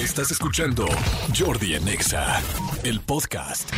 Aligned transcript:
Estás 0.00 0.30
escuchando 0.30 0.86
Jordi 1.38 1.74
en 1.74 1.86
Exa, 1.86 2.40
el 2.84 3.00
podcast. 3.02 3.70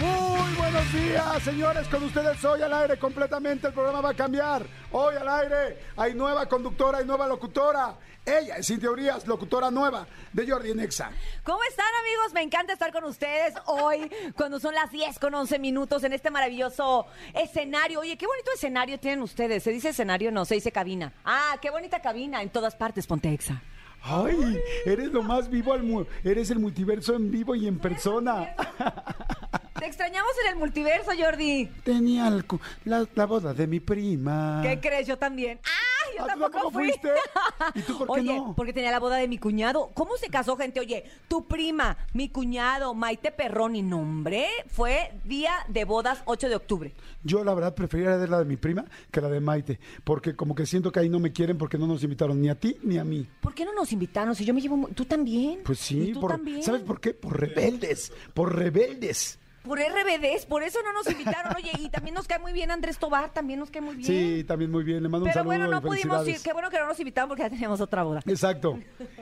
Muy 0.00 0.54
buenos 0.56 0.92
días, 0.92 1.42
señores. 1.44 1.86
Con 1.86 2.02
ustedes 2.02 2.44
hoy 2.44 2.60
al 2.60 2.74
aire 2.74 2.98
completamente. 2.98 3.68
El 3.68 3.72
programa 3.72 4.00
va 4.00 4.10
a 4.10 4.14
cambiar. 4.14 4.66
Hoy 4.90 5.14
al 5.14 5.28
aire 5.28 5.78
hay 5.96 6.14
nueva 6.14 6.46
conductora 6.46 7.00
y 7.00 7.04
nueva 7.04 7.28
locutora. 7.28 7.96
Ella 8.26 8.56
es 8.56 8.66
Cintia 8.66 8.90
Urias, 8.90 9.24
locutora 9.28 9.70
nueva 9.70 10.04
de 10.32 10.50
Jordi 10.50 10.72
en 10.72 10.80
Exa. 10.80 11.12
¿Cómo 11.44 11.62
están 11.62 11.86
amigos? 12.00 12.34
Me 12.34 12.42
encanta 12.42 12.72
estar 12.72 12.90
con 12.92 13.04
ustedes 13.04 13.54
hoy 13.66 14.10
cuando 14.36 14.58
son 14.58 14.74
las 14.74 14.90
10 14.90 15.20
con 15.20 15.32
11 15.32 15.60
minutos 15.60 16.02
en 16.02 16.12
este 16.12 16.28
maravilloso 16.32 17.06
escenario. 17.34 18.00
Oye, 18.00 18.18
qué 18.18 18.26
bonito 18.26 18.50
escenario 18.52 18.98
tienen 18.98 19.22
ustedes. 19.22 19.62
¿Se 19.62 19.70
dice 19.70 19.90
escenario? 19.90 20.32
No, 20.32 20.44
se 20.44 20.56
dice 20.56 20.72
cabina. 20.72 21.12
Ah, 21.24 21.56
qué 21.62 21.70
bonita 21.70 22.02
cabina 22.02 22.42
en 22.42 22.50
todas 22.50 22.74
partes, 22.74 23.06
ponte 23.06 23.32
Exa. 23.32 23.62
Ay, 24.02 24.58
eres 24.86 25.12
lo 25.12 25.22
más 25.22 25.50
vivo 25.50 25.72
al 25.72 25.82
mu 25.82 26.04
eres 26.24 26.50
el 26.50 26.58
multiverso 26.58 27.14
en 27.14 27.30
vivo 27.30 27.54
y 27.54 27.66
en 27.66 27.78
persona. 27.78 28.54
Te 29.80 29.86
extrañamos 29.86 30.30
en 30.44 30.52
el 30.52 30.56
multiverso, 30.58 31.10
Jordi. 31.18 31.66
Tenía 31.84 32.30
cu- 32.46 32.60
la, 32.84 33.06
la 33.14 33.26
boda 33.26 33.52
de 33.54 33.66
mi 33.66 33.80
prima. 33.80 34.60
¿Qué 34.62 34.78
crees? 34.78 35.06
Yo 35.08 35.16
también. 35.18 35.58
¡Ah! 35.64 35.68
Yo 36.16 36.24
¿Ah, 36.24 36.26
tampoco 36.28 36.70
fui. 36.70 36.88
fuiste? 36.90 37.08
¿Y 37.74 37.82
tú 37.82 37.96
por 37.98 38.06
qué 38.08 38.20
Oye, 38.20 38.36
no? 38.36 38.54
porque 38.56 38.72
tenía 38.72 38.90
la 38.90 38.98
boda 38.98 39.16
de 39.16 39.28
mi 39.28 39.38
cuñado. 39.38 39.90
¿Cómo 39.94 40.16
se 40.16 40.28
casó, 40.28 40.56
gente? 40.56 40.80
Oye, 40.80 41.04
tu 41.28 41.46
prima, 41.46 41.96
mi 42.14 42.28
cuñado, 42.28 42.94
Maite 42.94 43.30
Perroni, 43.32 43.82
nombre, 43.82 44.46
fue 44.68 45.12
día 45.24 45.52
de 45.68 45.84
bodas 45.84 46.22
8 46.26 46.48
de 46.48 46.56
octubre. 46.56 46.92
Yo 47.22 47.44
la 47.44 47.54
verdad 47.54 47.74
preferiría 47.74 48.16
la 48.16 48.38
de 48.40 48.44
mi 48.44 48.56
prima 48.56 48.84
que 49.10 49.20
la 49.20 49.28
de 49.28 49.40
Maite, 49.40 49.78
porque 50.04 50.34
como 50.34 50.54
que 50.54 50.66
siento 50.66 50.90
que 50.90 51.00
ahí 51.00 51.08
no 51.08 51.20
me 51.20 51.32
quieren 51.32 51.56
porque 51.58 51.78
no 51.78 51.86
nos 51.86 52.02
invitaron 52.02 52.40
ni 52.40 52.48
a 52.48 52.54
ti 52.54 52.76
ni 52.82 52.98
a 52.98 53.04
mí. 53.04 53.26
¿Por 53.40 53.54
qué 53.54 53.64
no 53.64 53.72
nos 53.72 53.92
invitaron? 53.92 54.34
Si 54.34 54.44
yo 54.44 54.52
me 54.52 54.60
llevo... 54.60 54.88
¿Tú 54.94 55.04
también? 55.04 55.60
Pues 55.64 55.78
sí, 55.78 56.08
¿Y 56.10 56.12
tú 56.12 56.20
por, 56.20 56.32
también? 56.32 56.62
¿sabes 56.62 56.82
por 56.82 57.00
qué? 57.00 57.14
Por 57.14 57.38
rebeldes, 57.40 58.12
por 58.34 58.54
rebeldes. 58.56 59.38
Por 59.62 59.78
RBDs, 59.78 60.46
por 60.46 60.62
eso 60.62 60.78
no 60.82 60.92
nos 60.92 61.06
invitaron. 61.10 61.54
Oye, 61.56 61.70
y 61.78 61.88
también 61.90 62.14
nos 62.14 62.26
cae 62.26 62.38
muy 62.38 62.52
bien 62.52 62.70
Andrés 62.70 62.98
Tobar, 62.98 63.30
también 63.32 63.58
nos 63.60 63.70
cae 63.70 63.82
muy 63.82 63.94
bien. 63.96 64.06
Sí, 64.06 64.44
también 64.44 64.70
muy 64.70 64.82
bien, 64.84 65.02
le 65.02 65.08
mando 65.08 65.26
un 65.26 65.30
Pero 65.32 65.40
saludo 65.44 65.44
bueno, 65.58 65.66
no 65.68 65.78
y 65.78 65.80
pudimos 65.80 66.26
ir. 66.28 66.38
Qué 66.42 66.52
bueno 66.52 66.70
que 66.70 66.78
no 66.78 66.86
nos 66.86 66.98
invitaron 66.98 67.28
porque 67.28 67.42
ya 67.42 67.50
teníamos 67.50 67.80
otra 67.80 68.02
boda. 68.02 68.22
Exacto, 68.26 68.78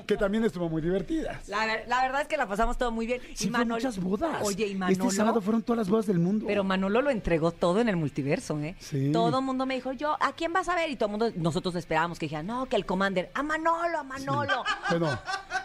que 0.06 0.16
también 0.16 0.44
estuvo 0.44 0.68
muy 0.68 0.80
divertida. 0.80 1.40
La, 1.48 1.66
la 1.86 2.02
verdad 2.02 2.22
es 2.22 2.28
que 2.28 2.36
la 2.36 2.46
pasamos 2.46 2.78
todo 2.78 2.90
muy 2.92 3.06
bien. 3.06 3.20
Sí, 3.34 3.48
y 3.48 3.50
Manolo- 3.50 3.74
muchas 3.74 3.98
bodas. 3.98 4.42
Oye, 4.42 4.66
y 4.68 4.74
Manolo. 4.76 5.04
Este 5.04 5.16
sábado 5.16 5.40
fueron 5.40 5.62
todas 5.62 5.78
las 5.78 5.88
bodas 5.88 6.06
del 6.06 6.18
mundo. 6.20 6.46
Pero 6.46 6.62
Manolo 6.62 7.02
lo 7.02 7.10
entregó 7.10 7.50
todo 7.50 7.80
en 7.80 7.88
el 7.88 7.96
multiverso, 7.96 8.58
¿eh? 8.60 8.76
Sí. 8.78 9.10
Todo 9.12 9.38
el 9.40 9.44
mundo 9.44 9.66
me 9.66 9.74
dijo, 9.74 9.92
yo, 9.92 10.16
¿a 10.20 10.32
quién 10.32 10.52
vas 10.52 10.68
a 10.68 10.76
ver? 10.76 10.88
Y 10.90 10.96
todo 10.96 11.06
el 11.06 11.10
mundo, 11.18 11.32
nosotros 11.36 11.74
esperábamos 11.74 12.18
que 12.18 12.26
dijeran, 12.26 12.46
no, 12.46 12.66
que 12.66 12.76
el 12.76 12.86
Commander, 12.86 13.30
a 13.34 13.42
Manolo, 13.42 13.98
a 13.98 14.02
Manolo. 14.04 14.64
Bueno, 14.90 15.18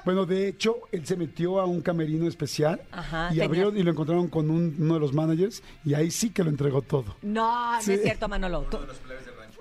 bueno, 0.04 0.26
de 0.26 0.48
hecho, 0.48 0.78
él 0.92 1.06
se 1.06 1.16
metió 1.16 1.60
a 1.60 1.66
un 1.66 1.82
camerino 1.82 2.28
especial 2.28 2.82
Ajá, 2.92 3.28
y 3.28 3.34
tenía- 3.34 3.46
abrieron 3.46 3.78
y 3.78 3.84
lo 3.84 3.92
encontraron 3.92 4.28
con 4.30 4.50
un- 4.50 4.63
uno 4.80 4.94
de 4.96 5.00
los 5.00 5.14
managers 5.14 5.64
y 5.86 5.94
ahí 5.94 6.12
sí 6.12 6.30
que 6.32 6.44
lo 6.44 6.50
entregó 6.50 6.82
todo. 6.82 7.16
No, 7.22 7.74
no 7.74 7.78
es 7.80 7.86
cierto, 8.02 8.28
Manolo. 8.28 8.62
Tú- 8.70 8.80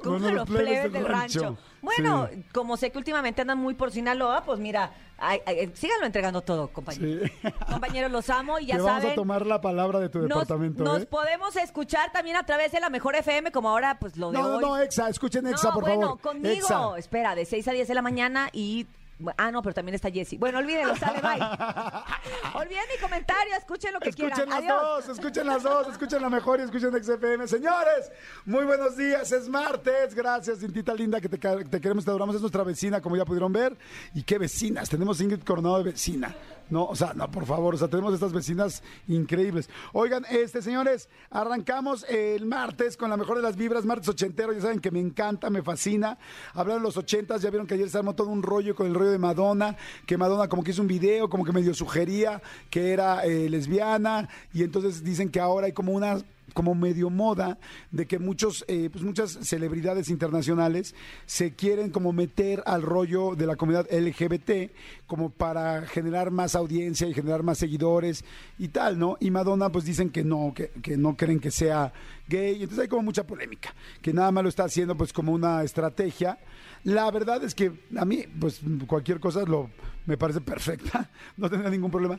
Como 0.02 0.16
Uno 0.16 0.26
de 0.26 0.32
los 0.32 0.48
plebes 0.48 0.92
del 0.92 1.06
rancho. 1.06 1.40
rancho. 1.42 1.58
Bueno, 1.80 2.28
Sí. 2.32 2.42
como 2.52 2.76
sé 2.76 2.90
que 2.90 2.98
últimamente 2.98 3.40
andan 3.42 3.58
muy 3.58 3.74
por 3.74 3.92
Sinaloa, 3.92 4.42
pues 4.44 4.58
mira, 4.58 4.92
ay, 5.16 5.38
ay, 5.46 5.70
síganlo 5.74 6.06
entregando 6.06 6.40
todo, 6.42 6.68
compañeros. 6.72 7.30
Sí. 7.40 7.48
Compañeros, 7.70 8.10
los 8.10 8.28
amo 8.28 8.58
y 8.58 8.66
ya 8.66 8.76
Te 8.78 8.82
saben. 8.82 8.96
vamos 8.98 9.12
a 9.12 9.14
tomar 9.14 9.46
la 9.46 9.60
palabra 9.60 10.00
de 10.00 10.08
tu 10.08 10.18
nos, 10.20 10.28
departamento. 10.28 10.82
nos 10.82 11.02
¿eh? 11.02 11.06
podemos 11.06 11.54
escuchar 11.54 12.10
también 12.10 12.34
a 12.36 12.44
través 12.44 12.72
de 12.72 12.80
la 12.80 12.90
Mejor 12.90 13.14
FM, 13.14 13.52
como 13.52 13.68
ahora, 13.68 13.96
pues 14.00 14.16
lo 14.16 14.32
de 14.32 14.38
No, 14.38 14.48
no, 14.48 14.56
hoy. 14.56 14.62
no, 14.64 14.78
Exa, 14.78 15.08
escuchen 15.08 15.46
Exa, 15.46 15.68
no, 15.68 15.74
por 15.74 15.84
bueno, 15.84 16.00
favor. 16.02 16.20
conmigo. 16.20 16.48
Exa. 16.52 16.98
Espera, 16.98 17.36
de 17.36 17.44
6 17.44 17.68
a 17.68 17.72
10 17.72 17.86
de 17.86 17.94
la 17.94 18.02
mañana 18.02 18.48
y. 18.52 18.88
Ah, 19.36 19.50
no, 19.52 19.62
pero 19.62 19.74
también 19.74 19.94
está 19.94 20.10
Jessy. 20.10 20.36
Bueno, 20.36 20.58
olvídenlo, 20.58 20.96
sale, 20.96 21.20
bye. 21.20 21.38
Olviden 22.54 22.82
mi 22.94 23.00
comentario, 23.00 23.54
escuchen 23.56 23.92
lo 23.92 24.00
que 24.00 24.08
Escuchen 24.10 24.30
quieran. 24.30 24.48
las 24.48 24.58
Adiós. 24.58 25.06
dos, 25.06 25.18
escuchen 25.18 25.46
las 25.46 25.62
dos, 25.62 25.88
escuchen 25.88 26.22
la 26.22 26.28
mejor 26.30 26.60
y 26.60 26.64
escuchen 26.64 26.90
XFM. 27.02 27.46
Señores, 27.46 28.10
muy 28.44 28.64
buenos 28.64 28.96
días, 28.96 29.30
es 29.30 29.48
martes. 29.48 30.14
Gracias, 30.14 30.58
Cintita 30.58 30.94
linda, 30.94 31.20
que 31.20 31.28
te 31.28 31.38
queremos, 31.38 32.04
te 32.04 32.10
adoramos. 32.10 32.34
Es 32.34 32.40
nuestra 32.40 32.64
vecina, 32.64 33.00
como 33.00 33.16
ya 33.16 33.24
pudieron 33.24 33.52
ver. 33.52 33.76
Y 34.14 34.22
qué 34.24 34.38
vecinas, 34.38 34.88
tenemos 34.88 35.20
Ingrid 35.20 35.42
Coronado 35.44 35.78
de 35.78 35.84
vecina. 35.84 36.34
No, 36.70 36.86
o 36.86 36.96
sea, 36.96 37.12
no, 37.12 37.30
por 37.30 37.44
favor, 37.44 37.74
o 37.74 37.78
sea, 37.78 37.88
tenemos 37.88 38.14
estas 38.14 38.32
vecinas 38.32 38.82
increíbles. 39.06 39.68
Oigan, 39.92 40.24
este, 40.30 40.62
señores, 40.62 41.08
arrancamos 41.30 42.04
el 42.08 42.46
martes 42.46 42.96
con 42.96 43.10
la 43.10 43.16
mejor 43.18 43.36
de 43.36 43.42
las 43.42 43.56
vibras, 43.56 43.84
martes 43.84 44.08
ochentero. 44.08 44.52
Ya 44.54 44.62
saben 44.62 44.80
que 44.80 44.90
me 44.90 45.00
encanta, 45.00 45.50
me 45.50 45.62
fascina. 45.62 46.16
Hablaron 46.54 46.82
los 46.82 46.96
ochentas, 46.96 47.42
ya 47.42 47.50
vieron 47.50 47.66
que 47.66 47.74
ayer 47.74 47.90
se 47.90 47.98
armó 47.98 48.14
todo 48.14 48.28
un 48.28 48.42
rollo 48.42 48.74
con 48.74 48.86
el 48.86 48.94
de 49.10 49.18
Madonna, 49.18 49.76
que 50.06 50.16
Madonna 50.16 50.48
como 50.48 50.62
que 50.62 50.70
hizo 50.70 50.82
un 50.82 50.88
video, 50.88 51.28
como 51.28 51.44
que 51.44 51.52
medio 51.52 51.74
sugería 51.74 52.42
que 52.70 52.92
era 52.92 53.24
eh, 53.24 53.48
lesbiana, 53.48 54.28
y 54.52 54.62
entonces 54.62 55.02
dicen 55.02 55.30
que 55.30 55.40
ahora 55.40 55.66
hay 55.66 55.72
como 55.72 55.92
una 55.92 56.18
como 56.52 56.74
medio 56.74 57.10
moda 57.10 57.58
de 57.90 58.06
que 58.06 58.18
muchos 58.18 58.64
eh, 58.68 58.88
pues 58.92 59.04
muchas 59.04 59.38
celebridades 59.42 60.08
internacionales 60.08 60.94
se 61.26 61.54
quieren 61.54 61.90
como 61.90 62.12
meter 62.12 62.62
al 62.66 62.82
rollo 62.82 63.34
de 63.34 63.46
la 63.46 63.56
comunidad 63.56 63.86
LGBT 63.90 64.72
como 65.06 65.30
para 65.30 65.82
generar 65.86 66.30
más 66.30 66.54
audiencia 66.54 67.08
y 67.08 67.14
generar 67.14 67.42
más 67.42 67.58
seguidores 67.58 68.24
y 68.58 68.68
tal, 68.68 68.98
¿no? 68.98 69.16
Y 69.20 69.30
Madonna 69.30 69.70
pues 69.70 69.84
dicen 69.84 70.10
que 70.10 70.24
no, 70.24 70.52
que, 70.54 70.68
que 70.82 70.96
no 70.96 71.16
creen 71.16 71.40
que 71.40 71.50
sea 71.50 71.92
gay, 72.28 72.54
entonces 72.54 72.80
hay 72.80 72.88
como 72.88 73.02
mucha 73.02 73.26
polémica, 73.26 73.74
que 74.00 74.12
nada 74.12 74.30
más 74.30 74.42
lo 74.42 74.48
está 74.48 74.64
haciendo 74.64 74.96
pues 74.96 75.12
como 75.12 75.32
una 75.32 75.62
estrategia. 75.62 76.38
La 76.84 77.10
verdad 77.10 77.44
es 77.44 77.54
que 77.54 77.72
a 77.96 78.04
mí 78.04 78.24
pues 78.40 78.60
cualquier 78.86 79.20
cosa 79.20 79.42
lo 79.42 79.70
me 80.06 80.16
parece 80.16 80.40
perfecta, 80.40 81.10
no 81.36 81.48
tendría 81.48 81.70
ningún 81.70 81.90
problema. 81.90 82.18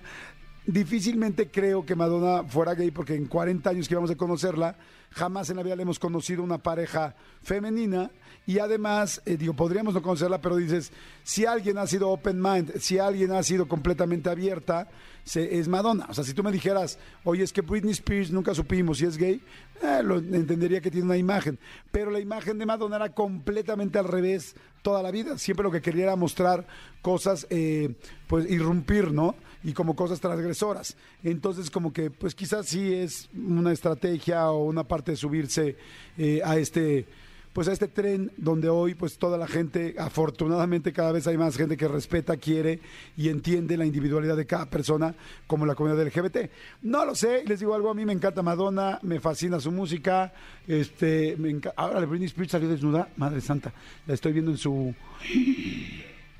Difícilmente 0.65 1.51
creo 1.51 1.85
que 1.85 1.93
Madonna 1.93 2.43
fuera 2.47 2.73
gay 2.73 2.89
porque 2.89 3.15
en 3.15 3.25
40 3.25 3.69
años 3.69 3.87
que 3.87 3.95
íbamos 3.95 4.11
a 4.11 4.15
conocerla, 4.15 4.77
jamás 5.09 5.49
en 5.49 5.57
la 5.57 5.63
vida 5.63 5.75
le 5.75 5.81
hemos 5.81 5.99
conocido 5.99 6.41
una 6.41 6.57
pareja 6.57 7.15
femenina 7.41 8.11
y 8.45 8.59
además, 8.59 9.21
eh, 9.25 9.35
digo, 9.35 9.53
podríamos 9.53 9.93
no 9.93 10.01
conocerla, 10.01 10.39
pero 10.39 10.55
dices, 10.55 10.93
si 11.23 11.45
alguien 11.45 11.77
ha 11.77 11.87
sido 11.87 12.09
open 12.09 12.41
mind, 12.41 12.77
si 12.79 12.97
alguien 12.97 13.33
ha 13.33 13.43
sido 13.43 13.67
completamente 13.67 14.29
abierta, 14.29 14.87
es 15.25 15.67
Madonna. 15.67 16.05
O 16.09 16.13
sea, 16.13 16.23
si 16.23 16.33
tú 16.33 16.43
me 16.43 16.51
dijeras, 16.51 16.99
oye, 17.23 17.43
es 17.43 17.53
que 17.53 17.61
Britney 17.61 17.91
Spears 17.91 18.31
nunca 18.31 18.53
supimos 18.53 18.97
si 18.97 19.05
es 19.05 19.17
gay, 19.17 19.41
eh, 19.81 20.01
entendería 20.31 20.81
que 20.81 20.91
tiene 20.91 21.05
una 21.05 21.17
imagen. 21.17 21.57
Pero 21.91 22.11
la 22.11 22.19
imagen 22.19 22.57
de 22.57 22.65
Madonna 22.65 22.97
era 22.97 23.13
completamente 23.13 23.97
al 23.99 24.05
revés 24.05 24.55
toda 24.81 25.01
la 25.01 25.11
vida. 25.11 25.37
Siempre 25.37 25.63
lo 25.63 25.71
que 25.71 25.81
quería 25.81 26.03
era 26.03 26.15
mostrar 26.15 26.67
cosas, 27.01 27.47
eh, 27.49 27.95
pues 28.27 28.49
irrumpir, 28.49 29.11
¿no? 29.11 29.35
Y 29.63 29.73
como 29.73 29.95
cosas 29.95 30.19
transgresoras. 30.19 30.97
Entonces, 31.23 31.69
como 31.69 31.93
que, 31.93 32.11
pues 32.11 32.35
quizás 32.35 32.67
sí 32.67 32.93
es 32.93 33.29
una 33.33 33.71
estrategia 33.71 34.51
o 34.51 34.65
una 34.65 34.83
parte 34.83 35.11
de 35.11 35.17
subirse 35.17 35.77
eh, 36.17 36.41
a 36.43 36.57
este 36.57 37.07
pues 37.53 37.67
a 37.67 37.71
este 37.71 37.87
tren 37.87 38.31
donde 38.35 38.67
hoy 38.67 38.95
pues 38.95 39.17
toda 39.17 39.37
la 39.37 39.47
gente, 39.47 39.95
afortunadamente 39.97 40.91
cada 40.91 41.11
vez 41.11 41.27
hay 41.27 41.37
más 41.37 41.55
gente 41.55 41.77
que 41.77 41.87
respeta, 41.87 42.35
quiere 42.37 42.79
y 43.15 43.29
entiende 43.29 43.77
la 43.77 43.85
individualidad 43.85 44.35
de 44.35 44.45
cada 44.45 44.65
persona 44.65 45.15
como 45.47 45.65
la 45.65 45.75
comunidad 45.75 46.05
LGBT. 46.05 46.49
No 46.81 47.05
lo 47.05 47.15
sé, 47.15 47.43
les 47.45 47.59
digo 47.59 47.75
algo, 47.75 47.91
a 47.91 47.93
mí 47.93 48.05
me 48.05 48.13
encanta 48.13 48.41
Madonna, 48.41 48.99
me 49.03 49.19
fascina 49.19 49.59
su 49.59 49.71
música, 49.71 50.33
este, 50.67 51.35
me 51.37 51.61
ahora 51.75 52.03
Britney 52.05 52.27
Spears 52.27 52.51
salió 52.51 52.67
desnuda, 52.67 53.07
madre 53.17 53.39
santa, 53.39 53.71
la 54.07 54.15
estoy 54.15 54.33
viendo 54.33 54.51
en 54.51 54.57
su 54.57 54.93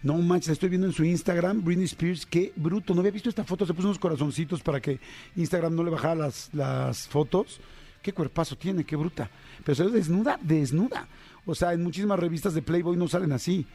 no 0.04 0.18
manches, 0.18 0.48
la 0.48 0.54
estoy 0.54 0.70
viendo 0.70 0.88
en 0.88 0.94
su 0.94 1.06
Instagram, 1.06 1.64
Britney 1.64 1.86
Spears, 1.86 2.26
qué 2.26 2.52
bruto. 2.58 2.94
No 2.94 3.00
había 3.00 3.12
visto 3.12 3.30
esta 3.30 3.46
foto, 3.46 3.66
se 3.66 3.74
puso 3.74 3.88
unos 3.88 4.00
corazoncitos 4.00 4.62
para 4.62 4.82
que 4.82 5.00
Instagram 5.38 5.74
no 5.74 5.84
le 5.84 5.92
bajara 5.92 6.16
las, 6.16 6.50
las 6.54 7.08
fotos. 7.08 7.62
Qué 8.04 8.12
cuerpazo 8.14 8.58
tiene, 8.58 8.84
qué 8.84 8.98
bruta. 8.98 9.30
Pero 9.64 9.76
salió 9.76 9.92
desnuda, 9.94 10.38
desnuda. 10.42 11.08
O 11.46 11.56
sea, 11.56 11.72
en 11.74 11.82
muchísimas 11.82 12.20
revistas 12.20 12.54
de 12.54 12.62
Playboy 12.62 12.98
no 12.98 13.08
salen 13.08 13.32
así. 13.32 13.66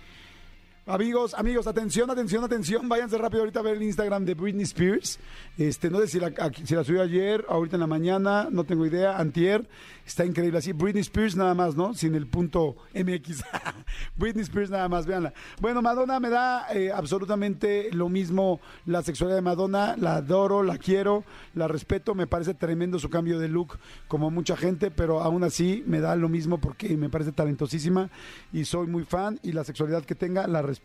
Amigos, 0.91 1.35
amigos, 1.35 1.67
atención, 1.67 2.11
atención, 2.11 2.43
atención. 2.43 2.89
Váyanse 2.89 3.19
rápido 3.19 3.43
ahorita 3.43 3.61
a 3.61 3.63
ver 3.63 3.77
el 3.77 3.83
Instagram 3.83 4.25
de 4.25 4.33
Britney 4.33 4.63
Spears. 4.63 5.19
Este, 5.59 5.91
no 5.91 6.01
sé 6.01 6.07
si 6.07 6.19
la, 6.19 6.33
si 6.65 6.75
subió 6.83 7.03
ayer, 7.03 7.45
ahorita 7.47 7.77
en 7.77 7.81
la 7.81 7.87
mañana, 7.87 8.49
no 8.51 8.65
tengo 8.65 8.87
idea. 8.87 9.19
Antier, 9.19 9.69
está 10.07 10.25
increíble 10.25 10.61
así. 10.61 10.73
Britney 10.73 11.03
Spears 11.03 11.37
nada 11.37 11.53
más, 11.53 11.77
¿no? 11.77 11.93
Sin 11.93 12.15
el 12.15 12.27
punto 12.27 12.75
MX. 12.95 13.45
Britney 14.17 14.45
Spears 14.45 14.71
nada 14.71 14.89
más, 14.89 15.05
véanla. 15.05 15.35
Bueno, 15.61 15.83
Madonna 15.83 16.19
me 16.21 16.31
da 16.31 16.69
eh, 16.73 16.91
absolutamente 16.91 17.91
lo 17.93 18.09
mismo 18.09 18.59
la 18.87 19.03
sexualidad 19.03 19.37
de 19.37 19.43
Madonna. 19.43 19.95
La 19.99 20.17
adoro, 20.17 20.63
la 20.63 20.79
quiero, 20.79 21.23
la 21.53 21.69
respeto. 21.69 22.15
Me 22.15 22.27
parece 22.27 22.55
tremendo 22.55 22.99
su 22.99 23.11
cambio 23.11 23.39
de 23.39 23.49
look, 23.49 23.79
como 24.07 24.31
mucha 24.31 24.57
gente, 24.57 24.91
pero 24.91 25.21
aún 25.21 25.45
así 25.45 25.85
me 25.87 26.01
da 26.01 26.17
lo 26.17 26.31
mismo 26.31 26.57
porque 26.57 26.97
me 26.97 27.11
parece 27.11 27.33
talentosísima 27.33 28.09
y 28.55 28.65
soy 28.65 28.87
muy 28.87 29.05
fan 29.05 29.39
y 29.43 29.53
la 29.53 29.65
sexualidad 29.65 30.03
que 30.07 30.15
tenga 30.15 30.47
la 30.47 30.63
respeto. 30.63 30.78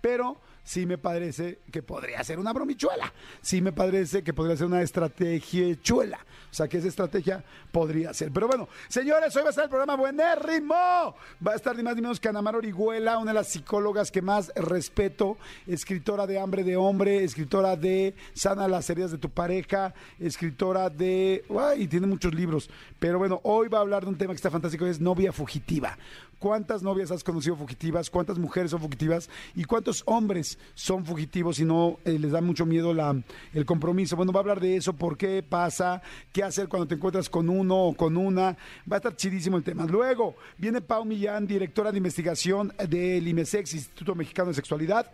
Pero 0.00 0.40
sí 0.64 0.86
me 0.86 0.98
parece 0.98 1.60
que 1.70 1.82
podría 1.82 2.24
ser 2.24 2.38
una 2.38 2.52
bromichuela. 2.52 3.12
Sí 3.40 3.60
me 3.60 3.72
parece 3.72 4.24
que 4.24 4.32
podría 4.32 4.56
ser 4.56 4.66
una 4.66 4.82
estrategia 4.82 5.80
chuela. 5.80 6.18
O 6.50 6.54
sea, 6.54 6.68
que 6.68 6.78
esa 6.78 6.88
estrategia 6.88 7.44
podría 7.72 8.14
ser. 8.14 8.32
Pero 8.32 8.46
bueno, 8.46 8.68
señores, 8.88 9.34
hoy 9.36 9.42
va 9.42 9.48
a 9.48 9.50
estar 9.50 9.64
el 9.64 9.70
programa 9.70 9.96
Buenérrimo. 9.96 10.74
Va 10.74 11.52
a 11.52 11.56
estar 11.56 11.76
ni 11.76 11.82
más 11.82 11.96
ni 11.96 12.02
menos 12.02 12.20
que 12.20 12.28
Anamar 12.28 12.56
Orihuela, 12.56 13.18
una 13.18 13.32
de 13.32 13.34
las 13.34 13.48
psicólogas 13.48 14.10
que 14.10 14.22
más 14.22 14.52
respeto, 14.54 15.36
escritora 15.66 16.26
de 16.26 16.38
Hambre 16.38 16.64
de 16.64 16.76
Hombre, 16.76 17.24
escritora 17.24 17.76
de 17.76 18.14
Sana 18.34 18.68
las 18.68 18.88
heridas 18.88 19.10
de 19.10 19.18
tu 19.18 19.30
pareja, 19.30 19.94
escritora 20.18 20.88
de... 20.90 21.44
y 21.76 21.88
tiene 21.88 22.06
muchos 22.06 22.32
libros. 22.34 22.70
Pero 22.98 23.18
bueno, 23.18 23.40
hoy 23.42 23.68
va 23.68 23.78
a 23.78 23.80
hablar 23.82 24.04
de 24.04 24.10
un 24.10 24.16
tema 24.16 24.32
que 24.32 24.36
está 24.36 24.50
fantástico, 24.50 24.86
es 24.86 25.00
novia 25.00 25.32
fugitiva. 25.32 25.98
¿Cuántas 26.38 26.82
novias 26.82 27.10
has 27.10 27.24
conocido 27.24 27.56
fugitivas? 27.56 28.10
¿Cuántas 28.10 28.38
mujeres 28.38 28.70
son 28.70 28.80
fugitivas? 28.80 29.30
¿Y 29.54 29.64
cuántos 29.64 30.02
hombres 30.06 30.53
son 30.74 31.04
fugitivos 31.04 31.58
y 31.58 31.64
no 31.64 31.98
eh, 32.04 32.18
les 32.18 32.32
da 32.32 32.40
mucho 32.40 32.66
miedo 32.66 32.92
la, 32.94 33.14
el 33.52 33.64
compromiso? 33.64 34.16
Bueno, 34.16 34.32
va 34.32 34.40
a 34.40 34.42
hablar 34.42 34.60
de 34.60 34.76
eso, 34.76 34.92
por 34.92 35.16
qué 35.16 35.42
pasa, 35.42 36.02
qué 36.32 36.42
hacer 36.42 36.68
cuando 36.68 36.86
te 36.86 36.94
encuentras 36.94 37.28
con 37.28 37.48
uno 37.48 37.76
o 37.76 37.94
con 37.94 38.16
una. 38.16 38.56
Va 38.90 38.96
a 38.96 38.96
estar 38.96 39.16
chidísimo 39.16 39.56
el 39.56 39.64
tema. 39.64 39.86
Luego 39.86 40.36
viene 40.58 40.80
Pau 40.80 41.04
Millán, 41.04 41.46
directora 41.46 41.90
de 41.90 41.98
investigación 41.98 42.72
del 42.88 43.26
IMESEX, 43.26 43.74
Instituto 43.74 44.14
Mexicano 44.14 44.48
de 44.48 44.54
Sexualidad. 44.54 45.10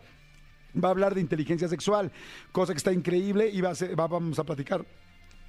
Va 0.82 0.88
a 0.88 0.92
hablar 0.92 1.14
de 1.14 1.20
inteligencia 1.20 1.68
sexual, 1.68 2.12
cosa 2.52 2.72
que 2.72 2.78
está 2.78 2.92
increíble 2.92 3.48
y 3.48 3.60
va 3.60 3.70
a 3.70 3.74
ser, 3.74 3.96
vamos 3.96 4.38
a 4.38 4.44
platicar 4.44 4.84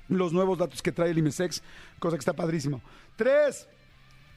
los 0.08 0.34
nuevos 0.34 0.58
datos 0.58 0.82
que 0.82 0.92
trae 0.92 1.12
el 1.12 1.18
IMESEX, 1.18 1.62
cosa 2.00 2.18
que 2.18 2.22
está 2.22 2.34
padrísimo. 2.34 2.82
Tres, 3.16 3.68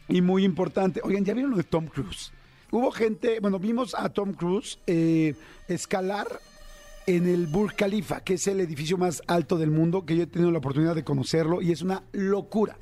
y 0.09 0.21
muy 0.21 0.45
importante, 0.45 1.01
oigan, 1.03 1.25
¿ya 1.25 1.33
vieron 1.33 1.53
lo 1.53 1.57
de 1.57 1.65
Tom 1.65 1.87
Cruise? 1.87 2.33
Hubo 2.75 2.91
gente, 2.91 3.39
bueno, 3.39 3.61
vimos 3.61 3.95
a 3.97 4.09
Tom 4.09 4.33
Cruise 4.33 4.81
eh, 4.89 5.37
escalar 5.69 6.27
en 7.07 7.29
el 7.29 7.47
Burj 7.47 7.77
Khalifa, 7.77 8.25
que 8.25 8.35
es 8.35 8.49
el 8.49 8.59
edificio 8.59 8.99
más 8.99 9.23
alto 9.29 9.57
del 9.59 9.71
mundo, 9.71 10.05
que 10.05 10.17
yo 10.17 10.25
he 10.25 10.27
tenido 10.27 10.51
la 10.51 10.59
oportunidad 10.59 10.97
de 10.97 11.05
conocerlo 11.05 11.63
y 11.63 11.71
es 11.71 11.83
una 11.83 12.03
locura. 12.11 12.77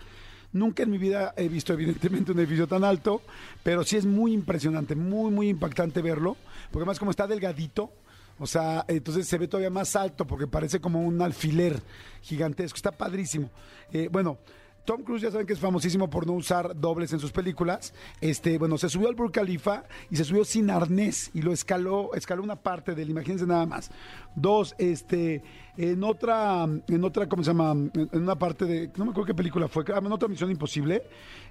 Nunca 0.50 0.85
en 0.85 0.91
mi 0.91 0.97
vida 0.97 1.35
he 1.37 1.47
visto 1.47 1.75
evidentemente 1.75 2.33
un 2.33 2.39
edificio 2.39 2.67
tan 2.67 2.85
alto, 2.85 3.21
pero 3.62 3.85
sí 3.85 3.99
es 3.99 4.06
muy 4.06 4.33
impresionante, 4.33 4.94
muy, 4.94 5.31
muy 5.31 5.50
impactante 5.50 6.00
verlo, 6.00 6.39
porque 6.71 6.85
además 6.85 6.99
como 6.99 7.11
está 7.11 7.27
delgadito, 7.27 7.93
o 8.39 8.47
sea, 8.47 8.87
entonces 8.89 9.29
se 9.29 9.37
ve 9.37 9.47
todavía 9.47 9.69
más 9.69 9.94
alto 9.94 10.27
porque 10.27 10.47
parece 10.47 10.81
como 10.81 11.03
un 11.03 11.21
alfiler 11.21 11.83
gigantesco, 12.23 12.77
está 12.77 12.93
padrísimo. 12.93 13.50
Eh, 13.93 14.09
bueno, 14.11 14.39
Tom 14.84 15.02
Cruise 15.05 15.23
ya 15.23 15.31
saben 15.31 15.46
que 15.46 15.52
es 15.52 15.61
famosísimo 15.61 16.11
por 16.11 16.26
no 16.26 16.32
usar 16.32 16.79
dobles 16.79 17.12
en 17.12 17.20
sus 17.20 17.31
películas. 17.31 17.94
Este, 18.20 18.58
bueno, 18.58 18.79
se 18.79 18.88
subió 18.88 19.08
al 19.08 19.14
Burj 19.14 19.31
Khalifa 19.31 19.84
y 20.11 20.17
se 20.17 20.25
subió 20.25 20.44
sin 20.44 20.70
arnés 20.70 21.31
y 21.34 21.43
lo 21.43 21.52
escaló, 21.52 22.11
escaló 22.14 22.43
una 22.43 22.56
parte 22.56 22.94
del, 22.96 23.11
imagínense 23.11 23.46
nada 23.46 23.64
más. 23.64 23.93
Dos, 24.34 24.75
este, 24.79 25.43
en 25.76 26.02
otra, 26.02 26.64
en 26.64 27.05
otra, 27.05 27.29
¿cómo 27.29 27.44
se 27.44 27.50
llama? 27.50 27.73
En 27.94 28.23
una 28.23 28.37
parte 28.37 28.64
de, 28.64 28.90
no 28.96 29.05
me 29.05 29.12
acuerdo 29.12 29.26
qué 29.26 29.34
película 29.34 29.69
fue, 29.69 29.84
ah, 29.94 29.99
en 29.99 30.12
otra 30.12 30.29
Misión 30.29 30.50
Imposible, 30.50 31.05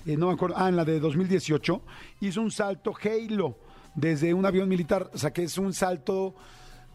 eh, 0.05 0.17
no 0.17 0.27
me 0.27 0.33
acuerdo, 0.33 0.55
ah, 0.57 0.67
en 0.67 0.75
la 0.75 0.83
de 0.83 0.99
2018, 0.99 1.81
hizo 2.19 2.41
un 2.41 2.51
salto 2.51 2.93
Halo 3.01 3.57
desde 3.95 4.33
un 4.33 4.45
avión 4.45 4.67
militar, 4.67 5.09
o 5.13 5.17
sea 5.17 5.31
que 5.31 5.43
es 5.43 5.57
un 5.57 5.73
salto 5.73 6.35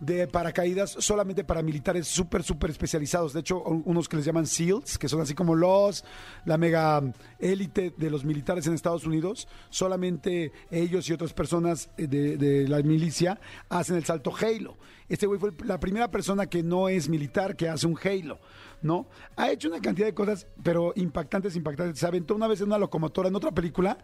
de 0.00 0.26
paracaídas 0.26 0.96
solamente 0.98 1.44
para 1.44 1.62
militares 1.62 2.06
súper, 2.06 2.43
súper 2.43 2.70
especializados. 2.70 3.32
De 3.32 3.40
hecho, 3.40 3.62
unos 3.62 4.08
que 4.08 4.16
les 4.16 4.26
llaman 4.26 4.46
SEALs, 4.46 4.98
que 4.98 5.08
son 5.08 5.20
así 5.20 5.34
como 5.34 5.54
los, 5.54 6.04
la 6.44 6.58
mega 6.58 7.02
élite 7.38 7.94
de 7.96 8.10
los 8.10 8.25
militares 8.25 8.66
en 8.66 8.75
Estados 8.75 9.06
Unidos, 9.06 9.48
solamente 9.70 10.52
ellos 10.70 11.08
y 11.08 11.12
otras 11.12 11.32
personas 11.32 11.90
eh, 11.96 12.06
de, 12.06 12.69
la 12.69 12.82
milicia 12.82 13.40
hacen 13.69 13.96
el 13.96 14.04
salto 14.04 14.32
Halo. 14.34 14.76
Este 15.08 15.26
güey 15.26 15.38
fue 15.38 15.52
la 15.64 15.78
primera 15.81 16.10
persona 16.10 16.46
que 16.46 16.62
no 16.62 16.88
es 16.88 17.08
militar 17.08 17.56
que 17.56 17.69
hace 17.69 17.87
un 17.87 17.98
Halo. 18.02 18.38
¿no? 18.82 19.08
Ha 19.37 19.50
hecho 19.50 19.69
una 19.69 19.81
cantidad 19.81 20.06
de 20.06 20.14
cosas, 20.14 20.46
pero 20.62 20.93
impactantes, 20.96 21.56
impactantes. 21.56 21.98
Se 21.98 22.06
aventó 22.06 22.34
una 22.34 22.46
vez 22.46 22.60
en 22.60 22.66
una 22.66 22.78
locomotora, 22.78 23.28
en 23.28 23.37
otra 23.37 23.52
película, 23.52 23.98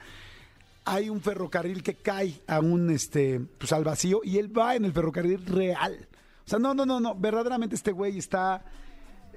hay 0.85 1.09
un 1.09 1.21
ferrocarril 1.21 1.83
que 1.83 1.95
cae 1.95 2.41
a 2.47 2.61
un 2.61 2.91
este 2.91 3.41
pues 3.59 3.73
al 3.73 3.85
vacío 3.85 4.21
y 4.25 4.39
él 4.39 4.57
va 4.57 4.75
en 4.75 4.85
el 4.85 4.93
ferrocarril 4.93 5.45
real. 5.47 6.09
O 6.45 6.49
sea, 6.49 6.59
no, 6.59 6.75
no, 6.75 6.85
no, 6.85 7.01
no, 7.01 7.15
verdaderamente 7.15 7.77
este 7.77 7.93
güey 7.93 8.19
está 8.19 8.65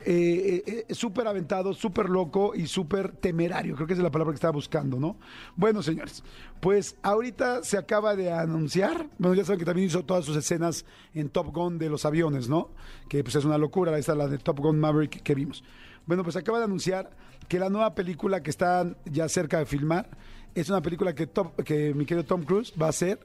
eh, 0.08 0.64
eh, 0.68 0.86
eh, 0.90 0.94
súper 0.94 1.28
aventado, 1.28 1.74
súper 1.74 2.10
loco 2.10 2.54
y 2.54 2.68
súper 2.68 3.14
temerario. 3.14 3.76
Creo 3.76 3.88
que 3.88 3.94
esa 3.94 4.02
es 4.02 4.04
la 4.04 4.12
palabra 4.12 4.34
que 4.34 4.36
estaba 4.36 4.52
buscando, 4.52 5.00
¿no? 5.00 5.18
Bueno, 5.56 5.82
señores, 5.82 6.24
pues 6.60 6.98
ahorita 7.02 7.64
se 7.64 7.78
acaba 7.78 8.16
de 8.16 8.32
anunciar, 8.32 9.08
bueno, 9.18 9.36
ya 9.36 9.46
saben 9.46 9.60
que 9.60 9.66
también 9.66 9.88
hizo 9.88 10.04
todas 10.04 10.26
sus 10.26 10.36
escenas 10.36 10.86
en 11.14 11.30
Top 11.30 11.54
Gun 11.54 11.78
de 11.78 11.90
los 11.90 12.06
aviones, 12.06 12.50
¿no? 12.50 12.70
Que 13.08 13.24
pues 13.24 13.36
es 13.36 13.46
una 13.46 13.58
locura, 13.58 13.98
esta 13.98 14.12
es 14.12 14.18
la 14.18 14.28
de 14.28 14.38
Top 14.38 14.60
Gun 14.60 14.80
Maverick 14.80 15.22
que 15.24 15.34
vimos. 15.34 15.64
Bueno, 16.06 16.24
pues 16.24 16.36
acaba 16.36 16.58
de 16.60 16.66
anunciar 16.66 17.10
que 17.48 17.60
la 17.60 17.70
nueva 17.70 17.96
película 17.96 18.44
que 18.44 18.50
está 18.50 18.96
ya 19.06 19.30
cerca 19.30 19.60
de 19.60 19.66
filmar 19.66 20.10
es 20.56 20.70
una 20.70 20.82
película 20.82 21.14
que, 21.14 21.30
que 21.66 21.94
mi 21.94 22.06
querido 22.06 22.26
Tom 22.26 22.44
Cruise 22.44 22.74
va 22.82 22.88
a 22.88 22.90
hacer 22.90 23.20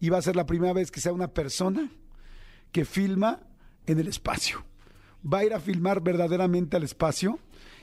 y 0.00 0.10
va 0.10 0.18
a 0.18 0.22
ser 0.22 0.36
la 0.36 0.46
primera 0.46 0.72
vez 0.74 0.90
que 0.90 1.00
sea 1.00 1.12
una 1.12 1.28
persona 1.28 1.90
que 2.70 2.84
filma 2.84 3.40
en 3.86 3.98
el 3.98 4.06
espacio. 4.06 4.62
Va 5.26 5.38
a 5.38 5.44
ir 5.44 5.54
a 5.54 5.60
filmar 5.60 6.02
verdaderamente 6.02 6.76
al 6.76 6.82
espacio 6.82 7.38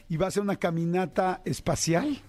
y 0.07 0.17
va 0.17 0.25
a 0.25 0.27
hacer 0.27 0.43
una 0.43 0.57
caminata 0.57 1.41
espacial 1.45 2.21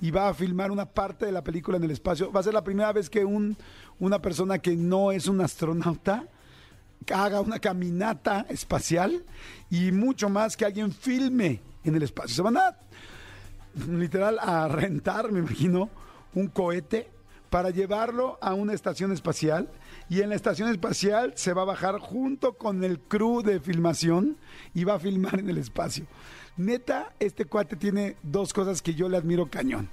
y 0.00 0.10
va 0.10 0.28
a 0.28 0.34
filmar 0.34 0.70
una 0.70 0.86
parte 0.86 1.24
de 1.24 1.32
la 1.32 1.42
película 1.42 1.78
en 1.78 1.84
el 1.84 1.92
espacio. 1.92 2.30
Va 2.30 2.40
a 2.40 2.42
ser 2.42 2.52
la 2.52 2.62
primera 2.62 2.92
vez 2.92 3.08
que 3.08 3.24
un, 3.24 3.56
una 3.98 4.20
persona 4.20 4.58
que 4.58 4.76
no 4.76 5.12
es 5.12 5.28
un 5.28 5.40
astronauta 5.40 6.26
haga 7.12 7.40
una 7.40 7.58
caminata 7.58 8.44
espacial 8.50 9.24
y 9.70 9.92
mucho 9.92 10.28
más 10.28 10.56
que 10.56 10.66
alguien 10.66 10.92
filme 10.92 11.60
en 11.84 11.94
el 11.94 12.02
espacio. 12.02 12.34
Se 12.34 12.42
van 12.42 12.58
a 12.58 12.76
literal 13.86 14.38
a 14.40 14.68
rentar, 14.68 15.30
me 15.32 15.38
imagino, 15.38 15.88
un 16.34 16.48
cohete 16.48 17.08
para 17.50 17.70
llevarlo 17.70 18.38
a 18.40 18.54
una 18.54 18.74
estación 18.74 19.12
espacial 19.12 19.68
y 20.08 20.20
en 20.20 20.30
la 20.30 20.34
estación 20.34 20.68
espacial 20.68 21.32
se 21.36 21.52
va 21.52 21.62
a 21.62 21.66
bajar 21.66 21.98
junto 21.98 22.54
con 22.54 22.84
el 22.84 23.00
crew 23.00 23.42
de 23.42 23.60
filmación 23.60 24.36
y 24.74 24.84
va 24.84 24.94
a 24.94 24.98
filmar 24.98 25.38
en 25.38 25.48
el 25.48 25.58
espacio. 25.58 26.06
Neta, 26.56 27.12
este 27.20 27.44
cuate 27.44 27.76
tiene 27.76 28.16
dos 28.22 28.52
cosas 28.52 28.82
que 28.82 28.94
yo 28.94 29.08
le 29.08 29.16
admiro 29.16 29.48
cañón. 29.48 29.88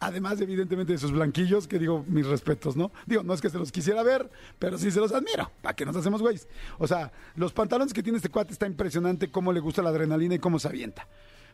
Además, 0.00 0.40
evidentemente, 0.40 0.92
de 0.92 0.98
sus 0.98 1.10
blanquillos, 1.10 1.66
que 1.66 1.78
digo, 1.80 2.04
mis 2.06 2.24
respetos, 2.24 2.76
¿no? 2.76 2.92
Digo, 3.06 3.24
no 3.24 3.34
es 3.34 3.40
que 3.40 3.50
se 3.50 3.58
los 3.58 3.72
quisiera 3.72 4.04
ver, 4.04 4.30
pero 4.60 4.78
sí 4.78 4.92
se 4.92 5.00
los 5.00 5.12
admiro. 5.12 5.50
¿Para 5.60 5.74
qué 5.74 5.84
nos 5.84 5.96
hacemos 5.96 6.22
güeyes? 6.22 6.46
O 6.78 6.86
sea, 6.86 7.10
los 7.34 7.52
pantalones 7.52 7.92
que 7.92 8.02
tiene 8.02 8.18
este 8.18 8.28
cuate 8.28 8.52
está 8.52 8.68
impresionante, 8.68 9.28
cómo 9.28 9.52
le 9.52 9.58
gusta 9.58 9.82
la 9.82 9.90
adrenalina 9.90 10.36
y 10.36 10.38
cómo 10.38 10.60
se 10.60 10.68
avienta. 10.68 11.08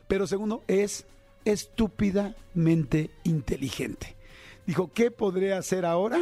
Pero 0.08 0.26
segundo, 0.26 0.62
es 0.68 1.06
estúpidamente 1.44 3.10
inteligente. 3.24 4.16
Dijo, 4.66 4.92
¿qué 4.92 5.10
podré 5.10 5.52
hacer 5.52 5.84
ahora? 5.84 6.20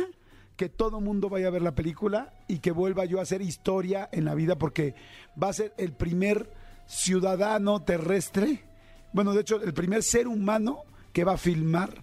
Que 0.56 0.68
todo 0.68 1.00
mundo 1.00 1.28
vaya 1.28 1.48
a 1.48 1.50
ver 1.50 1.62
la 1.62 1.74
película 1.74 2.34
y 2.48 2.58
que 2.58 2.72
vuelva 2.72 3.04
yo 3.04 3.18
a 3.18 3.22
hacer 3.22 3.42
historia 3.42 4.08
en 4.12 4.24
la 4.24 4.34
vida 4.34 4.56
porque 4.56 4.94
va 5.40 5.48
a 5.48 5.52
ser 5.52 5.74
el 5.78 5.92
primer 5.92 6.50
ciudadano 6.86 7.82
terrestre, 7.82 8.64
bueno, 9.12 9.34
de 9.34 9.42
hecho, 9.42 9.62
el 9.62 9.74
primer 9.74 10.02
ser 10.02 10.26
humano 10.26 10.84
que 11.12 11.24
va 11.24 11.34
a 11.34 11.38
filmar 11.38 12.02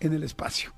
en 0.00 0.12
el 0.12 0.22
espacio. 0.22 0.75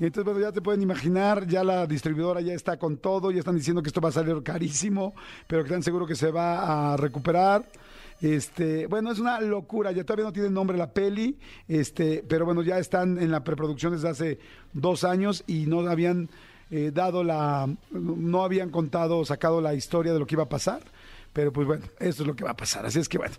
Entonces, 0.00 0.24
bueno, 0.24 0.40
ya 0.40 0.52
te 0.52 0.60
pueden 0.60 0.82
imaginar, 0.82 1.46
ya 1.46 1.62
la 1.62 1.86
distribuidora 1.86 2.40
ya 2.40 2.54
está 2.54 2.76
con 2.78 2.96
todo, 2.96 3.30
ya 3.30 3.38
están 3.38 3.56
diciendo 3.56 3.82
que 3.82 3.88
esto 3.88 4.00
va 4.00 4.08
a 4.08 4.12
salir 4.12 4.42
carísimo, 4.42 5.14
pero 5.46 5.62
que 5.62 5.68
están 5.68 5.82
seguros 5.82 6.08
que 6.08 6.16
se 6.16 6.30
va 6.30 6.92
a 6.92 6.96
recuperar. 6.96 7.64
Este, 8.20 8.86
bueno, 8.86 9.10
es 9.10 9.18
una 9.18 9.40
locura, 9.40 9.90
ya 9.90 10.04
todavía 10.04 10.26
no 10.26 10.32
tiene 10.32 10.48
nombre 10.48 10.78
la 10.78 10.92
peli, 10.92 11.38
este, 11.66 12.24
pero 12.28 12.44
bueno, 12.44 12.62
ya 12.62 12.78
están 12.78 13.18
en 13.18 13.30
la 13.30 13.42
preproducción 13.42 13.92
desde 13.92 14.08
hace 14.08 14.38
dos 14.72 15.02
años 15.02 15.42
y 15.46 15.66
no 15.66 15.80
habían 15.80 16.28
eh, 16.70 16.90
dado 16.94 17.24
la, 17.24 17.68
no 17.90 18.44
habían 18.44 18.70
contado, 18.70 19.24
sacado 19.24 19.60
la 19.60 19.74
historia 19.74 20.12
de 20.12 20.18
lo 20.18 20.26
que 20.26 20.36
iba 20.36 20.44
a 20.44 20.48
pasar. 20.48 20.82
Pero 21.32 21.50
pues 21.52 21.66
bueno, 21.66 21.84
eso 21.98 22.22
es 22.22 22.26
lo 22.26 22.36
que 22.36 22.44
va 22.44 22.50
a 22.50 22.56
pasar. 22.56 22.84
Así 22.84 22.98
es 22.98 23.08
que 23.08 23.16
bueno. 23.16 23.34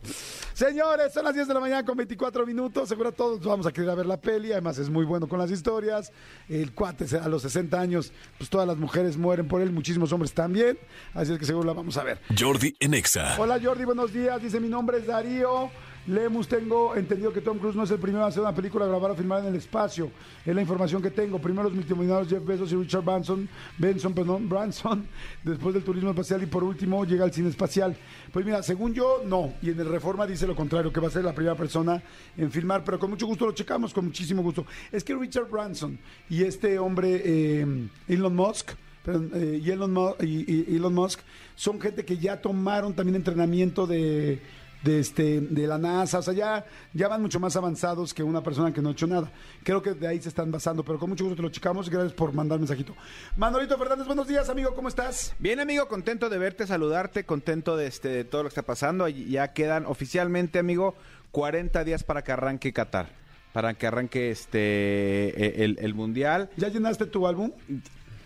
Señores, 0.53 1.13
son 1.13 1.25
las 1.25 1.35
10 1.35 1.47
de 1.47 1.53
la 1.53 1.59
mañana 1.59 1.85
con 1.85 1.95
24 1.95 2.45
minutos. 2.45 2.89
Seguro 2.89 3.11
todos 3.11 3.39
vamos 3.41 3.67
a 3.67 3.71
querer 3.71 3.95
ver 3.95 4.05
la 4.07 4.19
peli. 4.19 4.51
Además 4.51 4.79
es 4.79 4.89
muy 4.89 5.05
bueno 5.05 5.27
con 5.27 5.37
las 5.37 5.51
historias. 5.51 6.11
El 6.49 6.73
cuate 6.73 7.05
a 7.17 7.27
los 7.27 7.43
60 7.43 7.79
años, 7.79 8.11
pues 8.37 8.49
todas 8.49 8.67
las 8.67 8.77
mujeres 8.77 9.17
mueren 9.17 9.47
por 9.47 9.61
él, 9.61 9.71
muchísimos 9.71 10.11
hombres 10.11 10.33
también. 10.33 10.77
Así 11.13 11.33
es 11.33 11.39
que 11.39 11.45
seguro 11.45 11.67
la 11.67 11.73
vamos 11.73 11.97
a 11.97 12.03
ver. 12.03 12.19
Jordi 12.37 12.75
Enexa. 12.79 13.35
Hola 13.39 13.59
Jordi, 13.61 13.85
buenos 13.85 14.11
días. 14.11 14.41
Dice 14.41 14.59
mi 14.59 14.69
nombre 14.69 14.97
es 14.97 15.05
Darío. 15.05 15.69
Lemus, 16.05 16.49
tengo 16.49 16.95
entendido 16.97 17.31
que 17.31 17.39
Tom 17.39 17.57
Cruise 17.57 17.77
no 17.77 17.83
es 17.83 17.91
el 17.91 17.99
primero 17.99 18.25
a 18.25 18.27
hacer 18.27 18.41
una 18.41 18.53
película, 18.53 18.85
grabar 18.85 19.11
o 19.11 19.15
filmar 19.15 19.39
en 19.39 19.47
el 19.47 19.55
espacio. 19.55 20.11
Es 20.45 20.53
la 20.53 20.61
información 20.61 21.01
que 21.01 21.11
tengo. 21.11 21.39
Primero 21.39 21.63
los 21.63 21.73
multimillonarios 21.73 22.27
Jeff 22.27 22.45
Bezos 22.45 22.73
y 22.73 22.75
Richard 22.75 23.03
Branson, 23.03 23.47
Benson, 23.77 24.13
perdón, 24.13 24.49
Branson, 24.49 25.07
después 25.43 25.73
del 25.73 25.83
turismo 25.83 26.09
espacial 26.09 26.43
y 26.43 26.47
por 26.47 26.63
último 26.63 27.05
llega 27.05 27.23
el 27.23 27.31
cine 27.31 27.47
espacial. 27.49 27.95
Pues 28.33 28.45
mira, 28.45 28.61
según 28.63 28.93
yo, 28.93 29.21
no. 29.25 29.53
Y 29.61 29.69
en 29.69 29.79
el 29.79 29.87
Reforma 29.87 30.27
dice 30.27 30.45
lo 30.45 30.55
contrario, 30.55 30.91
que 30.91 30.99
va 30.99 31.07
a 31.07 31.11
ser 31.11 31.23
la 31.23 31.33
primera 31.33 31.55
persona 31.55 32.03
en 32.35 32.51
filmar, 32.51 32.83
pero 32.83 32.99
con 32.99 33.09
mucho 33.09 33.25
gusto 33.25 33.45
lo 33.45 33.53
checamos, 33.53 33.93
con 33.93 34.05
muchísimo 34.05 34.43
gusto. 34.43 34.65
Es 34.91 35.05
que 35.05 35.15
Richard 35.15 35.49
Branson 35.49 35.97
y 36.29 36.43
este 36.43 36.79
hombre, 36.79 37.21
eh, 37.23 37.87
Elon 38.09 38.35
Musk, 38.35 38.71
eh, 39.05 39.61
y, 39.63 39.69
Elon 39.69 40.15
y 40.21 40.75
Elon 40.75 40.93
Musk 40.93 41.19
son 41.55 41.79
gente 41.79 42.05
que 42.05 42.17
ya 42.17 42.41
tomaron 42.41 42.93
también 42.93 43.15
entrenamiento 43.15 43.85
de, 43.85 44.41
de, 44.83 44.99
este, 44.99 45.39
de 45.41 45.65
la 45.65 45.77
NASA, 45.77 46.19
o 46.19 46.21
sea, 46.21 46.33
ya, 46.33 46.65
ya 46.93 47.07
van 47.07 47.21
mucho 47.21 47.39
más 47.39 47.55
avanzados 47.55 48.13
que 48.13 48.21
una 48.21 48.43
persona 48.43 48.73
que 48.73 48.81
no 48.81 48.89
ha 48.89 48.91
hecho 48.91 49.07
nada. 49.07 49.31
Creo 49.63 49.81
que 49.81 49.93
de 49.93 50.07
ahí 50.07 50.21
se 50.21 50.29
están 50.29 50.51
basando, 50.51 50.83
pero 50.83 50.99
con 50.99 51.09
mucho 51.09 51.23
gusto 51.23 51.37
te 51.37 51.41
lo 51.41 51.49
checamos 51.49 51.87
y 51.87 51.89
gracias 51.89 52.13
por 52.13 52.33
mandar 52.33 52.59
mensajito. 52.59 52.93
Manolito 53.37 53.77
Fernández, 53.77 54.05
buenos 54.07 54.27
días, 54.27 54.49
amigo, 54.49 54.75
¿cómo 54.75 54.89
estás? 54.89 55.33
Bien, 55.39 55.59
amigo, 55.59 55.87
contento 55.87 56.29
de 56.29 56.37
verte, 56.37 56.67
saludarte, 56.67 57.23
contento 57.25 57.77
de, 57.77 57.87
este, 57.87 58.09
de 58.09 58.23
todo 58.25 58.43
lo 58.43 58.49
que 58.49 58.53
está 58.53 58.61
pasando. 58.63 59.07
Ya 59.07 59.53
quedan 59.53 59.85
oficialmente, 59.85 60.59
amigo, 60.59 60.95
40 61.31 61.83
días 61.83 62.03
para 62.03 62.23
que 62.23 62.31
arranque 62.33 62.73
Qatar, 62.73 63.07
para 63.53 63.73
que 63.75 63.87
arranque 63.87 64.31
este 64.31 64.59
eh, 64.59 65.63
el, 65.63 65.77
el 65.79 65.93
Mundial. 65.93 66.49
¿Ya 66.57 66.67
llenaste 66.67 67.05
tu 67.05 67.25
álbum? 67.27 67.51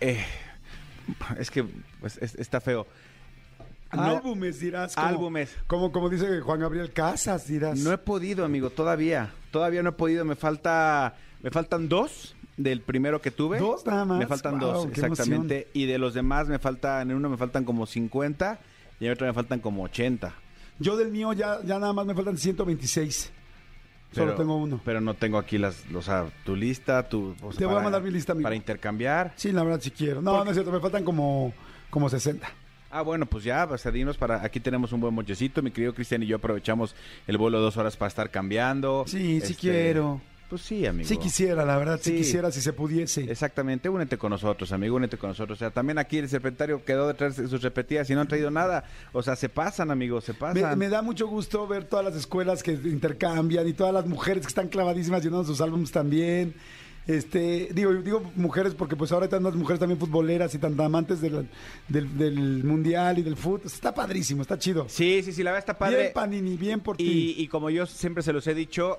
Eh, 0.00 0.24
es 1.38 1.50
que 1.50 1.64
pues, 2.00 2.18
es- 2.18 2.34
está 2.34 2.60
feo. 2.60 2.86
No, 3.92 4.02
álbumes, 4.02 4.60
dirás. 4.60 4.94
como- 4.94 5.06
Álbumes. 5.06 5.56
Como, 5.66 5.92
como 5.92 6.08
dice 6.10 6.40
Juan 6.40 6.60
Gabriel 6.60 6.92
Casas, 6.92 7.46
dirás. 7.48 7.78
No 7.78 7.92
he 7.92 7.98
podido, 7.98 8.44
amigo, 8.44 8.70
todavía. 8.70 9.32
Todavía 9.50 9.82
no 9.82 9.90
he 9.90 9.92
podido. 9.92 10.24
Me 10.24 10.34
falta, 10.36 11.14
me 11.42 11.50
faltan 11.50 11.88
dos 11.88 12.34
del 12.56 12.82
primero 12.82 13.20
que 13.22 13.30
tuve. 13.30 13.58
¿Dos 13.58 13.86
nada 13.86 14.04
más? 14.04 14.18
Me 14.18 14.26
faltan 14.26 14.58
Wow, 14.58 14.72
dos, 14.72 14.86
exactamente. 14.88 15.68
Y 15.72 15.86
de 15.86 15.98
los 15.98 16.12
demás 16.14 16.48
me 16.48 16.58
faltan, 16.58 17.10
en 17.10 17.16
uno 17.16 17.28
me 17.30 17.36
faltan 17.36 17.64
como 17.64 17.86
50 17.86 18.58
y 19.00 19.06
en 19.06 19.12
otro 19.12 19.26
me 19.26 19.32
faltan 19.32 19.60
como 19.60 19.84
80. 19.84 20.34
Yo 20.80 20.96
del 20.96 21.08
mío 21.10 21.32
ya, 21.32 21.58
ya 21.64 21.78
nada 21.78 21.92
más 21.92 22.04
me 22.04 22.14
faltan 22.14 22.36
126. 22.36 23.32
Solo 24.12 24.34
tengo 24.34 24.56
uno. 24.56 24.80
Pero 24.84 25.00
no 25.00 25.14
tengo 25.14 25.36
aquí 25.38 25.58
las, 25.58 25.84
o 25.94 26.00
sea, 26.02 26.26
tu 26.44 26.56
lista, 26.56 27.08
tu. 27.08 27.34
o 27.42 27.52
sea, 27.52 27.58
Te 27.58 27.66
voy 27.66 27.76
a 27.76 27.80
mandar 27.80 28.02
mi 28.02 28.10
lista, 28.10 28.32
amigo. 28.32 28.44
Para 28.44 28.54
intercambiar. 28.56 29.32
Sí, 29.36 29.52
la 29.52 29.62
verdad 29.62 29.80
sí 29.82 29.90
quiero. 29.90 30.22
No, 30.22 30.44
no 30.44 30.50
es 30.50 30.54
cierto, 30.56 30.72
me 30.72 30.80
faltan 30.80 31.04
como, 31.04 31.52
como 31.90 32.08
60. 32.08 32.48
Ah, 32.90 33.02
bueno, 33.02 33.26
pues 33.26 33.44
ya, 33.44 33.66
pues 33.68 33.84
dinos 33.92 34.16
para. 34.16 34.42
Aquí 34.42 34.60
tenemos 34.60 34.92
un 34.92 35.00
buen 35.00 35.12
mochecito. 35.14 35.62
Mi 35.62 35.70
querido 35.70 35.94
Cristian 35.94 36.22
y 36.22 36.26
yo 36.26 36.36
aprovechamos 36.36 36.94
el 37.26 37.36
vuelo 37.36 37.60
dos 37.60 37.76
horas 37.76 37.96
para 37.96 38.08
estar 38.08 38.30
cambiando. 38.30 39.04
Sí, 39.06 39.40
sí 39.40 39.52
Este, 39.52 39.54
quiero. 39.56 40.20
Pues 40.48 40.62
sí, 40.62 40.86
amigo. 40.86 41.06
Sí 41.06 41.18
quisiera, 41.18 41.62
la 41.66 41.76
verdad, 41.76 42.00
sí, 42.02 42.12
Sí. 42.12 42.16
quisiera 42.16 42.50
si 42.50 42.62
se 42.62 42.72
pudiese. 42.72 43.30
Exactamente, 43.30 43.90
únete 43.90 44.16
con 44.16 44.30
nosotros, 44.30 44.72
amigo, 44.72 44.96
únete 44.96 45.18
con 45.18 45.28
nosotros. 45.28 45.58
O 45.58 45.60
sea, 45.60 45.70
también 45.70 45.98
aquí 45.98 46.16
el 46.16 46.26
secretario 46.30 46.82
quedó 46.86 47.06
detrás 47.06 47.36
de 47.36 47.46
sus 47.48 47.60
repetidas 47.60 48.08
y 48.08 48.14
no 48.14 48.22
han 48.22 48.28
traído 48.28 48.50
nada. 48.50 48.84
O 49.12 49.22
sea, 49.22 49.36
se 49.36 49.50
pasan, 49.50 49.90
amigos, 49.90 50.24
se 50.24 50.32
Me, 50.32 50.38
pasan. 50.38 50.78
me 50.78 50.88
da 50.88 51.02
mucho 51.02 51.26
gusto 51.28 51.66
ver 51.66 51.84
todas 51.84 52.02
las 52.06 52.14
escuelas 52.16 52.62
que 52.62 52.72
intercambian 52.72 53.68
y 53.68 53.74
todas 53.74 53.92
las 53.92 54.06
mujeres 54.06 54.40
que 54.44 54.48
están 54.48 54.68
clavadísimas 54.68 55.22
llenando 55.22 55.44
sus 55.44 55.60
álbumes 55.60 55.92
también. 55.92 56.54
Este, 57.08 57.70
digo, 57.72 57.92
digo 57.94 58.22
mujeres 58.36 58.74
porque 58.74 58.94
pues 58.94 59.10
ahora 59.12 59.24
hay 59.24 59.30
tantas 59.30 59.54
mujeres 59.54 59.80
también 59.80 59.98
futboleras 59.98 60.54
y 60.54 60.58
tan 60.58 60.78
amantes 60.78 61.22
del, 61.22 61.48
del, 61.88 62.18
del 62.18 62.62
mundial 62.64 63.18
y 63.18 63.22
del 63.22 63.34
fútbol. 63.34 63.62
Está 63.64 63.94
padrísimo, 63.94 64.42
está 64.42 64.58
chido. 64.58 64.84
Sí, 64.90 65.22
sí, 65.24 65.32
sí, 65.32 65.42
la 65.42 65.52
verdad 65.52 65.60
está 65.70 65.78
padre. 65.78 65.96
Bien 65.98 66.12
Panini, 66.12 66.56
bien 66.58 66.80
por 66.80 66.96
Y, 67.00 67.04
ti. 67.04 67.34
y 67.38 67.48
como 67.48 67.70
yo 67.70 67.86
siempre 67.86 68.22
se 68.22 68.32
los 68.34 68.46
he 68.46 68.52
dicho, 68.54 68.98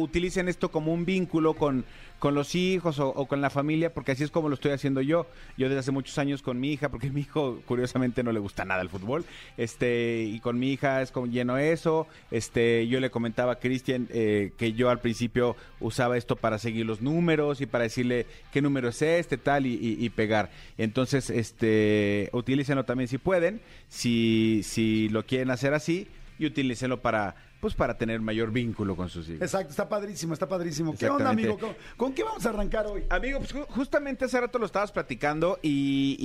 utilicen 0.00 0.48
esto 0.48 0.70
como 0.70 0.92
un 0.92 1.04
vínculo 1.04 1.54
con, 1.54 1.84
con 2.18 2.34
los 2.34 2.54
hijos 2.54 2.98
o, 2.98 3.12
con 3.26 3.40
la 3.40 3.50
familia, 3.50 3.92
porque 3.94 4.12
así 4.12 4.24
es 4.24 4.30
como 4.30 4.48
lo 4.48 4.54
estoy 4.54 4.72
haciendo 4.72 5.00
yo. 5.00 5.26
Yo 5.56 5.68
desde 5.68 5.80
hace 5.80 5.90
muchos 5.92 6.18
años 6.18 6.42
con 6.42 6.58
mi 6.60 6.72
hija, 6.72 6.88
porque 6.88 7.10
mi 7.10 7.20
hijo 7.22 7.60
curiosamente 7.66 8.22
no 8.22 8.32
le 8.32 8.40
gusta 8.40 8.64
nada 8.64 8.82
el 8.82 8.88
fútbol, 8.88 9.24
este 9.56 10.24
y 10.24 10.40
con 10.40 10.58
mi 10.58 10.72
hija 10.72 11.02
es 11.02 11.10
como 11.12 11.26
lleno 11.26 11.56
eso. 11.58 12.06
Este, 12.30 12.88
yo 12.88 13.00
le 13.00 13.10
comentaba 13.10 13.52
a 13.52 13.58
Cristian 13.58 14.08
eh, 14.10 14.52
que 14.56 14.72
yo 14.72 14.90
al 14.90 15.00
principio 15.00 15.56
usaba 15.80 16.16
esto 16.16 16.36
para 16.36 16.58
seguir 16.58 16.86
los 16.86 17.00
números 17.00 17.60
y 17.60 17.66
para 17.66 17.84
decirle 17.84 18.26
qué 18.52 18.62
número 18.62 18.88
es 18.88 19.00
este, 19.02 19.38
tal, 19.38 19.66
y, 19.66 19.74
y- 19.74 20.04
y 20.04 20.10
pegar. 20.10 20.50
Entonces, 20.78 21.30
este, 21.30 22.28
utilícenlo 22.32 22.84
también 22.84 23.08
si 23.08 23.18
pueden, 23.18 23.60
si, 23.88 24.62
si 24.64 25.08
lo 25.08 25.24
quieren 25.26 25.50
hacer 25.50 25.74
así, 25.74 26.06
y 26.38 26.46
utilícenlo 26.46 27.02
para 27.02 27.34
pues 27.60 27.74
para 27.74 27.96
tener 27.98 28.20
mayor 28.20 28.50
vínculo 28.50 28.96
con 28.96 29.08
sus 29.10 29.28
hijos. 29.28 29.42
Exacto, 29.42 29.70
está 29.70 29.88
padrísimo, 29.88 30.32
está 30.32 30.48
padrísimo. 30.48 30.96
¿Qué 30.96 31.08
onda, 31.10 31.28
amigo? 31.30 31.58
¿Con, 31.58 31.74
con 31.96 32.12
qué 32.14 32.24
vamos 32.24 32.44
a 32.46 32.48
arrancar 32.48 32.86
hoy? 32.86 33.04
Amigo, 33.10 33.38
pues 33.38 33.54
ju- 33.54 33.66
justamente 33.68 34.24
hace 34.24 34.40
rato 34.40 34.58
lo 34.58 34.64
estabas 34.66 34.90
platicando 34.92 35.58
y, 35.62 36.16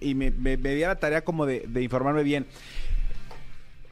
y- 0.00 0.08
y 0.10 0.14
me, 0.14 0.30
me, 0.30 0.56
me 0.56 0.74
di 0.74 0.82
a 0.84 0.88
la 0.88 0.96
tarea 1.00 1.24
como 1.24 1.44
de, 1.44 1.64
de 1.66 1.82
informarme 1.82 2.22
bien. 2.22 2.46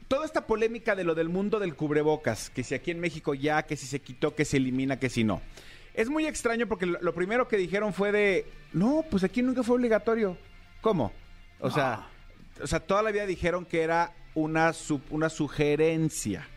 Toda 0.07 0.25
esta 0.25 0.45
polémica 0.45 0.95
de 0.95 1.03
lo 1.03 1.15
del 1.15 1.27
mundo 1.29 1.59
del 1.59 1.75
cubrebocas, 1.75 2.49
que 2.49 2.63
si 2.63 2.75
aquí 2.75 2.91
en 2.91 2.99
México 2.99 3.33
ya, 3.33 3.63
que 3.63 3.75
si 3.75 3.87
se 3.87 3.99
quitó, 3.99 4.35
que 4.35 4.45
se 4.45 4.57
elimina, 4.57 4.99
que 4.99 5.09
si 5.09 5.23
no. 5.23 5.41
Es 5.95 6.09
muy 6.09 6.25
extraño 6.27 6.67
porque 6.67 6.85
lo, 6.85 7.13
primero 7.13 7.47
que 7.47 7.57
dijeron 7.57 7.93
fue 7.93 8.11
de, 8.11 8.45
no, 8.73 9.03
pues 9.09 9.23
aquí 9.23 9.41
nunca 9.41 9.63
fue 9.63 9.75
obligatorio. 9.75 10.37
¿Cómo? 10.81 11.11
O 11.59 11.69
sea, 11.71 12.07
o 12.61 12.67
sea, 12.67 12.79
toda 12.79 13.01
la 13.03 13.11
vida 13.11 13.25
dijeron 13.25 13.65
que 13.65 13.81
era 13.81 14.13
una, 14.35 14.71
una 15.09 15.29
sugerencia, 15.29 16.47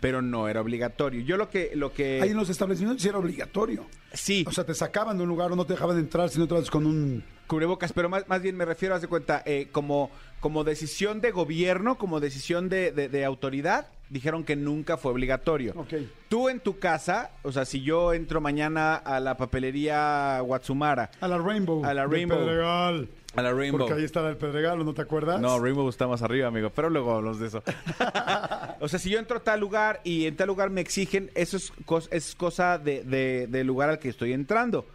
pero 0.00 0.22
no 0.22 0.48
era 0.48 0.60
obligatorio. 0.60 1.20
Yo 1.22 1.36
lo 1.36 1.50
que, 1.50 1.70
lo 1.74 1.92
que, 1.92 2.20
Ahí 2.22 2.30
en 2.30 2.36
los 2.36 2.48
establecimientos 2.50 3.02
sí 3.02 3.08
era 3.08 3.18
obligatorio. 3.18 3.86
sí, 4.12 4.44
O 4.48 4.52
sea, 4.52 4.64
te 4.64 4.74
sacaban 4.74 5.16
de 5.16 5.22
un 5.22 5.28
lugar 5.28 5.52
o 5.52 5.56
no 5.56 5.64
te 5.64 5.74
dejaban 5.74 5.98
entrar 5.98 6.28
si 6.30 6.38
no 6.38 6.46
con 6.70 6.86
un... 6.86 7.24
cubrebocas, 7.46 7.92
pero 7.92 8.08
más, 8.08 8.26
más 8.28 8.40
bien 8.42 8.56
me 8.56 8.64
refiero, 8.64 8.94
haz 8.94 9.02
de 9.02 9.08
cuenta, 9.08 9.42
eh, 9.46 9.68
como, 9.72 10.10
como 10.40 10.64
decisión 10.64 11.20
de 11.20 11.30
gobierno, 11.30 11.98
como 11.98 12.20
decisión 12.20 12.68
de, 12.68 12.92
de- 12.92 13.08
de 13.08 13.24
autoridad, 13.24 13.88
dijeron 14.10 14.44
que 14.44 14.56
nunca 14.56 14.96
fue 14.96 15.12
obligatorio. 15.12 15.72
Ok. 15.76 15.94
Tú 16.28 16.48
en 16.48 16.60
tu 16.60 16.78
casa, 16.78 17.30
o 17.42 17.52
sea, 17.52 17.64
si 17.64 17.82
yo 17.82 18.12
entro 18.12 18.40
mañana 18.40 18.94
a 18.96 19.20
la 19.20 19.36
papelería 19.36 20.40
Watsumara, 20.44 21.10
A 21.20 21.28
la 21.28 21.38
Rainbow. 21.38 21.84
A 21.84 21.92
la 21.94 22.06
Rainbow. 22.06 22.38
A 23.36 23.42
la 23.42 23.52
Rainbow. 23.52 23.80
Porque 23.86 23.94
ahí 24.00 24.04
está 24.04 24.28
el 24.28 24.36
Pedregal, 24.36 24.80
¿o 24.80 24.84
¿no 24.84 24.94
te 24.94 25.02
acuerdas? 25.02 25.40
No, 25.40 25.58
Rainbow 25.58 25.88
está 25.88 26.06
más 26.06 26.22
arriba, 26.22 26.48
amigo, 26.48 26.70
pero 26.70 26.88
luego 26.90 27.12
hablamos 27.14 27.38
de 27.40 27.48
eso. 27.48 27.62
o 28.80 28.88
sea, 28.88 28.98
si 28.98 29.10
yo 29.10 29.18
entro 29.18 29.38
a 29.38 29.40
tal 29.40 29.60
lugar 29.60 30.00
y 30.04 30.26
en 30.26 30.36
tal 30.36 30.48
lugar 30.48 30.70
me 30.70 30.80
exigen, 30.80 31.30
eso 31.34 31.56
es, 31.56 31.72
cos- 31.84 32.08
es 32.10 32.34
cosa 32.34 32.78
de- 32.78 33.02
de- 33.04 33.46
del 33.48 33.66
lugar 33.66 33.90
al 33.90 33.98
que 33.98 34.08
estoy 34.08 34.32
entrando. 34.32 34.86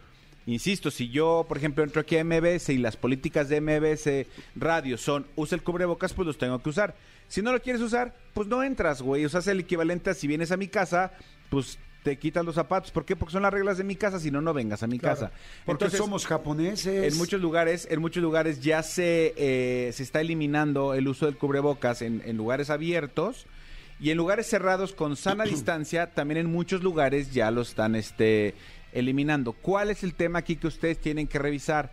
Insisto, 0.46 0.90
si 0.90 1.10
yo, 1.10 1.46
por 1.48 1.58
ejemplo, 1.58 1.84
entro 1.84 2.02
aquí 2.02 2.18
a 2.18 2.24
MBS 2.24 2.70
y 2.70 2.78
las 2.78 2.98
políticas 2.98 3.50
de 3.50 3.62
MBS 3.62 4.26
Radio 4.56 4.98
son 4.98 5.26
usa 5.36 5.56
el 5.56 5.62
cubrebocas, 5.64 6.14
pues 6.14 6.26
los 6.26 6.38
tengo 6.38 6.60
que 6.64 6.70
usar. 6.70 6.96
Si 7.28 7.42
no 7.44 7.52
lo 7.52 7.62
quieres 7.62 7.82
usar, 7.82 8.16
pues 8.34 8.48
no 8.48 8.64
entras, 8.64 9.02
güey. 9.04 9.26
O 9.26 9.30
sea, 9.30 9.42
es 9.42 9.48
el 9.48 9.60
equivalente 9.60 10.10
a 10.10 10.14
si 10.16 10.26
vienes 10.28 10.52
a 10.52 10.58
mi 10.58 10.68
casa, 10.68 11.12
pues 11.52 11.78
te 12.04 12.18
quitas 12.18 12.46
los 12.46 12.56
zapatos. 12.56 12.92
¿Por 12.92 13.06
qué? 13.06 13.16
Porque 13.16 13.34
son 13.34 13.44
las 13.44 13.54
reglas 13.54 13.78
de 13.78 13.84
mi 13.84 13.96
casa, 13.96 14.20
si 14.20 14.32
no, 14.32 14.42
no 14.42 14.54
vengas 14.54 14.84
a 14.84 14.88
mi 14.88 15.00
Claro, 15.00 15.16
casa. 15.20 15.32
Porque 15.66 15.86
Entonces, 15.86 15.98
somos 16.00 16.26
japoneses. 16.26 17.12
en 17.12 17.18
muchos 17.18 17.42
lugares, 17.42 17.88
en 17.92 18.00
muchos 18.02 18.24
lugares 18.24 18.62
ya 18.62 18.84
se, 18.84 19.34
eh, 19.38 19.92
se 19.94 20.04
está 20.04 20.22
eliminando 20.22 20.94
el 20.94 21.08
uso 21.08 21.26
del 21.26 21.38
cubrebocas 21.38 22.02
en, 22.02 22.22
en 22.26 22.38
lugares 22.38 22.70
abiertos 22.70 23.46
y 24.00 24.12
en 24.12 24.18
lugares 24.18 24.48
cerrados 24.48 24.94
con 24.94 25.16
sana 25.18 25.44
distancia, 25.46 26.08
también 26.14 26.38
en 26.38 26.48
muchos 26.52 26.84
lugares 26.84 27.34
ya 27.34 27.52
lo 27.52 27.62
están 27.62 27.96
este, 27.96 28.56
eliminando. 28.94 29.52
¿Cuál 29.54 29.90
es 29.92 30.04
el 30.04 30.14
tema 30.14 30.40
aquí 30.40 30.56
que 30.56 30.68
ustedes 30.68 31.00
tienen 31.00 31.28
que 31.28 31.38
revisar? 31.40 31.92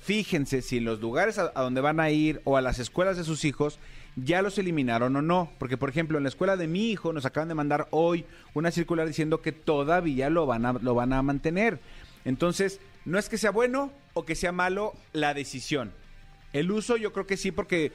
Fíjense 0.00 0.62
si 0.62 0.78
en 0.78 0.84
los 0.84 1.00
lugares 1.00 1.38
a, 1.38 1.52
a 1.54 1.62
donde 1.62 1.80
van 1.80 2.00
a 2.00 2.10
ir 2.10 2.40
o 2.44 2.56
a 2.56 2.60
las 2.60 2.78
escuelas 2.80 3.16
de 3.16 3.24
sus 3.24 3.44
hijos 3.44 3.78
ya 4.16 4.42
los 4.42 4.58
eliminaron 4.58 5.16
o 5.16 5.22
no. 5.22 5.50
Porque, 5.58 5.76
por 5.76 5.88
ejemplo, 5.88 6.18
en 6.18 6.24
la 6.24 6.28
escuela 6.28 6.56
de 6.56 6.66
mi 6.68 6.90
hijo 6.90 7.12
nos 7.12 7.24
acaban 7.26 7.48
de 7.48 7.54
mandar 7.54 7.88
hoy 7.90 8.24
una 8.54 8.70
circular 8.70 9.06
diciendo 9.06 9.40
que 9.40 9.52
todavía 9.52 10.30
lo 10.30 10.46
van 10.46 10.66
a, 10.66 10.72
lo 10.74 10.94
van 10.94 11.12
a 11.12 11.22
mantener. 11.22 11.80
Entonces, 12.24 12.80
no 13.04 13.18
es 13.18 13.28
que 13.28 13.38
sea 13.38 13.50
bueno 13.50 13.92
o 14.14 14.24
que 14.24 14.34
sea 14.34 14.52
malo 14.52 14.92
la 15.12 15.34
decisión. 15.34 15.92
El 16.52 16.70
uso 16.70 16.96
yo 16.96 17.12
creo 17.12 17.26
que 17.26 17.36
sí 17.38 17.50
porque 17.50 17.92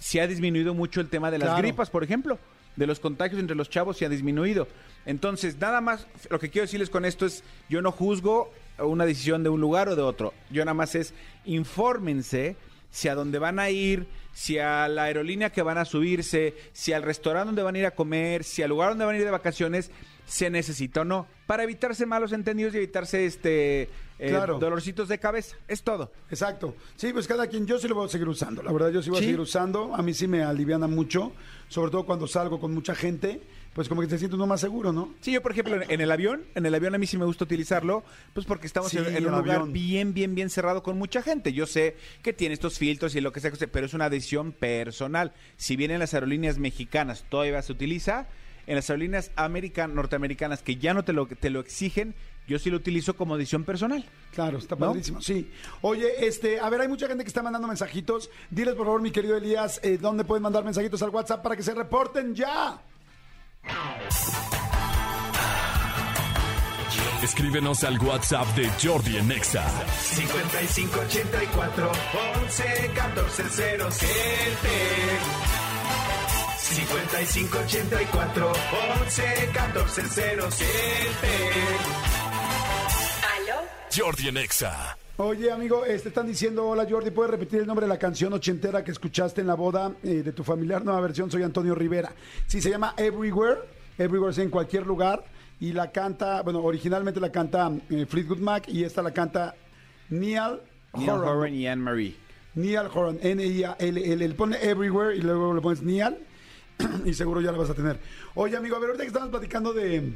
se 0.00 0.20
ha 0.20 0.26
disminuido 0.26 0.74
mucho 0.74 1.00
el 1.00 1.08
tema 1.08 1.30
de 1.30 1.38
las 1.38 1.48
Claro. 1.50 1.62
gripas, 1.62 1.88
por 1.90 2.02
ejemplo. 2.04 2.38
De 2.74 2.86
los 2.86 3.00
contagios 3.00 3.38
entre 3.38 3.54
los 3.54 3.68
chavos 3.70 3.98
se 3.98 4.06
ha 4.06 4.08
disminuido. 4.08 4.66
Entonces, 5.04 5.58
nada 5.60 5.80
más, 5.82 6.06
lo 6.30 6.40
que 6.40 6.48
quiero 6.50 6.64
decirles 6.64 6.88
con 6.90 7.04
esto 7.04 7.26
es, 7.26 7.44
yo 7.68 7.82
no 7.82 7.92
juzgo 7.92 8.50
una 8.78 9.04
decisión 9.04 9.42
de 9.42 9.50
un 9.50 9.60
lugar 9.60 9.88
o 9.90 9.94
de 9.96 10.00
otro. 10.02 10.32
Yo 10.50 10.64
nada 10.64 10.74
más 10.74 10.94
es, 10.94 11.12
infórmense 11.44 12.56
si 12.92 13.08
a 13.08 13.16
dónde 13.16 13.40
van 13.40 13.58
a 13.58 13.70
ir, 13.70 14.06
si 14.32 14.58
a 14.58 14.86
la 14.86 15.04
aerolínea 15.04 15.50
que 15.50 15.62
van 15.62 15.78
a 15.78 15.84
subirse, 15.84 16.54
si 16.72 16.92
al 16.92 17.02
restaurante 17.02 17.46
donde 17.46 17.62
van 17.64 17.74
a 17.74 17.78
ir 17.80 17.86
a 17.86 17.90
comer, 17.92 18.44
si 18.44 18.62
al 18.62 18.68
lugar 18.70 18.90
donde 18.90 19.04
van 19.04 19.16
a 19.16 19.18
ir 19.18 19.24
de 19.24 19.30
vacaciones, 19.32 19.90
se 20.26 20.48
necesita 20.50 21.00
o 21.00 21.04
no, 21.04 21.26
para 21.46 21.64
evitarse 21.64 22.06
malos 22.06 22.32
entendidos 22.32 22.72
y 22.74 22.76
evitarse 22.76 23.26
este 23.26 23.82
eh, 24.18 24.28
Claro. 24.28 24.58
dolorcitos 24.60 25.08
de 25.08 25.18
cabeza. 25.18 25.56
Es 25.66 25.82
todo. 25.82 26.12
Exacto. 26.30 26.76
Sí, 26.96 27.12
pues 27.12 27.26
cada 27.26 27.48
quien, 27.48 27.66
yo 27.66 27.78
sí 27.78 27.88
lo 27.88 27.96
voy 27.96 28.06
a 28.06 28.08
seguir 28.08 28.28
usando. 28.28 28.62
La 28.62 28.70
verdad, 28.72 28.90
yo 28.90 29.02
sí 29.02 29.10
voy 29.10 29.18
¿Sí? 29.18 29.24
a 29.24 29.26
seguir 29.26 29.40
usando. 29.40 29.94
A 29.96 30.02
mí 30.02 30.14
sí 30.14 30.28
me 30.28 30.44
aliviana 30.44 30.86
mucho, 30.86 31.32
sobre 31.68 31.90
todo 31.90 32.06
cuando 32.06 32.28
salgo 32.28 32.60
con 32.60 32.72
mucha 32.72 32.94
gente, 32.94 33.42
pues 33.74 33.88
como 33.88 34.00
que 34.02 34.06
te 34.06 34.18
sientes 34.18 34.34
uno 34.36 34.46
más 34.46 34.60
seguro, 34.60 34.92
¿no? 34.92 35.14
Sí, 35.20 35.32
yo 35.32 35.40
por 35.42 35.52
ejemplo 35.52 35.80
en, 35.88 36.00
el 36.00 36.10
avión, 36.10 36.42
en 36.54 36.66
el 36.66 36.74
avión 36.74 36.94
a 36.94 36.98
mí 36.98 37.06
sí 37.06 37.16
me 37.16 37.24
gusta 37.24 37.44
utilizarlo, 37.44 38.04
pues 38.34 38.46
porque 38.46 38.66
estamos 38.66 38.90
Sí, 38.90 38.98
en, 38.98 39.06
un 39.26 39.32
lugar 39.32 39.56
avión. 39.56 39.72
bien, 39.72 40.12
bien, 40.14 40.34
bien 40.34 40.50
cerrado 40.50 40.82
con 40.82 40.98
mucha 40.98 41.22
gente. 41.22 41.52
Yo 41.52 41.66
sé 41.66 41.96
que 42.22 42.32
tiene 42.32 42.52
estos 42.54 42.78
filtros 42.78 43.14
y 43.14 43.20
lo 43.20 43.32
que 43.32 43.40
sea, 43.40 43.50
pero 43.72 43.86
es 43.86 43.94
una 43.94 44.10
decisión 44.10 44.52
personal. 44.52 45.32
Si 45.56 45.76
bien 45.76 45.90
en 45.90 46.00
las 46.00 46.12
aerolíneas 46.14 46.58
mexicanas 46.58 47.24
todavía 47.28 47.62
se 47.62 47.72
utiliza, 47.72 48.26
en 48.66 48.76
las 48.76 48.88
aerolíneas 48.90 49.30
american, 49.36 49.94
norteamericanas 49.94 50.62
que 50.62 50.76
ya 50.76 50.94
no 50.94 51.04
te 51.04 51.12
lo, 51.12 51.26
te 51.26 51.50
lo 51.50 51.60
exigen, 51.60 52.14
yo 52.46 52.58
sí 52.58 52.70
lo 52.70 52.76
utilizo 52.76 53.16
como 53.16 53.36
edición 53.36 53.64
personal. 53.64 54.04
Claro, 54.34 54.58
está 54.58 54.74
¿No? 54.74 54.86
padrísimo, 54.88 55.20
sí. 55.22 55.50
Oye, 55.80 56.26
este, 56.26 56.60
a 56.60 56.68
ver, 56.68 56.80
hay 56.82 56.88
mucha 56.88 57.06
gente 57.08 57.24
que 57.24 57.28
está 57.28 57.42
mandando 57.42 57.68
mensajitos. 57.68 58.30
Diles, 58.50 58.74
por 58.74 58.84
favor, 58.86 59.00
mi 59.00 59.10
querido 59.12 59.36
Elías, 59.36 59.80
eh, 59.82 59.98
¿dónde 59.98 60.24
pueden 60.24 60.42
mandar 60.42 60.64
mensajitos 60.64 61.02
al 61.02 61.10
WhatsApp 61.10 61.42
para 61.42 61.56
que 61.56 61.62
se 61.62 61.72
reporten 61.74 62.34
ya? 62.34 62.82
Escríbenos 67.22 67.84
al 67.84 67.98
WhatsApp 68.00 68.46
de 68.56 68.68
Jordi 68.82 69.16
en 69.16 69.30
Exa. 69.30 69.64
5584 70.02 71.92
11 72.42 72.90
14 72.94 73.44
07 73.50 74.08
5584 76.58 78.52
11 79.02 79.50
14 79.52 80.02
07 80.08 80.62
Jordi 83.94 84.28
en 84.28 84.36
Exa. 84.38 84.96
Oye, 85.18 85.52
amigo, 85.52 85.84
este, 85.84 86.08
están 86.08 86.26
diciendo, 86.26 86.66
hola 86.66 86.86
Jordi, 86.88 87.10
¿puedes 87.10 87.30
repetir 87.30 87.60
el 87.60 87.66
nombre 87.66 87.84
de 87.84 87.90
la 87.90 87.98
canción 87.98 88.32
ochentera 88.32 88.82
que 88.82 88.92
escuchaste 88.92 89.42
en 89.42 89.46
la 89.46 89.54
boda 89.54 89.94
eh, 90.02 90.22
de 90.22 90.32
tu 90.32 90.42
familiar? 90.42 90.82
Nueva 90.82 91.02
versión, 91.02 91.30
soy 91.30 91.42
Antonio 91.42 91.74
Rivera. 91.74 92.12
Sí, 92.46 92.62
se 92.62 92.70
llama 92.70 92.94
Everywhere, 92.96 93.60
Everywhere 93.98 94.30
es 94.30 94.38
en 94.38 94.48
cualquier 94.48 94.86
lugar, 94.86 95.22
y 95.60 95.74
la 95.74 95.92
canta, 95.92 96.40
bueno, 96.40 96.60
originalmente 96.60 97.20
la 97.20 97.30
canta 97.30 97.70
eh, 97.90 98.06
Fleetwood 98.06 98.38
Mac, 98.38 98.64
y 98.68 98.84
esta 98.84 99.02
la 99.02 99.10
canta 99.10 99.54
Neil 100.08 100.60
Neil 100.94 101.10
Horan. 101.10 101.28
Horan 101.28 101.54
y 101.54 101.66
Anne 101.66 101.82
Marie. 101.82 102.16
Neil 102.54 102.88
Horan, 102.94 103.18
N-I-A-L-L. 103.20 104.34
Pone 104.34 104.56
Everywhere 104.62 105.14
y 105.14 105.20
luego 105.20 105.52
le 105.52 105.60
pones 105.60 105.82
Neil 105.82 106.16
y 107.04 107.12
seguro 107.12 107.42
ya 107.42 107.52
la 107.52 107.58
vas 107.58 107.68
a 107.68 107.74
tener. 107.74 107.98
Oye, 108.34 108.56
amigo, 108.56 108.76
a 108.76 108.78
ver, 108.78 108.88
ahorita 108.88 109.04
que 109.04 109.08
estamos 109.08 109.28
platicando 109.28 109.74
de, 109.74 110.14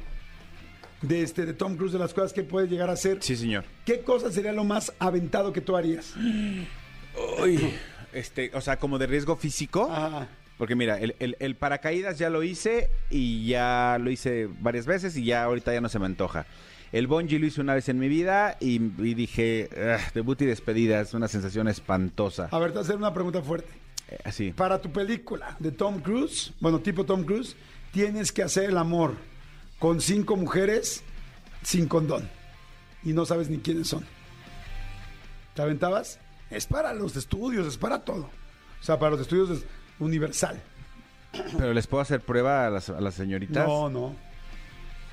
de, 1.03 1.23
este, 1.23 1.47
de 1.47 1.55
Tom 1.55 1.77
Cruise, 1.77 1.93
de 1.93 1.99
las 1.99 2.15
cosas 2.15 2.33
que 2.33 2.43
puede 2.43 2.69
llegar 2.69 2.89
a 2.91 2.95
hacer, 2.95 3.19
Sí, 3.23 3.37
señor. 3.37 3.65
¿qué 3.85 4.01
cosa 4.01 4.31
sería 4.33 4.53
lo 4.53 4.65
más 4.65 4.93
aventado 4.99 5.53
que 5.53 5.61
tú 5.61 5.77
harías? 5.77 6.15
Uy, 7.43 7.75
este, 8.13 8.51
o 8.55 8.61
sea, 8.61 8.79
como 8.79 8.99
de 8.99 9.07
riesgo 9.07 9.37
físico. 9.37 9.89
Ajá. 9.91 10.29
Porque 10.59 10.75
mira, 10.75 10.99
el, 10.99 11.15
el- 11.19 11.37
el 11.39 11.55
paracaídas 11.55 12.19
ya 12.19 12.31
lo 12.31 12.43
hice 12.43 12.89
y 13.11 13.47
ya 13.47 13.99
lo 14.01 14.11
hice 14.11 14.49
varias 14.61 14.87
veces 14.87 15.15
y 15.17 15.25
ya 15.25 15.45
ahorita 15.45 15.73
ya 15.73 15.83
no 15.83 15.89
se 15.91 15.99
me 15.99 16.07
antoja. 16.07 16.47
El 16.93 17.09
bungee 17.09 17.39
lo 17.39 17.47
hice 17.47 17.61
una 17.61 17.75
vez 17.75 17.89
en 17.91 17.99
mi 17.99 18.09
vida 18.09 18.57
y, 18.59 18.77
y 18.77 19.15
dije, 19.15 19.69
"Ugh, 19.73 20.13
debut 20.15 20.41
y 20.41 20.47
despedida, 20.47 21.01
es 21.01 21.13
una 21.13 21.29
sensación 21.29 21.69
espantosa. 21.69 22.49
A 22.53 22.59
ver, 22.59 22.69
te 22.71 22.75
voy 22.75 22.83
a 22.83 22.85
hacer 22.85 22.97
una 22.97 23.13
pregunta 23.13 23.43
fuerte. 23.43 23.69
Eh, 24.09 24.19
así. 24.25 24.53
Para 24.53 24.81
tu 24.81 24.91
película 24.91 25.57
de 25.59 25.73
Tom 25.73 26.01
Cruise, 26.01 26.53
bueno, 26.61 26.79
tipo 26.79 27.05
Tom 27.05 27.25
Cruise, 27.25 27.55
tienes 27.93 28.33
que 28.33 28.43
hacer 28.43 28.71
el 28.71 28.79
amor 28.79 29.17
con 29.79 30.01
cinco 30.01 30.37
mujeres 30.37 31.03
sin 31.63 31.89
condón. 31.89 32.29
Y 33.03 33.13
no 33.13 33.25
sabes 33.25 33.49
ni 33.51 33.59
quiénes 33.59 33.89
son. 33.89 34.05
¿Te 35.55 35.63
aventabas? 35.63 36.19
Es 36.51 36.67
para 36.67 36.93
los 36.93 37.17
estudios, 37.17 37.67
es 37.67 37.79
para 37.79 38.05
todo. 38.05 38.31
O 38.81 38.85
sea, 38.85 38.99
para 38.99 39.13
los 39.13 39.21
estudios 39.21 39.51
es 39.51 39.65
universal. 39.99 40.61
Pero 41.59 41.73
les 41.73 41.87
puedo 41.87 42.03
hacer 42.03 42.21
prueba 42.21 42.67
a 42.67 42.71
las, 42.71 42.89
a 42.91 43.01
las 43.01 43.15
señoritas. 43.15 43.67
No, 43.67 43.89
no. 43.89 44.17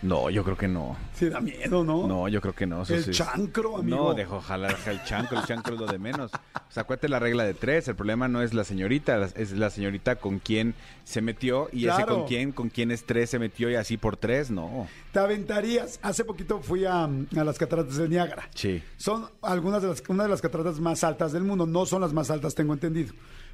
No, 0.04 0.30
yo 0.30 0.44
creo 0.44 0.58
que 0.58 0.68
no. 0.68 0.96
Sí, 1.16 1.30
da 1.30 1.40
miedo, 1.40 1.84
¿no? 1.84 2.06
No, 2.08 2.28
yo 2.28 2.42
creo 2.42 2.54
que 2.54 2.66
no. 2.68 2.84
eso 2.84 2.94
El 2.94 3.04
sí 3.06 3.12
es- 3.12 3.18
chancro, 3.18 3.78
amigo. 3.78 3.98
No, 4.10 4.14
dejo 4.14 4.42
jalar 4.42 4.76
el 4.86 5.04
chancro, 5.04 5.40
el 5.40 5.46
chancro 5.46 5.74
es 5.76 5.80
lo 5.80 5.88
de 5.88 5.98
menos. 5.98 6.32
O 6.34 6.72
sea, 6.72 6.84
acuérdate 6.84 7.08
la 7.10 7.20
regla 7.20 7.44
de 7.46 7.54
tres. 7.54 7.88
El 7.88 7.96
problema 7.96 8.28
no 8.28 8.42
es 8.42 8.54
la 8.54 8.64
señorita, 8.64 9.18
la- 9.18 9.26
es 9.28 9.54
la 9.54 9.70
señorita 9.70 10.18
con 10.18 10.40
quien 10.40 10.76
se 11.06 11.22
metió 11.22 11.70
y 11.72 11.86
ese 11.88 11.96
Claro. 11.96 12.16
con 12.18 12.28
quien, 12.28 12.52
con 12.52 12.70
quien 12.70 12.92
es 12.92 13.06
tres 13.06 13.30
se 13.30 13.40
metió 13.40 13.70
y 13.70 13.76
así 13.76 13.98
por 13.98 14.18
tres, 14.18 14.52
no. 14.52 14.88
Te 15.14 15.20
aventarías. 15.20 16.00
Hace 16.04 16.26
poquito 16.26 16.60
fui 16.60 16.86
a, 16.86 17.06
a 17.06 17.44
las 17.44 17.58
cataratas 17.58 17.96
de 17.96 18.10
Niágara. 18.10 18.50
Sí. 18.54 18.84
Son 18.98 19.30
algunas 19.42 19.82
de 19.82 19.88
las, 19.88 20.04
una 20.10 20.24
de 20.24 20.30
las 20.30 20.42
cataratas 20.42 20.80
más 20.80 21.04
altas 21.04 21.32
del 21.32 21.44
mundo. 21.44 21.66
No 21.66 21.86
son 21.86 22.02
las 22.02 22.12
más 22.14 22.30
altas, 22.30 22.54
tengo 22.56 22.74
entendido. 22.74 23.14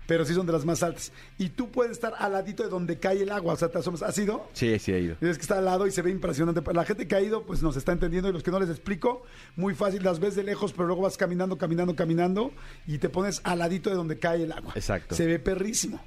Pero 0.09 0.25
sí 0.25 0.33
son 0.33 0.47
de 0.47 0.51
las 0.53 0.65
más 0.65 0.81
altas. 0.81 1.11
Y 1.37 1.49
tú 1.49 1.69
puedes 1.69 1.91
estar 1.91 2.13
al 2.17 2.31
ladito 2.31 2.63
de 2.63 2.69
donde 2.69 2.97
cae 2.97 3.21
el 3.21 3.29
agua. 3.31 3.53
O 3.53 3.55
sea, 3.55 3.69
te 3.69 3.77
asomas. 3.77 4.01
¿Has 4.01 4.17
ido? 4.17 4.49
Sí, 4.53 4.79
sí 4.79 4.91
ha 4.91 4.97
ido. 4.97 5.15
Y 5.21 5.27
es 5.27 5.37
que 5.37 5.43
está 5.43 5.59
al 5.59 5.65
lado 5.65 5.85
y 5.85 5.91
se 5.91 6.01
ve 6.01 6.09
impresionante. 6.09 6.63
La 6.73 6.83
gente 6.83 7.07
que 7.07 7.15
ha 7.15 7.21
ido, 7.21 7.43
pues 7.45 7.61
nos 7.61 7.77
está 7.77 7.91
entendiendo. 7.91 8.27
Y 8.27 8.33
los 8.33 8.41
que 8.41 8.49
no 8.49 8.59
les 8.59 8.69
explico, 8.71 9.21
muy 9.55 9.75
fácil. 9.75 10.01
Las 10.03 10.19
ves 10.19 10.35
de 10.35 10.41
lejos, 10.41 10.73
pero 10.73 10.87
luego 10.87 11.03
vas 11.03 11.15
caminando, 11.15 11.59
caminando, 11.59 11.95
caminando. 11.95 12.51
Y 12.87 12.97
te 12.97 13.07
pones 13.09 13.39
al 13.43 13.59
ladito 13.59 13.91
de 13.91 13.97
donde 13.97 14.17
cae 14.17 14.41
el 14.41 14.51
agua. 14.51 14.73
Exacto. 14.75 15.13
Se 15.13 15.27
ve 15.27 15.37
perrísimo. 15.37 16.01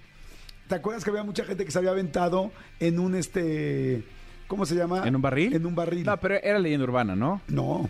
¿Te 0.67 0.75
acuerdas 0.75 1.05
que 1.05 1.11
había 1.11 1.23
mucha 1.23 1.45
gente 1.45 1.65
que 1.65 1.71
se 1.71 1.79
había 1.79 1.93
aventado 1.93 2.51
en 2.81 2.99
un 2.99 3.15
este. 3.15 4.03
¿Cómo 4.49 4.67
se 4.67 4.75
llama? 4.75 5.07
¿En 5.07 5.15
un 5.15 5.23
barril? 5.23 5.55
En 5.55 5.65
un 5.65 5.77
barril. 5.77 6.05
No, 6.05 6.19
pero 6.19 6.35
era 6.43 6.59
leyenda 6.59 6.83
urbana, 6.85 7.15
¿no? 7.15 7.41
No. 7.47 7.89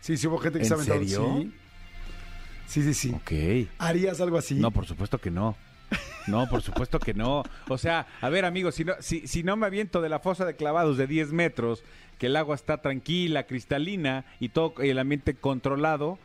Sí, 0.00 0.16
sí 0.16 0.26
hubo 0.26 0.38
gente 0.38 0.60
que 0.60 0.64
¿En 0.64 0.68
se 0.68 0.72
ha 0.72 0.76
aventado. 0.76 0.98
serio? 1.00 1.36
Sí. 1.42 1.52
Sí, 2.70 2.84
sí, 2.84 2.94
sí. 2.94 3.12
Ok. 3.12 3.68
¿Harías 3.78 4.20
algo 4.20 4.38
así? 4.38 4.54
No, 4.54 4.70
por 4.70 4.86
supuesto 4.86 5.18
que 5.18 5.32
no. 5.32 5.56
No, 6.28 6.48
por 6.48 6.62
supuesto 6.62 7.00
que 7.00 7.14
no. 7.14 7.42
O 7.68 7.78
sea, 7.78 8.06
a 8.20 8.28
ver, 8.28 8.44
amigos, 8.44 8.76
si 8.76 8.84
no, 8.84 8.92
si, 9.00 9.26
si 9.26 9.42
no 9.42 9.56
me 9.56 9.66
aviento 9.66 10.00
de 10.00 10.08
la 10.08 10.20
fosa 10.20 10.44
de 10.44 10.54
clavados 10.54 10.96
de 10.96 11.08
10 11.08 11.32
metros, 11.32 11.82
que 12.18 12.26
el 12.26 12.36
agua 12.36 12.54
está 12.54 12.80
tranquila, 12.80 13.42
cristalina 13.48 14.24
y 14.38 14.50
todo 14.50 14.74
el 14.78 15.00
ambiente 15.00 15.34
controlado, 15.34 16.20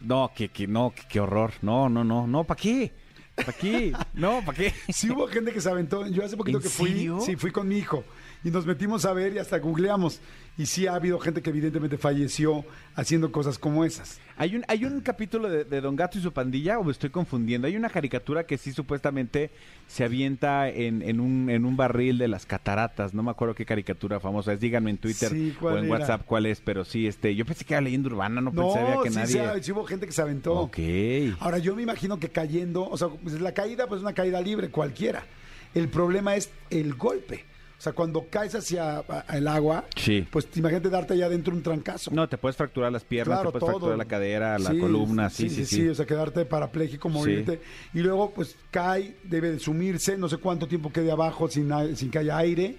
no, 0.00 0.32
que, 0.34 0.48
que 0.48 0.66
no, 0.66 0.92
que, 0.92 1.02
qué 1.08 1.20
horror. 1.20 1.52
No, 1.62 1.88
no, 1.88 2.02
no, 2.02 2.26
no, 2.26 2.42
¿para 2.42 2.60
qué? 2.60 2.92
¿Para 3.36 3.52
qué? 3.52 3.92
No, 4.14 4.42
¿para 4.44 4.58
qué? 4.58 4.74
Sí 4.92 5.10
hubo 5.10 5.28
gente 5.28 5.52
que 5.52 5.60
se 5.60 5.70
aventó. 5.70 6.04
Yo 6.08 6.24
hace 6.24 6.36
poquito 6.36 6.58
¿En 6.58 6.62
que 6.64 6.68
fui, 6.70 6.90
serio? 6.90 7.20
sí, 7.20 7.36
fui 7.36 7.52
con 7.52 7.68
mi 7.68 7.78
hijo 7.78 8.02
y 8.44 8.50
nos 8.50 8.66
metimos 8.66 9.04
a 9.06 9.12
ver 9.12 9.32
y 9.34 9.38
hasta 9.38 9.58
googleamos. 9.58 10.20
Y 10.56 10.66
sí 10.66 10.86
ha 10.86 10.94
habido 10.94 11.18
gente 11.18 11.42
que 11.42 11.50
evidentemente 11.50 11.98
falleció 11.98 12.64
haciendo 12.94 13.32
cosas 13.32 13.58
como 13.58 13.84
esas. 13.84 14.20
Hay 14.36 14.54
un, 14.54 14.64
hay 14.68 14.84
un 14.84 15.00
capítulo 15.00 15.48
de, 15.50 15.64
de 15.64 15.80
Don 15.80 15.96
Gato 15.96 16.16
y 16.18 16.22
su 16.22 16.32
pandilla, 16.32 16.78
o 16.78 16.84
me 16.84 16.92
estoy 16.92 17.10
confundiendo. 17.10 17.66
Hay 17.66 17.74
una 17.76 17.90
caricatura 17.90 18.44
que 18.46 18.56
sí 18.56 18.72
supuestamente 18.72 19.50
se 19.88 20.04
avienta 20.04 20.68
en, 20.68 21.02
en 21.02 21.18
un, 21.18 21.50
en 21.50 21.64
un 21.64 21.76
barril 21.76 22.18
de 22.18 22.28
las 22.28 22.46
cataratas. 22.46 23.14
No 23.14 23.24
me 23.24 23.32
acuerdo 23.32 23.54
qué 23.56 23.64
caricatura 23.66 24.20
famosa 24.20 24.52
es. 24.52 24.60
Díganme 24.60 24.90
en 24.90 24.98
Twitter 24.98 25.30
Sí, 25.30 25.52
o 25.56 25.60
¿cuál 25.60 25.78
en 25.78 25.84
era? 25.86 25.92
WhatsApp 25.92 26.22
cuál 26.24 26.46
es, 26.46 26.60
pero 26.60 26.84
sí, 26.84 27.08
este, 27.08 27.34
yo 27.34 27.44
pensé 27.44 27.64
que 27.64 27.74
era 27.74 27.80
leyenda 27.80 28.08
urbana, 28.10 28.40
no, 28.40 28.52
pensaría 28.52 28.96
que 29.02 29.10
sí, 29.10 29.16
nadie. 29.16 29.32
sí, 29.32 29.38
ha- 29.38 29.62
sí 29.62 29.72
hubo 29.72 29.84
gente 29.86 30.06
que 30.06 30.12
se 30.12 30.22
aventó. 30.22 30.54
Ok. 30.54 30.78
Ahora 31.40 31.58
yo 31.58 31.74
me 31.74 31.82
imagino 31.82 32.20
que 32.20 32.28
cayendo, 32.28 32.88
o 32.88 32.96
sea, 32.96 33.08
pues 33.08 33.40
la 33.40 33.52
caída 33.54 33.88
pues 33.88 33.98
es 33.98 34.02
una 34.02 34.12
caída 34.14 34.40
libre 34.40 34.68
cualquiera. 34.70 35.24
El 35.74 35.88
problema 35.88 36.36
es 36.36 36.50
el 36.70 36.94
golpe. 36.94 37.44
O 37.84 37.90
sea, 37.90 37.92
cuando 37.92 38.26
caes 38.30 38.54
hacia 38.54 39.00
a- 39.00 39.36
el 39.36 39.46
agua, 39.46 39.84
Sí. 39.94 40.26
pues 40.30 40.48
imagínate 40.56 40.88
darte 40.88 41.12
allá 41.12 41.26
adentro 41.26 41.52
un 41.54 41.62
trancazo. 41.62 42.10
No, 42.14 42.26
te 42.26 42.38
puedes 42.38 42.56
fracturar 42.56 42.90
las 42.90 43.04
piernas, 43.04 43.40
Claro, 43.40 43.52
te 43.52 43.58
puedes 43.58 43.60
todo. 43.72 43.72
fracturar 43.80 43.98
la 43.98 44.04
cadera, 44.06 44.58
la 44.58 44.70
Sí, 44.70 44.78
columna, 44.78 45.28
sí, 45.28 45.50
sí, 45.50 45.66
sí. 45.66 45.86
O 45.88 45.94
sea, 45.94 46.06
quedarte 46.06 46.46
parapléjico, 46.46 47.10
Sí. 47.10 47.14
morirte. 47.14 47.60
Y 47.92 47.98
luego, 47.98 48.30
pues, 48.30 48.56
cae, 48.70 49.16
debe 49.24 49.50
de 49.50 49.58
sumirse, 49.58 50.16
no 50.16 50.30
sé 50.30 50.38
cuánto 50.38 50.66
tiempo 50.66 50.90
quede 50.90 51.12
abajo 51.12 51.46
sin, 51.50 51.70
sin 51.94 52.10
que 52.10 52.20
haya 52.20 52.38
aire. 52.38 52.76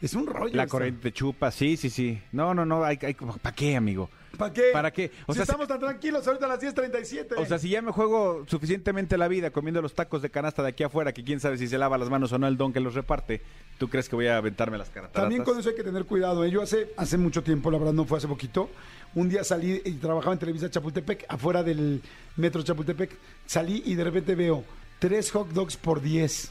Es 0.00 0.14
un 0.14 0.26
rollo. 0.26 0.56
La 0.56 0.66
corriente 0.66 1.02
te 1.02 1.12
chupa, 1.12 1.50
sí, 1.50 1.76
sí, 1.76 1.90
sí. 1.90 2.18
No, 2.32 2.54
no, 2.54 2.64
no, 2.64 2.82
hay, 2.84 2.98
hay, 3.02 3.12
¿para 3.12 3.54
qué, 3.54 3.76
amigo? 3.76 4.08
¿Para 4.36 4.52
qué? 4.52 4.62
¿Para 4.72 4.90
qué? 4.92 5.10
O 5.26 5.32
si 5.32 5.38
sea, 5.38 5.46
si- 5.46 5.50
estamos 5.52 5.66
tan 5.68 5.80
tranquilos 5.80 6.26
ahorita 6.26 6.44
a 6.46 6.48
las 6.48 6.60
10.37. 6.60 7.34
O 7.38 7.46
sea, 7.46 7.58
si 7.58 7.70
ya 7.70 7.80
me 7.82 7.92
juego 7.92 8.44
suficientemente 8.46 9.16
la 9.16 9.26
vida 9.26 9.50
comiendo 9.50 9.80
los 9.80 9.94
tacos 9.94 10.20
de 10.22 10.30
canasta 10.30 10.62
de 10.62 10.68
aquí 10.68 10.82
afuera, 10.84 11.12
que 11.12 11.24
quién 11.24 11.40
sabe 11.40 11.56
si 11.58 11.66
se 11.66 11.78
lava 11.78 11.96
las 11.98 12.10
manos 12.10 12.30
o 12.32 12.38
no 12.38 12.46
el 12.46 12.56
don 12.56 12.72
que 12.72 12.80
los 12.80 12.94
reparte, 12.94 13.40
¿tú 13.78 13.88
crees 13.88 14.08
que 14.08 14.16
voy 14.16 14.26
a 14.26 14.36
aventarme 14.36 14.76
las 14.78 14.88
cataratas? 14.88 15.14
También 15.22 15.44
con 15.44 15.58
eso 15.58 15.70
hay 15.70 15.74
que 15.74 15.82
tener 15.84 16.04
cuidado. 16.04 16.44
¿eh? 16.44 16.50
Yo 16.50 16.62
hace, 16.62 16.92
hace 16.96 17.16
mucho 17.16 17.42
tiempo, 17.42 17.70
la 17.70 17.78
verdad 17.78 17.94
no 17.94 18.04
fue 18.04 18.18
hace 18.18 18.28
poquito, 18.28 18.68
un 19.14 19.28
día 19.28 19.42
salí 19.44 19.80
y 19.84 19.92
trabajaba 19.92 20.34
en 20.34 20.38
Televisa 20.38 20.70
Chapultepec, 20.70 21.24
afuera 21.28 21.62
del 21.62 22.02
metro 22.36 22.62
Chapultepec. 22.62 23.16
Salí 23.46 23.82
y 23.86 23.94
de 23.94 24.04
repente 24.04 24.34
veo 24.34 24.62
tres 24.98 25.30
hot 25.30 25.48
dogs 25.50 25.76
por 25.76 26.02
10. 26.02 26.50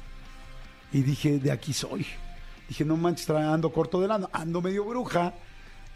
Y 0.93 1.01
dije, 1.03 1.37
de 1.37 1.51
aquí 1.51 1.73
soy. 1.73 2.05
Dije, 2.67 2.83
no 2.85 2.97
manches, 2.97 3.29
ando 3.29 3.71
corto 3.71 4.01
de 4.01 4.07
lana, 4.07 4.27
ando 4.33 4.61
medio 4.61 4.83
bruja. 4.85 5.33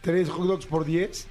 Tres 0.02 0.30
hot 0.30 0.48
dogs 0.48 0.66
por 0.66 0.86
10. 0.86 1.28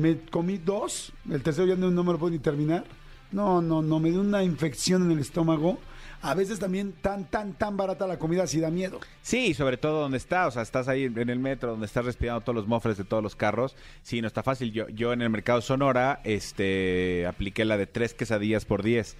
Me 0.00 0.18
comí 0.30 0.58
dos, 0.58 1.12
el 1.30 1.42
tercero 1.42 1.66
ya 1.66 1.76
no, 1.76 1.90
no 1.90 2.02
me 2.04 2.12
lo 2.12 2.18
puedo 2.18 2.32
ni 2.32 2.38
terminar. 2.38 2.84
No, 3.32 3.62
no, 3.62 3.82
no, 3.82 4.00
me 4.00 4.10
dio 4.10 4.20
una 4.20 4.42
infección 4.42 5.04
en 5.04 5.12
el 5.12 5.18
estómago. 5.20 5.78
A 6.22 6.34
veces 6.34 6.58
también 6.58 6.92
tan, 6.92 7.24
tan, 7.24 7.54
tan 7.54 7.76
barata 7.76 8.06
la 8.06 8.18
comida, 8.18 8.42
así 8.42 8.60
da 8.60 8.70
miedo. 8.70 9.00
Sí, 9.22 9.54
sobre 9.54 9.76
todo 9.76 10.00
donde 10.00 10.18
está, 10.18 10.46
o 10.46 10.50
sea, 10.50 10.62
estás 10.62 10.88
ahí 10.88 11.04
en 11.04 11.30
el 11.30 11.38
metro, 11.38 11.70
donde 11.70 11.86
estás 11.86 12.04
respirando 12.04 12.42
todos 12.42 12.56
los 12.56 12.66
mofles 12.66 12.98
de 12.98 13.04
todos 13.04 13.22
los 13.22 13.36
carros. 13.36 13.76
Sí, 14.02 14.20
no 14.20 14.26
está 14.26 14.42
fácil. 14.42 14.72
Yo, 14.72 14.88
yo 14.88 15.12
en 15.12 15.22
el 15.22 15.30
mercado 15.30 15.62
Sonora, 15.62 16.20
este, 16.24 17.26
apliqué 17.26 17.64
la 17.64 17.76
de 17.76 17.86
tres 17.86 18.12
quesadillas 18.12 18.64
por 18.64 18.82
10. 18.82 19.16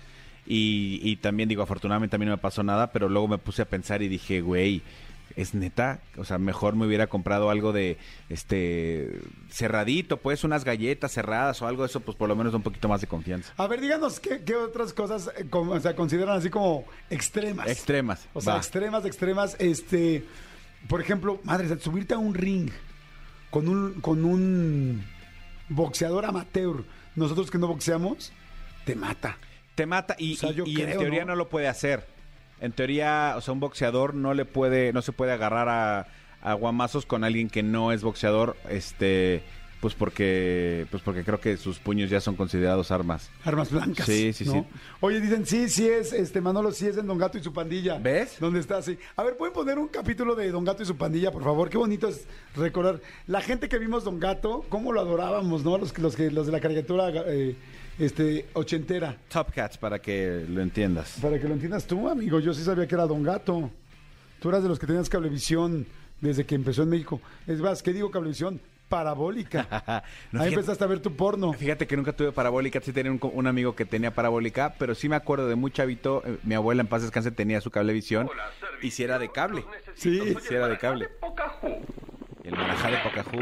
Y, 0.46 1.00
y 1.02 1.16
también 1.16 1.48
digo, 1.48 1.62
afortunadamente 1.62 2.16
a 2.16 2.18
mí 2.18 2.24
no 2.24 2.32
me 2.32 2.38
pasó 2.38 2.62
nada, 2.62 2.90
pero 2.92 3.08
luego 3.08 3.28
me 3.28 3.38
puse 3.38 3.62
a 3.62 3.68
pensar 3.68 4.02
y 4.02 4.08
dije, 4.08 4.40
güey, 4.40 4.82
es 5.36 5.54
neta, 5.54 6.00
o 6.16 6.24
sea, 6.24 6.38
mejor 6.38 6.74
me 6.76 6.86
hubiera 6.86 7.06
comprado 7.08 7.50
algo 7.50 7.72
de, 7.72 7.98
este, 8.28 9.20
cerradito, 9.50 10.16
pues 10.18 10.44
unas 10.44 10.64
galletas 10.64 11.12
cerradas 11.12 11.60
o 11.62 11.66
algo 11.66 11.82
de 11.82 11.88
eso, 11.88 12.00
pues 12.00 12.16
por 12.16 12.28
lo 12.28 12.36
menos 12.36 12.52
un 12.54 12.62
poquito 12.62 12.88
más 12.88 13.00
de 13.00 13.06
confianza. 13.06 13.52
A 13.56 13.66
ver, 13.66 13.80
díganos 13.80 14.20
qué, 14.20 14.42
qué 14.44 14.56
otras 14.56 14.92
cosas 14.92 15.30
eh, 15.36 15.46
como- 15.48 15.72
o 15.72 15.80
sea, 15.80 15.94
consideran 15.94 16.36
así 16.36 16.50
como 16.50 16.84
extremas. 17.10 17.68
Extremas. 17.68 18.26
O 18.32 18.40
sea, 18.40 18.54
va. 18.54 18.58
extremas, 18.58 19.04
extremas. 19.04 19.56
Este, 19.58 20.24
por 20.88 21.00
ejemplo, 21.00 21.40
madre, 21.44 21.78
subirte 21.78 22.14
a 22.14 22.18
un 22.18 22.34
ring. 22.34 22.70
con 23.50 23.68
un, 23.68 24.00
con 24.00 24.24
un 24.24 25.04
boxeador 25.68 26.24
amateur, 26.24 26.84
nosotros 27.16 27.50
que 27.50 27.58
no 27.58 27.66
boxeamos, 27.66 28.32
te 28.84 28.94
mata. 28.94 29.38
Te 29.74 29.86
mata 29.86 30.14
y, 30.18 30.34
O 30.34 30.36
sea, 30.36 30.50
y- 30.64 30.80
en 30.80 30.98
teoría 30.98 31.20
¿no? 31.24 31.32
¿no? 31.32 31.36
lo 31.36 31.48
puede 31.48 31.66
hacer. 31.68 32.06
En 32.60 32.72
teoría, 32.72 33.34
o 33.36 33.40
sea, 33.40 33.52
un 33.52 33.60
boxeador 33.60 34.14
no 34.14 34.34
le 34.34 34.44
puede, 34.44 34.92
no 34.92 35.02
se 35.02 35.12
puede 35.12 35.32
agarrar 35.32 35.68
a, 35.68 36.06
a 36.42 36.54
guamazos 36.54 37.06
con 37.06 37.24
alguien 37.24 37.48
que 37.48 37.62
no 37.62 37.92
es 37.92 38.02
boxeador, 38.02 38.56
este, 38.68 39.42
pues 39.80 39.94
porque, 39.94 40.86
pues 40.90 41.02
porque 41.02 41.24
creo 41.24 41.40
que 41.40 41.56
sus 41.56 41.78
puños 41.78 42.10
ya 42.10 42.20
son 42.20 42.36
considerados 42.36 42.90
armas. 42.90 43.30
Armas 43.44 43.70
blancas. 43.70 44.06
Sí, 44.06 44.32
sí, 44.32 44.44
¿no? 44.44 44.52
sí. 44.52 44.64
Oye, 45.00 45.20
dicen, 45.20 45.46
sí, 45.46 45.68
sí 45.68 45.88
es, 45.88 46.12
este 46.12 46.40
Manolo, 46.40 46.70
sí 46.72 46.86
es 46.86 46.98
en 46.98 47.06
Don 47.06 47.16
Gato 47.16 47.38
y 47.38 47.42
su 47.42 47.52
pandilla. 47.52 47.98
¿Ves? 47.98 48.36
¿Dónde 48.38 48.60
está? 48.60 48.82
Sí. 48.82 48.98
A 49.16 49.22
ver, 49.22 49.36
¿pueden 49.36 49.54
poner 49.54 49.78
un 49.78 49.88
capítulo 49.88 50.34
de 50.34 50.50
Don 50.50 50.64
Gato 50.64 50.82
y 50.82 50.86
su 50.86 50.96
pandilla, 50.96 51.32
por 51.32 51.42
favor? 51.42 51.70
Qué 51.70 51.78
bonito 51.78 52.08
es 52.08 52.26
recordar. 52.54 53.00
La 53.26 53.40
gente 53.40 53.68
que 53.68 53.78
vimos 53.78 54.04
Don 54.04 54.20
Gato, 54.20 54.64
cómo 54.68 54.92
lo 54.92 55.00
adorábamos, 55.00 55.64
¿no? 55.64 55.78
Los, 55.78 55.98
los, 55.98 56.14
que, 56.14 56.30
los 56.30 56.46
de 56.46 56.52
la 56.52 56.60
caricatura 56.60 57.10
eh, 57.26 57.56
este, 57.98 58.46
ochentera. 58.54 59.16
Top 59.28 59.52
Cats, 59.52 59.76
para 59.78 59.98
que 60.00 60.44
lo 60.48 60.60
entiendas. 60.60 61.18
Para 61.20 61.38
que 61.38 61.46
lo 61.48 61.54
entiendas 61.54 61.86
tú, 61.86 62.08
amigo, 62.08 62.38
yo 62.40 62.54
sí 62.54 62.62
sabía 62.64 62.86
que 62.86 62.94
era 62.94 63.06
Don 63.06 63.22
Gato. 63.22 63.70
Tú 64.40 64.48
eras 64.48 64.62
de 64.62 64.68
los 64.68 64.78
que 64.78 64.86
tenías 64.86 65.08
cablevisión 65.08 65.86
desde 66.20 66.44
que 66.46 66.54
empezó 66.54 66.82
en 66.82 66.88
México. 66.90 67.20
Es 67.46 67.60
más, 67.60 67.82
¿qué 67.82 67.92
digo 67.92 68.10
cablevisión? 68.10 68.60
Parabólica. 68.88 69.66
No, 70.32 70.40
Ahí 70.40 70.48
fíjate- 70.48 70.54
empezaste 70.60 70.84
a 70.84 70.86
ver 70.86 71.00
tu 71.00 71.14
porno. 71.14 71.52
Fíjate 71.52 71.86
que 71.86 71.96
nunca 71.96 72.12
tuve 72.12 72.32
parabólica, 72.32 72.80
sí 72.80 72.92
tenía 72.92 73.12
un, 73.20 73.46
amigo 73.46 73.74
que 73.76 73.84
tenía 73.84 74.12
parabólica, 74.14 74.74
pero 74.78 74.94
sí 74.94 75.08
me 75.08 75.16
acuerdo 75.16 75.46
de 75.48 75.56
muy 75.56 75.70
chavito, 75.72 76.22
eh, 76.24 76.38
mi 76.44 76.54
abuela 76.54 76.80
en 76.82 76.86
paz 76.88 77.02
descanse 77.02 77.30
tenía 77.32 77.60
su 77.60 77.70
cablevisión 77.70 78.28
y 78.82 78.90
si 78.92 79.02
era 79.02 79.18
de 79.18 79.30
cable. 79.30 79.64
Sí. 79.94 80.20
Sí 80.40 80.54
era 80.54 80.68
de 80.68 80.78
cable. 80.78 81.08
El 82.44 82.52
marajá 82.52 82.90
de 82.90 82.96
Pocahú. 82.98 83.40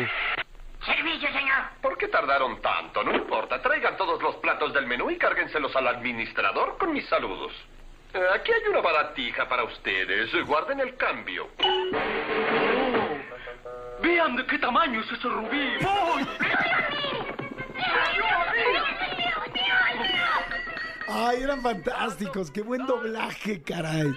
Servicio, 0.85 1.33
señor. 1.33 1.65
¿Por 1.83 1.99
qué 1.99 2.09
tardaron 2.09 2.61
tanto? 2.63 3.03
No 3.03 3.15
importa. 3.15 3.61
Traigan 3.61 3.97
todos 3.97 4.23
los 4.23 4.37
platos 4.37 4.73
del 4.73 4.87
menú 4.87 5.11
y 5.11 5.19
cárguenselos 5.19 5.75
al 5.77 5.89
administrador 5.89 6.79
con 6.79 6.93
mis 6.93 7.07
saludos. 7.09 7.53
Eh, 8.15 8.21
aquí 8.35 8.53
hay 8.53 8.71
una 8.71 8.81
baratija 8.81 9.49
para 9.49 9.65
ustedes. 9.65 10.31
Guarden 10.47 10.81
el 10.81 10.97
cambio. 10.97 11.49
Vean 14.01 14.37
de 14.37 14.47
qué 14.47 14.59
tamaño 14.59 15.01
es 15.01 15.13
ese 15.13 15.29
rubí. 15.29 15.77
Ay, 21.09 21.43
eran 21.43 21.61
fantásticos. 21.63 22.51
Qué 22.51 22.63
buen 22.63 22.87
doblaje, 22.87 23.63
caray. 23.63 24.15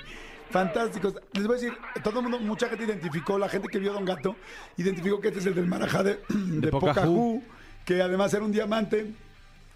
Fantásticos. 0.51 1.15
Les 1.33 1.47
voy 1.47 1.57
a 1.57 1.59
decir, 1.59 1.73
todo 2.03 2.19
el 2.19 2.23
mundo, 2.23 2.39
mucha 2.39 2.67
gente 2.69 2.85
identificó, 2.85 3.37
la 3.37 3.49
gente 3.49 3.67
que 3.67 3.79
vio 3.79 3.91
a 3.91 3.93
Don 3.93 4.05
Gato, 4.05 4.35
identificó 4.77 5.19
que 5.19 5.29
este 5.29 5.39
es 5.39 5.45
el 5.45 5.55
del 5.55 5.67
Marajá 5.67 6.03
de, 6.03 6.19
de 6.29 6.69
Pocahú. 6.69 6.93
Pocahú, 6.93 7.43
que 7.85 8.01
además 8.01 8.33
era 8.33 8.43
un 8.43 8.51
diamante 8.51 9.13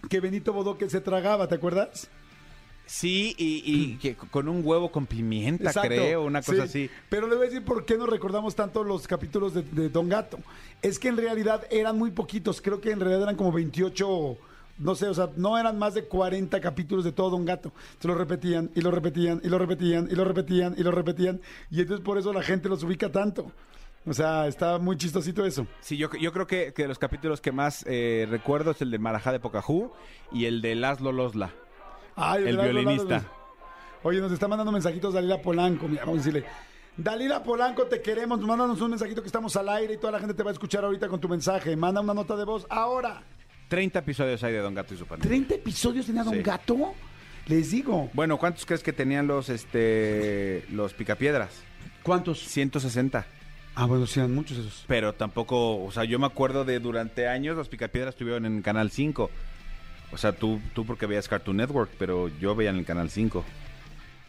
que 0.10 0.20
Benito 0.20 0.54
Bodoque 0.54 0.90
se 0.90 1.02
tragaba, 1.02 1.48
¿te 1.48 1.56
acuerdas? 1.56 2.10
Sí, 2.86 3.36
y, 3.38 3.64
y 3.66 3.98
que 4.02 4.16
con 4.16 4.48
un 4.48 4.62
huevo 4.64 4.92
con 4.92 5.06
pimienta, 5.06 5.70
Exacto, 5.70 5.90
creo, 5.90 6.24
una 6.24 6.42
cosa 6.42 6.68
sí. 6.68 6.86
así. 6.86 6.90
Pero 7.10 7.28
le 7.28 7.36
voy 7.36 7.48
a 7.48 7.50
decir 7.50 7.66
por 7.66 7.86
qué 7.86 7.98
nos 7.98 8.10
recordamos 8.10 8.56
tanto 8.56 8.84
los 8.84 9.08
capítulos 9.08 9.54
de, 9.54 9.64
de 9.64 9.90
Don 9.90 10.10
Gato. 10.10 10.38
Es 10.82 11.00
que 11.00 11.08
en 11.08 11.18
realidad 11.18 11.66
eran 11.72 11.98
muy 11.98 12.12
poquitos, 12.12 12.62
creo 12.62 12.82
que 12.82 12.92
en 12.92 13.00
realidad 13.00 13.24
eran 13.24 13.36
como 13.36 13.52
28, 13.52 14.38
no 14.78 14.96
sé, 14.96 15.08
o 15.08 15.14
sea, 15.14 15.30
no 15.36 15.58
eran 15.58 15.80
más 15.80 15.94
de 15.94 16.06
40 16.06 16.60
capítulos 16.60 17.06
de 17.06 17.12
todo 17.12 17.30
Don 17.30 17.46
Gato. 17.46 17.72
Se 18.00 18.08
lo 18.08 18.16
repetían 18.16 18.72
y 18.76 18.82
lo 18.82 18.92
repetían 18.92 19.42
y 19.44 19.48
lo 19.48 19.58
repetían 19.58 20.10
y 20.12 20.16
lo 20.16 20.26
repetían 20.26 20.76
y 20.78 20.84
lo 20.84 20.92
repetían. 20.92 21.42
Y 21.72 21.82
entonces 21.82 22.04
por 22.04 22.18
eso 22.18 22.34
la 22.34 22.44
gente 22.44 22.70
los 22.70 22.84
ubica 22.84 23.12
tanto. 23.12 23.52
O 24.08 24.14
sea, 24.14 24.48
está 24.48 24.78
muy 24.78 24.98
chistosito 24.98 25.46
eso. 25.46 25.66
Sí, 25.80 25.98
yo, 25.98 26.10
yo 26.14 26.32
creo 26.32 26.46
que, 26.46 26.74
que 26.74 26.84
de 26.84 26.88
los 26.88 27.00
capítulos 27.00 27.42
que 27.42 27.52
más 27.52 27.84
eh, 27.88 28.28
recuerdo 28.30 28.72
es 28.72 28.82
el 28.82 28.92
del 28.92 29.00
Marajá 29.00 29.32
de 29.32 29.40
Pocahú 29.40 29.92
y 30.32 30.46
el 30.46 30.62
de 30.62 30.76
Laszlo 30.76 31.12
Losla. 31.12 31.52
Ay, 32.16 32.44
El 32.44 32.46
de 32.46 32.54
Lalo, 32.54 32.72
violinista. 32.72 33.26
Oye, 34.04 34.22
nos 34.22 34.32
está 34.32 34.48
mandando 34.48 34.72
mensajitos 34.72 35.14
Dalila 35.14 35.42
Polanco. 35.42 35.88
Mira, 35.88 36.06
vamos 36.06 36.22
a 36.22 36.24
decirle. 36.24 36.48
Dalila 36.96 37.42
Polanco, 37.44 37.88
te 37.88 38.02
queremos. 38.02 38.40
Mándanos 38.42 38.80
un 38.80 38.92
mensajito 38.92 39.22
que 39.22 39.28
estamos 39.28 39.56
al 39.56 39.68
aire 39.70 39.96
y 39.96 39.98
toda 39.98 40.14
la 40.14 40.20
gente 40.20 40.36
te 40.36 40.44
va 40.44 40.52
a 40.52 40.54
escuchar 40.54 40.86
ahorita 40.86 41.08
con 41.08 41.20
tu 41.20 41.28
mensaje. 41.28 41.76
Manda 41.76 42.02
una 42.02 42.14
nota 42.14 42.36
de 42.36 42.46
voz 42.46 42.68
ahora. 42.70 43.24
30 43.68 44.00
episodios 44.00 44.44
hay 44.44 44.54
de 44.54 44.60
Don 44.60 44.74
Gato 44.74 44.94
y 44.94 44.98
su 44.98 45.06
pandilla. 45.06 45.34
¿30 45.36 45.52
episodios 45.56 46.06
tenía 46.06 46.24
Don 46.24 46.36
Sí. 46.36 46.42
Gato? 46.42 46.94
Les 47.48 47.72
digo. 47.72 48.10
Bueno, 48.14 48.38
¿cuántos 48.38 48.66
crees 48.66 48.82
que 48.84 48.94
tenían 48.94 49.28
los 49.28 49.50
este 49.50 50.66
los 50.72 50.94
picapiedras? 50.94 51.52
¿Cuántos? 52.04 52.40
160. 52.40 53.26
Ah, 53.76 53.86
bueno, 53.86 54.08
sí, 54.08 54.20
eran 54.20 54.34
muchos 54.34 54.58
esos. 54.58 54.86
Pero 54.88 55.14
tampoco, 55.14 55.84
o 55.84 55.92
sea, 55.92 56.06
yo 56.06 56.18
me 56.18 56.26
acuerdo 56.28 56.64
de 56.66 56.80
durante 56.80 57.28
años 57.28 57.58
los 57.58 57.68
picapiedras 57.68 58.14
estuvieron 58.14 58.46
en 58.46 58.62
Canal 58.62 58.90
5. 58.92 59.30
O 60.12 60.18
sea, 60.18 60.32
tú, 60.32 60.62
tú 60.74 60.86
porque 60.86 61.08
veías 61.08 61.28
Cartoon 61.28 61.58
Network, 61.58 61.90
pero 62.00 62.30
yo 62.40 62.56
veía 62.56 62.70
en 62.70 62.78
el 62.78 62.86
Canal 62.86 63.10
5. 63.10 63.44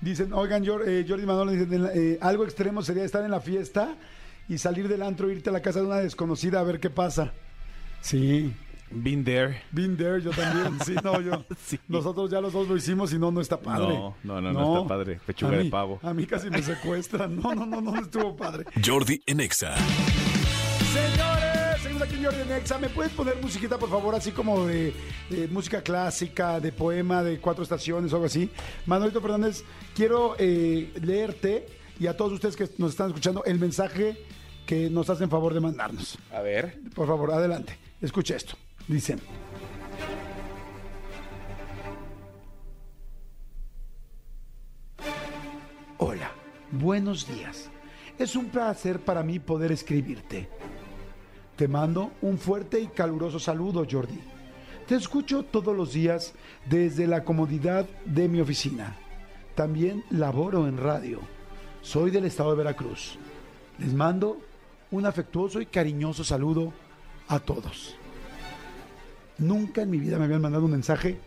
Dicen, 0.01 0.33
oigan, 0.33 0.65
Jor- 0.65 0.85
eh, 0.87 1.05
Jordi 1.09 1.25
Manolo, 1.27 1.53
dicen, 1.53 1.89
eh, 1.95 2.19
algo 2.21 2.45
extremo 2.45 2.83
sería 2.83 3.05
estar 3.05 3.25
en 3.25 3.31
la 3.31 3.41
fiesta 3.41 3.97
y 4.49 4.59
salir 4.59 4.89
del 4.89 5.03
antro, 5.03 5.31
irte 5.31 5.51
a 5.51 5.53
la 5.53 5.63
casa 5.63 5.81
de 5.81 5.87
una 5.87 5.97
desconocida 5.97 6.61
a 6.61 6.65
ver 6.65 6.81
qué 6.81 6.91
pasa. 6.91 7.33
Sí, 8.01 8.53
Been 8.91 9.25
there. 9.25 9.63
been 9.73 9.97
there, 9.97 10.21
yo 10.23 10.31
también. 10.31 10.79
Sí, 10.85 10.95
no, 11.03 11.21
yo. 11.21 11.45
Sí. 11.65 11.79
Nosotros 11.89 12.31
ya 12.31 12.41
los 12.41 12.53
dos 12.53 12.69
lo 12.69 12.77
hicimos 12.77 13.13
y 13.13 13.19
no, 13.19 13.31
no 13.31 13.41
está 13.41 13.59
padre. 13.61 13.89
No, 13.89 14.15
no, 14.23 14.41
no, 14.41 14.53
no 14.53 14.77
está 14.77 14.89
padre. 14.89 15.21
Pechuga 15.27 15.57
de 15.59 15.65
pavo. 15.67 15.99
A 16.03 16.15
mí 16.15 16.27
casi 16.27 16.49
me 16.51 16.63
secuestran. 16.63 17.37
No, 17.37 17.55
no, 17.55 17.67
no, 17.67 17.81
no 17.81 18.01
estuvo 18.01 18.37
padre. 18.37 18.65
Jordi 18.85 19.21
en 19.27 19.41
Exa. 19.41 19.75
Señores, 20.93 21.83
seguimos 21.83 22.03
aquí 22.03 22.15
en 22.15 22.25
Jordi 22.25 22.45
Nexa. 22.49 22.79
¿Me 22.79 22.89
puedes 22.89 23.13
poner 23.13 23.37
musiquita, 23.43 23.79
por 23.79 23.91
favor, 23.91 24.15
así 24.15 24.31
como 24.31 24.65
de, 24.67 24.95
de 25.31 25.49
música 25.49 25.83
clásica, 25.83 26.61
de 26.61 26.73
poema, 26.73 27.23
de 27.23 27.39
cuatro 27.41 27.63
estaciones 27.65 28.13
o 28.13 28.17
algo 28.17 28.27
así? 28.27 28.49
Manuelito 28.87 29.21
Fernández, 29.21 29.65
quiero 29.95 30.37
eh, 30.39 30.93
leerte 31.03 31.67
y 31.99 32.07
a 32.07 32.17
todos 32.17 32.33
ustedes 32.33 32.57
que 32.57 32.69
nos 32.79 32.91
están 32.93 33.09
escuchando 33.09 33.45
el 33.45 33.59
mensaje 33.59 34.17
que 34.67 34.91
nos 34.91 35.11
hacen 35.11 35.29
favor 35.31 35.55
de 35.55 35.61
mandarnos. 35.61 36.19
A 36.33 36.41
ver. 36.41 36.79
Por 36.95 37.07
favor, 37.07 37.33
adelante. 37.33 37.79
Escuche 38.01 38.37
esto. 38.37 38.57
Dicen. 38.89 39.21
Hola, 45.99 46.31
buenos 46.71 47.27
días. 47.27 47.69
Es 48.19 48.37
un 48.37 48.47
placer 48.47 49.01
para 49.01 49.23
mí 49.23 49.41
poder 49.41 49.73
escribirte. 49.73 50.49
Te 51.57 51.67
mando 51.67 52.13
un 52.23 52.39
fuerte 52.39 52.81
y 52.81 52.87
caluroso 52.87 53.41
saludo, 53.41 53.85
Jordi. 53.91 54.21
Te 54.87 54.95
escucho 54.95 55.43
todos 55.43 55.77
los 55.77 55.93
días 55.93 56.35
desde 56.67 57.09
la 57.09 57.25
comodidad 57.25 57.87
de 58.05 58.29
mi 58.29 58.41
oficina. 58.41 58.97
También 59.57 60.05
laboro 60.11 60.69
en 60.69 60.79
radio. 60.79 61.21
Soy 61.83 62.11
del 62.11 62.27
estado 62.27 62.51
de 62.51 62.59
Veracruz. 62.59 63.19
Les 63.79 63.93
mando 63.93 64.39
un 64.93 65.07
afectuoso 65.07 65.61
y 65.61 65.67
cariñoso 65.67 66.23
saludo 66.23 66.73
a 67.27 67.41
todos. 67.41 67.97
Nunca 69.39 69.83
en 69.83 69.91
mi 69.91 69.99
vida 69.99 70.19
me 70.19 70.25
habían 70.25 70.41
mandado 70.41 70.65
un 70.65 70.71
mensaje, 70.71 71.19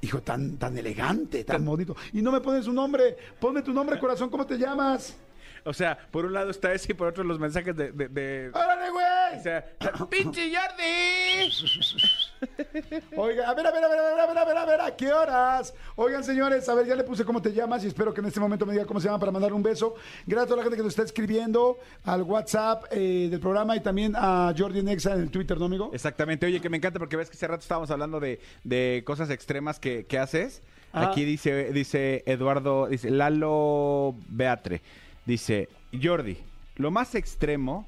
hijo, 0.00 0.22
tan, 0.22 0.56
tan 0.58 0.76
elegante, 0.78 1.44
tan 1.44 1.64
bonito. 1.64 1.96
Y 2.12 2.22
no 2.22 2.30
me 2.32 2.40
pones 2.40 2.66
un 2.66 2.74
nombre. 2.76 3.16
Ponme 3.40 3.62
tu 3.62 3.72
nombre, 3.72 3.98
corazón, 3.98 4.30
¿cómo 4.30 4.46
te 4.46 4.56
llamas? 4.58 5.16
O 5.64 5.72
sea, 5.72 5.98
por 6.10 6.24
un 6.24 6.32
lado 6.32 6.50
está 6.50 6.72
ese 6.72 6.92
y 6.92 6.94
por 6.94 7.08
otro 7.08 7.24
los 7.24 7.40
mensajes 7.40 7.74
de... 7.76 7.90
de, 7.90 8.08
de- 8.08 8.50
¡Órale, 8.54 8.90
güey! 8.90 9.40
o 9.40 9.42
sea, 9.42 9.64
¡pinche 10.08 10.52
Jordi! 10.54 11.50
Oiga, 13.16 13.48
a 13.48 13.54
ver, 13.54 13.66
a 13.66 13.70
ver, 13.72 13.84
a 13.84 13.88
ver, 13.88 13.98
a 13.98 14.02
ver, 14.02 14.20
a 14.20 14.26
ver, 14.26 14.38
a 14.38 14.44
ver, 14.44 14.56
a 14.56 14.64
ver, 14.64 14.80
¿a 14.80 14.96
qué 14.96 15.12
horas? 15.12 15.74
Oigan, 15.96 16.22
señores, 16.24 16.68
a 16.68 16.74
ver, 16.74 16.86
ya 16.86 16.94
le 16.94 17.04
puse 17.04 17.24
cómo 17.24 17.40
te 17.40 17.52
llamas 17.52 17.84
y 17.84 17.88
espero 17.88 18.12
que 18.12 18.20
en 18.20 18.26
este 18.26 18.40
momento 18.40 18.66
me 18.66 18.72
diga 18.72 18.84
cómo 18.84 19.00
se 19.00 19.06
llama 19.06 19.18
para 19.18 19.32
mandar 19.32 19.52
un 19.52 19.62
beso. 19.62 19.94
Gracias 20.26 20.44
a 20.44 20.46
toda 20.46 20.56
la 20.58 20.62
gente 20.64 20.76
que 20.76 20.82
nos 20.82 20.92
está 20.92 21.02
escribiendo 21.02 21.78
al 22.04 22.22
WhatsApp 22.22 22.84
eh, 22.90 23.28
del 23.30 23.40
programa 23.40 23.76
y 23.76 23.80
también 23.80 24.14
a 24.16 24.54
Jordi 24.56 24.82
Nexa 24.82 25.14
en 25.14 25.20
el 25.20 25.30
Twitter, 25.30 25.58
¿no, 25.58 25.66
amigo? 25.66 25.90
Exactamente, 25.92 26.46
oye, 26.46 26.60
que 26.60 26.68
me 26.68 26.76
encanta 26.76 26.98
porque 26.98 27.16
ves 27.16 27.30
que 27.30 27.36
hace 27.36 27.46
rato 27.46 27.62
estábamos 27.62 27.90
hablando 27.90 28.20
de, 28.20 28.40
de 28.64 29.02
cosas 29.06 29.30
extremas 29.30 29.78
que, 29.78 30.04
que 30.04 30.18
haces. 30.18 30.62
Ah. 30.92 31.10
Aquí 31.10 31.24
dice, 31.24 31.72
dice 31.72 32.22
Eduardo, 32.26 32.86
dice 32.86 33.10
Lalo 33.10 34.14
Beatre, 34.28 34.82
dice 35.24 35.68
Jordi, 36.00 36.38
lo 36.76 36.90
más 36.90 37.14
extremo 37.14 37.86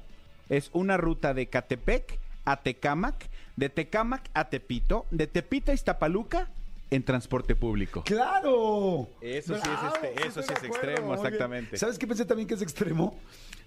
es 0.49 0.69
una 0.73 0.97
ruta 0.97 1.33
de 1.33 1.47
Catepec 1.47 2.19
a 2.51 2.57
Tecámac, 2.63 3.29
de 3.55 3.69
Tecámac 3.69 4.29
a 4.33 4.49
Tepito, 4.49 5.05
de 5.11 5.27
Tepito 5.27 5.71
a 5.71 5.75
Iztapaluca 5.75 6.49
en 6.89 7.03
transporte 7.03 7.55
público. 7.55 8.01
¡Claro! 8.03 9.09
Eso 9.21 9.53
sí 9.55 9.61
es 9.61 9.93
este- 9.93 10.27
eso 10.27 10.41
sí 10.41 10.51
es 10.57 10.63
extremo, 10.63 11.13
exactamente. 11.13 11.77
¿Sabes 11.77 11.99
qué 11.99 12.07
pensé 12.07 12.25
también 12.25 12.47
que 12.47 12.55
es 12.55 12.61
extremo? 12.63 13.15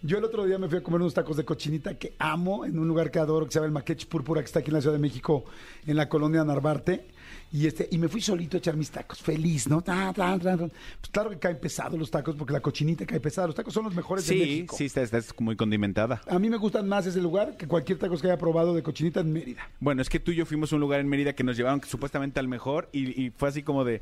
Yo 0.02 0.18
el 0.18 0.24
otro 0.24 0.44
día 0.44 0.58
me 0.58 0.68
fui 0.68 0.78
a 0.78 0.82
comer 0.82 1.00
unos 1.00 1.14
tacos 1.14 1.36
de 1.36 1.44
cochinita 1.44 1.96
que 1.96 2.14
amo 2.18 2.64
en 2.64 2.76
un 2.80 2.88
lugar 2.88 3.12
que 3.12 3.20
adoro 3.20 3.46
que 3.46 3.52
se 3.52 3.60
llama 3.60 3.66
el 3.66 3.72
Maquech 3.72 4.08
Púrpura 4.08 4.40
que 4.40 4.46
está 4.46 4.58
aquí 4.58 4.70
en 4.70 4.74
la 4.74 4.80
Ciudad 4.80 4.96
de 4.96 5.00
México, 5.00 5.44
en 5.86 5.94
la 5.96 6.08
colonia 6.08 6.42
Narvarte. 6.42 7.06
Y, 7.52 7.66
este, 7.66 7.86
y 7.90 7.98
me 7.98 8.08
fui 8.08 8.20
solito 8.22 8.56
a 8.56 8.58
echar 8.58 8.76
mis 8.76 8.90
tacos, 8.90 9.20
feliz, 9.20 9.68
¿no? 9.68 9.82
Ta, 9.82 10.12
ta, 10.14 10.38
ta, 10.38 10.56
ta. 10.56 10.68
Pues 10.68 11.10
claro 11.10 11.28
que 11.30 11.38
caen 11.38 11.58
pesados 11.60 11.98
los 11.98 12.10
tacos 12.10 12.34
porque 12.34 12.54
la 12.54 12.60
cochinita 12.60 13.04
cae 13.04 13.20
pesada. 13.20 13.46
Los 13.46 13.56
tacos 13.56 13.74
son 13.74 13.84
los 13.84 13.94
mejores 13.94 14.26
de 14.26 14.34
Sí, 14.34 14.40
México. 14.40 14.74
sí, 14.78 14.84
está, 14.86 15.02
está 15.02 15.20
muy 15.38 15.54
condimentada. 15.54 16.22
A 16.28 16.38
mí 16.38 16.48
me 16.48 16.56
gustan 16.56 16.88
más 16.88 17.04
ese 17.06 17.20
lugar 17.20 17.56
que 17.58 17.66
cualquier 17.68 17.98
tacos 17.98 18.22
que 18.22 18.28
haya 18.28 18.38
probado 18.38 18.74
de 18.74 18.82
cochinita 18.82 19.20
en 19.20 19.32
Mérida. 19.34 19.68
Bueno, 19.80 20.00
es 20.00 20.08
que 20.08 20.18
tú 20.18 20.30
y 20.30 20.36
yo 20.36 20.46
fuimos 20.46 20.72
a 20.72 20.76
un 20.76 20.80
lugar 20.80 21.00
en 21.00 21.08
Mérida 21.08 21.34
que 21.34 21.44
nos 21.44 21.56
llevaron 21.56 21.82
supuestamente 21.86 22.40
al 22.40 22.48
mejor 22.48 22.88
y, 22.90 23.22
y 23.22 23.30
fue 23.30 23.50
así 23.50 23.62
como 23.62 23.84
de, 23.84 24.00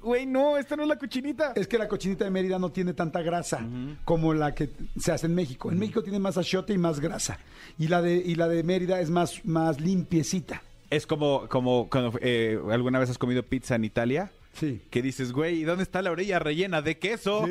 güey, 0.00 0.24
no, 0.26 0.56
esta 0.56 0.76
no 0.76 0.82
es 0.84 0.88
la 0.88 0.96
cochinita. 0.98 1.54
Es 1.56 1.66
que 1.66 1.76
la 1.76 1.88
cochinita 1.88 2.24
de 2.24 2.30
Mérida 2.30 2.58
no 2.60 2.70
tiene 2.70 2.92
tanta 2.94 3.20
grasa 3.22 3.66
como 4.04 4.32
la 4.32 4.54
que 4.54 4.70
se 4.96 5.10
hace 5.10 5.26
en 5.26 5.34
México. 5.34 5.72
En 5.72 5.78
México 5.80 6.04
tiene 6.04 6.20
más 6.20 6.36
achiote 6.38 6.72
y 6.72 6.78
más 6.78 7.00
grasa. 7.00 7.38
Y 7.80 7.88
la 7.88 8.00
de, 8.00 8.14
y 8.16 8.36
la 8.36 8.46
de 8.46 8.62
Mérida 8.62 9.00
es 9.00 9.10
más, 9.10 9.44
más 9.44 9.80
limpiecita. 9.80 10.62
Es 10.90 11.06
como, 11.06 11.48
como 11.48 11.88
cuando 11.90 12.18
eh, 12.20 12.58
alguna 12.70 12.98
vez 12.98 13.10
has 13.10 13.18
comido 13.18 13.42
pizza 13.42 13.74
en 13.74 13.84
Italia. 13.84 14.30
Sí. 14.52 14.80
Que 14.90 15.02
dices, 15.02 15.32
güey, 15.32 15.56
¿y 15.60 15.64
dónde 15.64 15.82
está 15.82 16.00
la 16.02 16.12
orilla 16.12 16.38
rellena 16.38 16.80
de 16.80 16.98
queso? 16.98 17.44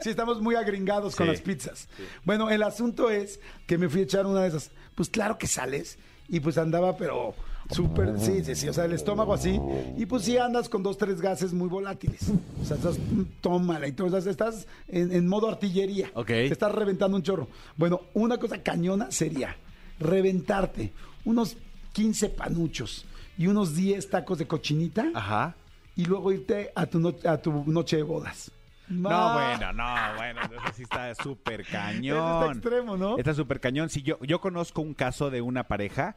Sí, 0.00 0.08
estamos 0.08 0.40
muy 0.40 0.54
agringados 0.54 1.14
con 1.14 1.26
Sí. 1.26 1.32
las 1.32 1.42
pizzas. 1.42 1.88
Bueno, 2.24 2.48
el 2.48 2.62
asunto 2.62 3.10
es 3.10 3.38
que 3.66 3.76
me 3.76 3.88
fui 3.90 4.00
a 4.00 4.04
echar 4.04 4.24
una 4.26 4.40
de 4.42 4.48
esas. 4.48 4.70
Pues 4.94 5.10
claro 5.10 5.36
que 5.36 5.46
sales. 5.46 5.98
Y 6.30 6.40
pues 6.40 6.56
andaba, 6.56 6.96
pero 6.96 7.34
súper, 7.70 8.18
sí, 8.18 8.42
sí, 8.44 8.54
sí, 8.54 8.68
o 8.68 8.72
sea, 8.72 8.84
el 8.86 8.92
estómago 8.92 9.34
así. 9.34 9.60
Y 9.98 10.06
pues 10.06 10.22
sí 10.24 10.38
andas 10.38 10.68
con 10.70 10.82
dos, 10.82 10.96
tres 10.96 11.20
gases 11.20 11.52
muy 11.52 11.68
volátiles. 11.68 12.22
O 12.62 12.64
sea, 12.64 12.76
estás, 12.76 12.98
mm, 12.98 13.22
tómala. 13.42 13.86
Entonces 13.86 14.26
estás 14.26 14.66
en, 14.88 15.12
en 15.12 15.26
modo 15.26 15.48
artillería. 15.50 16.10
Ok. 16.14 16.28
Te 16.28 16.46
estás 16.46 16.72
reventando 16.72 17.16
un 17.16 17.22
chorro. 17.24 17.48
Bueno, 17.76 18.02
una 18.14 18.38
cosa 18.38 18.62
cañona 18.62 19.10
sería 19.10 19.54
reventarte 19.98 20.92
unos 21.24 21.56
15 21.92 22.28
panuchos 22.30 23.04
y 23.38 23.46
unos 23.46 23.74
10 23.74 24.10
tacos 24.10 24.38
de 24.38 24.46
cochinita 24.46 25.06
Ajá. 25.14 25.54
y 25.96 26.04
luego 26.04 26.32
irte 26.32 26.70
a 26.74 26.86
tu, 26.86 26.98
no- 27.00 27.14
a 27.24 27.38
tu 27.38 27.64
noche 27.66 27.96
de 27.96 28.02
bodas. 28.02 28.50
No, 28.88 29.08
Ma- 29.08 29.34
bueno, 29.56 29.72
no, 29.72 29.94
bueno, 30.16 30.40
eso 30.42 30.74
sí 30.74 30.82
está 30.82 31.14
súper 31.14 31.64
cañón. 31.64 32.16
Eso 32.18 32.40
está 32.40 32.52
extremo, 32.52 32.96
¿no? 32.96 33.18
Está 33.18 33.34
súper 33.34 33.60
cañón. 33.60 33.88
Sí, 33.88 34.02
yo, 34.02 34.18
yo 34.24 34.40
conozco 34.40 34.82
un 34.82 34.94
caso 34.94 35.30
de 35.30 35.40
una 35.42 35.64
pareja 35.68 36.16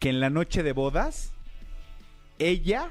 que 0.00 0.08
en 0.08 0.18
la 0.18 0.28
noche 0.28 0.62
de 0.64 0.72
bodas, 0.72 1.30
ella 2.40 2.90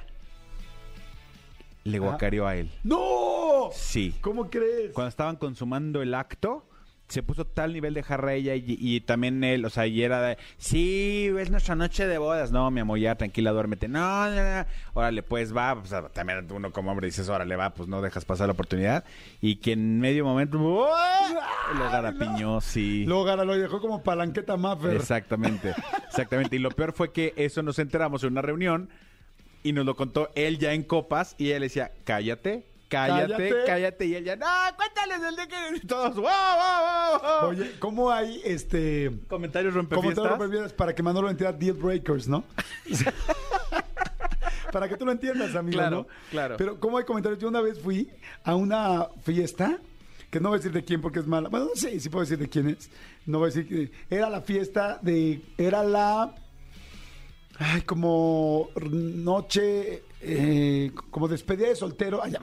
le 1.83 1.99
guacareó 1.99 2.47
a 2.47 2.55
él. 2.55 2.71
¡No! 2.83 3.69
Sí. 3.73 4.15
¿Cómo 4.21 4.49
crees? 4.49 4.91
Cuando 4.93 5.09
estaban 5.09 5.35
consumando 5.35 6.01
el 6.01 6.13
acto, 6.13 6.65
se 7.09 7.23
puso 7.23 7.45
tal 7.45 7.73
nivel 7.73 7.93
de 7.95 8.03
jarra 8.03 8.33
ella 8.33 8.55
y, 8.55 8.63
y 8.67 9.01
también 9.01 9.43
él, 9.43 9.65
o 9.65 9.69
sea, 9.69 9.87
y 9.87 10.03
era 10.03 10.21
de, 10.21 10.37
sí, 10.57 11.29
es 11.37 11.49
nuestra 11.49 11.75
noche 11.75 12.07
de 12.07 12.17
bodas. 12.19 12.51
No, 12.51 12.69
mi 12.71 12.79
amor, 12.79 12.99
ya 12.99 13.15
tranquila, 13.15 13.51
duérmete. 13.51 13.87
No, 13.87 14.29
no, 14.29 14.35
no. 14.35 14.65
Órale, 14.93 15.23
pues 15.23 15.55
va. 15.55 15.73
O 15.73 15.85
sea, 15.85 16.07
también 16.09 16.47
uno 16.51 16.71
como 16.71 16.91
hombre 16.91 17.07
dices, 17.07 17.27
órale, 17.27 17.55
va, 17.55 17.71
pues 17.71 17.89
no 17.89 18.01
dejas 18.01 18.25
pasar 18.25 18.47
la 18.47 18.53
oportunidad. 18.53 19.03
Y 19.41 19.57
que 19.57 19.73
en 19.73 19.99
medio 19.99 20.23
momento, 20.23 20.59
¡uah! 20.59 21.73
lo 21.77 21.89
garapiñó, 21.91 22.61
sí. 22.61 23.05
Luego 23.05 23.23
Gara 23.23 23.43
lo 23.43 23.57
dejó 23.57 23.81
como 23.81 24.03
palanqueta 24.03 24.55
Maffer. 24.55 24.95
Exactamente, 24.95 25.73
exactamente. 26.07 26.55
Y 26.55 26.59
lo 26.59 26.71
peor 26.71 26.93
fue 26.93 27.11
que 27.11 27.33
eso 27.35 27.63
nos 27.63 27.79
enteramos 27.79 28.23
en 28.23 28.33
una 28.33 28.41
reunión 28.41 28.89
y 29.63 29.73
nos 29.73 29.85
lo 29.85 29.95
contó 29.95 30.29
él 30.35 30.57
ya 30.57 30.73
en 30.73 30.83
copas 30.83 31.35
y 31.37 31.47
ella 31.47 31.59
le 31.59 31.65
decía, 31.65 31.91
cállate, 32.03 32.65
cállate, 32.89 33.33
Cállate. 33.49 33.63
cállate. 33.65 34.05
Y 34.05 34.15
él 34.15 34.23
ya, 34.25 34.35
no, 34.35 34.45
cuéntales 34.75 35.21
el 35.27 35.35
de 35.35 35.47
que... 35.47 35.55
Y 35.77 35.79
todos, 35.87 36.15
wow, 36.15 36.23
wow, 36.23 37.21
wow. 37.21 37.49
Oye, 37.51 37.75
¿cómo 37.79 38.11
hay 38.11 38.41
este 38.43 39.11
comentarios 39.27 39.73
comentarios 39.73 40.29
rompefiestas. 40.39 40.73
para 40.73 40.93
que 40.93 41.03
Manolo 41.03 41.29
entienda 41.29 41.57
deal 41.57 41.75
breakers, 41.75 42.27
¿no? 42.27 42.43
para 44.71 44.89
que 44.89 44.97
tú 44.97 45.05
lo 45.05 45.11
entiendas, 45.11 45.55
amigo, 45.55 45.77
Claro, 45.77 45.97
¿no? 45.97 46.07
claro. 46.31 46.55
Pero 46.57 46.79
¿cómo 46.79 46.97
hay 46.97 47.05
comentarios? 47.05 47.39
Yo 47.39 47.47
una 47.47 47.61
vez 47.61 47.79
fui 47.79 48.09
a 48.43 48.55
una 48.55 49.07
fiesta 49.23 49.79
que 50.29 50.39
no 50.39 50.49
voy 50.49 50.57
a 50.57 50.59
decir 50.59 50.71
de 50.73 50.83
quién 50.83 51.01
porque 51.01 51.19
es 51.19 51.27
mala. 51.27 51.49
Bueno, 51.49 51.67
no 51.67 51.75
sé 51.75 51.99
si 51.99 52.09
puedo 52.09 52.23
decir 52.23 52.37
de 52.37 52.49
quién 52.49 52.69
es. 52.69 52.89
No 53.25 53.39
voy 53.39 53.49
a 53.49 53.53
decir 53.53 53.67
que 53.67 53.91
era 54.15 54.29
la 54.29 54.41
fiesta 54.41 54.99
de 55.01 55.41
era 55.57 55.83
la 55.83 56.35
Ay, 57.61 57.81
como 57.81 58.69
noche, 58.89 60.03
eh, 60.21 60.91
como 61.11 61.27
despedida 61.27 61.67
de 61.69 61.75
soltero. 61.75 62.21
ay, 62.23 62.31
ya 62.31 62.39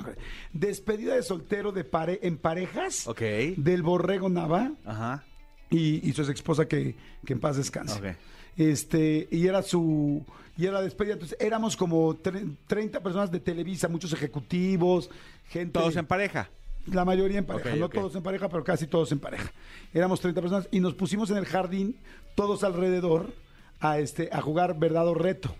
despedida 0.52 1.14
de 1.14 1.22
soltero 1.22 1.72
de 1.72 1.84
pare, 1.84 2.18
en 2.22 2.38
parejas 2.38 3.06
Ok. 3.06 3.20
del 3.56 3.82
Borrego 3.82 4.28
Nava 4.28 4.72
Ajá. 4.84 5.24
y, 5.70 6.08
y 6.08 6.12
su 6.12 6.22
ex 6.22 6.30
esposa 6.30 6.66
que, 6.66 6.94
que 7.24 7.32
en 7.32 7.40
paz 7.40 7.56
descanse. 7.56 7.98
Ok. 7.98 8.16
Este, 8.56 9.28
y 9.30 9.46
era 9.46 9.62
su, 9.62 10.24
y 10.56 10.64
era 10.66 10.80
despedida. 10.80 11.14
Entonces 11.14 11.36
éramos 11.40 11.76
como 11.76 12.14
tre- 12.16 12.56
30 12.66 13.02
personas 13.02 13.30
de 13.30 13.40
Televisa, 13.40 13.88
muchos 13.88 14.12
ejecutivos, 14.12 15.10
gente. 15.48 15.78
Todos 15.78 15.96
en 15.96 16.06
pareja. 16.06 16.48
La 16.86 17.04
mayoría 17.04 17.38
en 17.38 17.44
pareja, 17.44 17.70
Ok, 17.70 17.76
no 17.78 17.86
ok. 17.86 17.94
todos 17.94 18.14
en 18.14 18.22
pareja, 18.22 18.48
pero 18.48 18.62
casi 18.62 18.86
todos 18.86 19.10
en 19.12 19.18
pareja. 19.18 19.50
Éramos 19.92 20.20
30 20.20 20.40
personas 20.40 20.68
y 20.70 20.78
nos 20.80 20.94
pusimos 20.94 21.30
en 21.30 21.36
el 21.36 21.44
jardín, 21.44 21.96
todos 22.36 22.62
alrededor, 22.62 23.34
a, 23.80 23.98
este, 23.98 24.28
a 24.32 24.40
jugar 24.40 24.78
verdad 24.78 25.06
o 25.08 25.14
reto. 25.14 25.54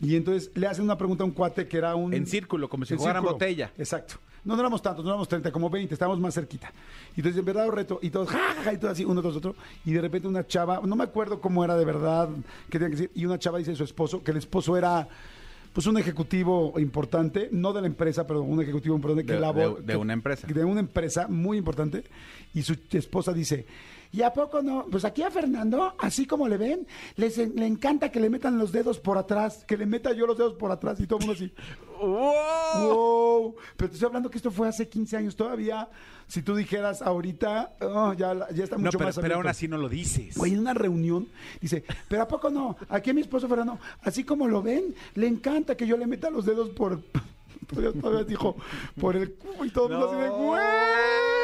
Y 0.00 0.14
entonces 0.16 0.50
le 0.54 0.66
hacen 0.66 0.84
una 0.84 0.96
pregunta 0.96 1.24
a 1.24 1.26
un 1.26 1.32
cuate 1.32 1.66
que 1.66 1.76
era 1.76 1.94
un... 1.96 2.14
En 2.14 2.26
círculo, 2.26 2.68
como 2.68 2.84
si 2.84 2.94
círculo. 3.20 3.32
botella. 3.32 3.72
Exacto. 3.78 4.14
No, 4.44 4.54
no 4.54 4.60
éramos 4.60 4.80
tantos, 4.80 5.04
no 5.04 5.10
éramos 5.10 5.28
30, 5.28 5.50
como 5.50 5.68
20, 5.68 5.92
estábamos 5.92 6.20
más 6.20 6.32
cerquita. 6.34 6.72
Y 7.16 7.20
entonces, 7.20 7.40
en 7.40 7.44
verdad 7.44 7.68
reto, 7.70 7.98
y 8.00 8.08
todos, 8.10 8.28
ja, 8.28 8.38
ja, 8.56 8.62
ja, 8.62 8.72
y 8.72 8.78
todo 8.78 8.90
así, 8.92 9.04
uno 9.04 9.20
tras 9.20 9.34
otro. 9.36 9.56
Y 9.84 9.92
de 9.92 10.00
repente 10.00 10.28
una 10.28 10.46
chava, 10.46 10.80
no 10.84 10.94
me 10.94 11.04
acuerdo 11.04 11.40
cómo 11.40 11.64
era 11.64 11.76
de 11.76 11.84
verdad, 11.84 12.28
qué 12.70 12.78
tenía 12.78 12.88
que 12.88 12.96
decir, 12.96 13.10
y 13.14 13.26
una 13.26 13.38
chava 13.38 13.58
dice 13.58 13.72
a 13.72 13.74
su 13.74 13.82
esposo, 13.84 14.22
que 14.22 14.30
el 14.30 14.36
esposo 14.36 14.76
era, 14.76 15.08
pues, 15.72 15.86
un 15.88 15.98
ejecutivo 15.98 16.72
importante, 16.78 17.48
no 17.50 17.72
de 17.72 17.80
la 17.80 17.88
empresa, 17.88 18.26
pero 18.26 18.40
un 18.42 18.62
ejecutivo 18.62 18.94
importante 18.94 19.26
que 19.26 19.32
De- 19.34 19.40
labor- 19.40 19.82
de- 19.82 19.96
una 19.96 20.12
empresa. 20.12 20.46
De 20.46 20.64
una 20.64 20.80
empresa 20.80 21.26
muy 21.28 21.58
importante. 21.58 22.04
Y 22.54 22.62
su 22.62 22.76
esposa 22.92 23.32
dice, 23.32 23.66
¿y 24.12 24.22
a 24.22 24.32
poco 24.32 24.62
no? 24.62 24.86
Pues 24.90 25.04
aquí 25.04 25.22
a 25.22 25.30
Fernando, 25.30 25.94
así 25.98 26.26
como 26.26 26.48
le 26.48 26.56
ven, 26.56 26.86
les, 27.16 27.36
le 27.38 27.66
encanta 27.66 28.10
que 28.10 28.20
le 28.20 28.30
metan 28.30 28.58
los 28.58 28.72
dedos 28.72 28.98
por 28.98 29.18
atrás, 29.18 29.64
que 29.66 29.76
le 29.76 29.86
meta 29.86 30.12
yo 30.12 30.26
los 30.26 30.36
dedos 30.38 30.54
por 30.54 30.70
atrás 30.70 30.98
y 31.00 31.06
todo 31.06 31.18
el 31.20 31.26
mundo 31.26 31.42
así. 31.42 31.52
¡Wow! 32.00 33.56
Pero 33.76 33.90
te 33.90 33.94
estoy 33.94 34.06
hablando 34.06 34.30
que 34.30 34.38
esto 34.38 34.50
fue 34.50 34.68
hace 34.68 34.88
15 34.88 35.16
años. 35.16 35.36
Todavía, 35.36 35.88
si 36.26 36.42
tú 36.42 36.54
dijeras 36.54 37.02
ahorita, 37.02 37.74
oh, 37.80 38.12
ya, 38.12 38.34
ya 38.52 38.64
está 38.64 38.76
No, 38.76 38.82
mucho 38.84 38.98
pero, 38.98 39.08
más 39.08 39.18
pero 39.18 39.34
aún 39.36 39.46
así 39.48 39.66
no 39.68 39.78
lo 39.78 39.88
dices. 39.88 40.36
Güey, 40.36 40.52
en 40.54 40.60
una 40.60 40.74
reunión, 40.74 41.28
dice, 41.60 41.84
pero 42.08 42.22
¿a 42.22 42.28
poco 42.28 42.50
no? 42.50 42.76
Aquí 42.88 43.10
a 43.10 43.14
mi 43.14 43.20
esposo 43.20 43.48
Fernando, 43.48 43.78
así 44.02 44.24
como 44.24 44.46
lo 44.46 44.62
ven, 44.62 44.94
le 45.14 45.26
encanta 45.26 45.76
que 45.76 45.86
yo 45.86 45.96
le 45.96 46.06
meta 46.06 46.30
los 46.30 46.44
dedos 46.46 46.70
por... 46.70 47.02
Todavía, 47.68 48.00
todavía 48.00 48.24
dijo, 48.24 48.56
por 48.98 49.14
el 49.14 49.34
y 49.62 49.70
todo 49.70 49.88
el 49.88 49.92
mundo 49.92 50.08
así 50.10 50.20
de, 50.22 50.28
No. 50.28 50.36
güey. 50.38 51.37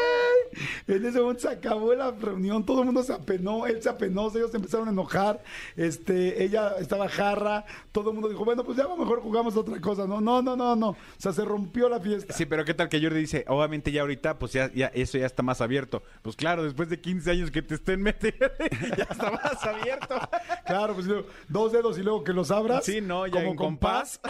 En 0.87 1.05
ese 1.05 1.21
momento 1.21 1.43
se 1.43 1.49
acabó 1.49 1.95
la 1.95 2.11
reunión, 2.11 2.65
todo 2.65 2.81
el 2.81 2.87
mundo 2.87 3.03
se 3.03 3.13
apenó, 3.13 3.67
él 3.67 3.83
se 3.83 3.89
apenó, 3.89 4.31
ellos 4.35 4.51
se 4.51 4.57
empezaron 4.57 4.89
a 4.89 4.91
enojar, 4.91 5.43
este, 5.77 6.43
ella 6.45 6.75
estaba 6.79 7.09
jarra, 7.09 7.65
todo 7.93 8.11
el 8.11 8.15
mundo 8.15 8.29
dijo, 8.29 8.45
bueno, 8.45 8.65
pues 8.65 8.77
ya 8.77 8.85
a 8.85 8.89
lo 8.89 8.97
mejor 8.97 9.21
jugamos 9.21 9.57
otra 9.57 9.81
cosa, 9.81 10.07
no, 10.07 10.21
no, 10.21 10.43
no, 10.43 10.57
no, 10.57 10.77
no, 10.77 10.89
o 10.91 10.97
sea, 11.19 11.33
se 11.33 11.45
rompió 11.45 11.89
la 11.89 12.01
fiesta. 12.01 12.33
Sí, 12.35 12.47
pero 12.47 12.65
¿qué 12.65 12.75
tal 12.75 12.89
que 12.89 13.01
Jordi 13.01 13.21
dice, 13.21 13.45
obviamente 13.49 13.93
ya 13.93 14.03
ahorita, 14.03 14.39
pues 14.39 14.53
ya, 14.53 14.73
ya 14.73 14.87
eso 14.89 15.19
ya 15.19 15.27
está 15.27 15.43
más 15.43 15.61
abierto? 15.61 16.03
Pues 16.23 16.37
claro, 16.37 16.65
después 16.65 16.89
de 16.89 17.01
15 17.01 17.31
años 17.31 17.51
que 17.51 17.63
te 17.63 17.75
estén 17.75 18.03
metiendo, 18.03 18.47
ya 18.97 19.05
está 19.05 19.31
más 19.31 19.65
abierto. 19.65 20.17
Claro, 20.67 20.95
pues 20.95 21.07
luego, 21.07 21.27
dos 21.49 21.73
dedos 21.73 21.99
y 21.99 22.03
luego 22.03 22.25
que 22.25 22.33
los 22.33 22.51
abras. 22.51 22.85
Sí, 22.85 23.01
no, 23.01 23.27
ya 23.27 23.33
como 23.33 23.51
en 23.51 23.57
compás. 23.57 24.21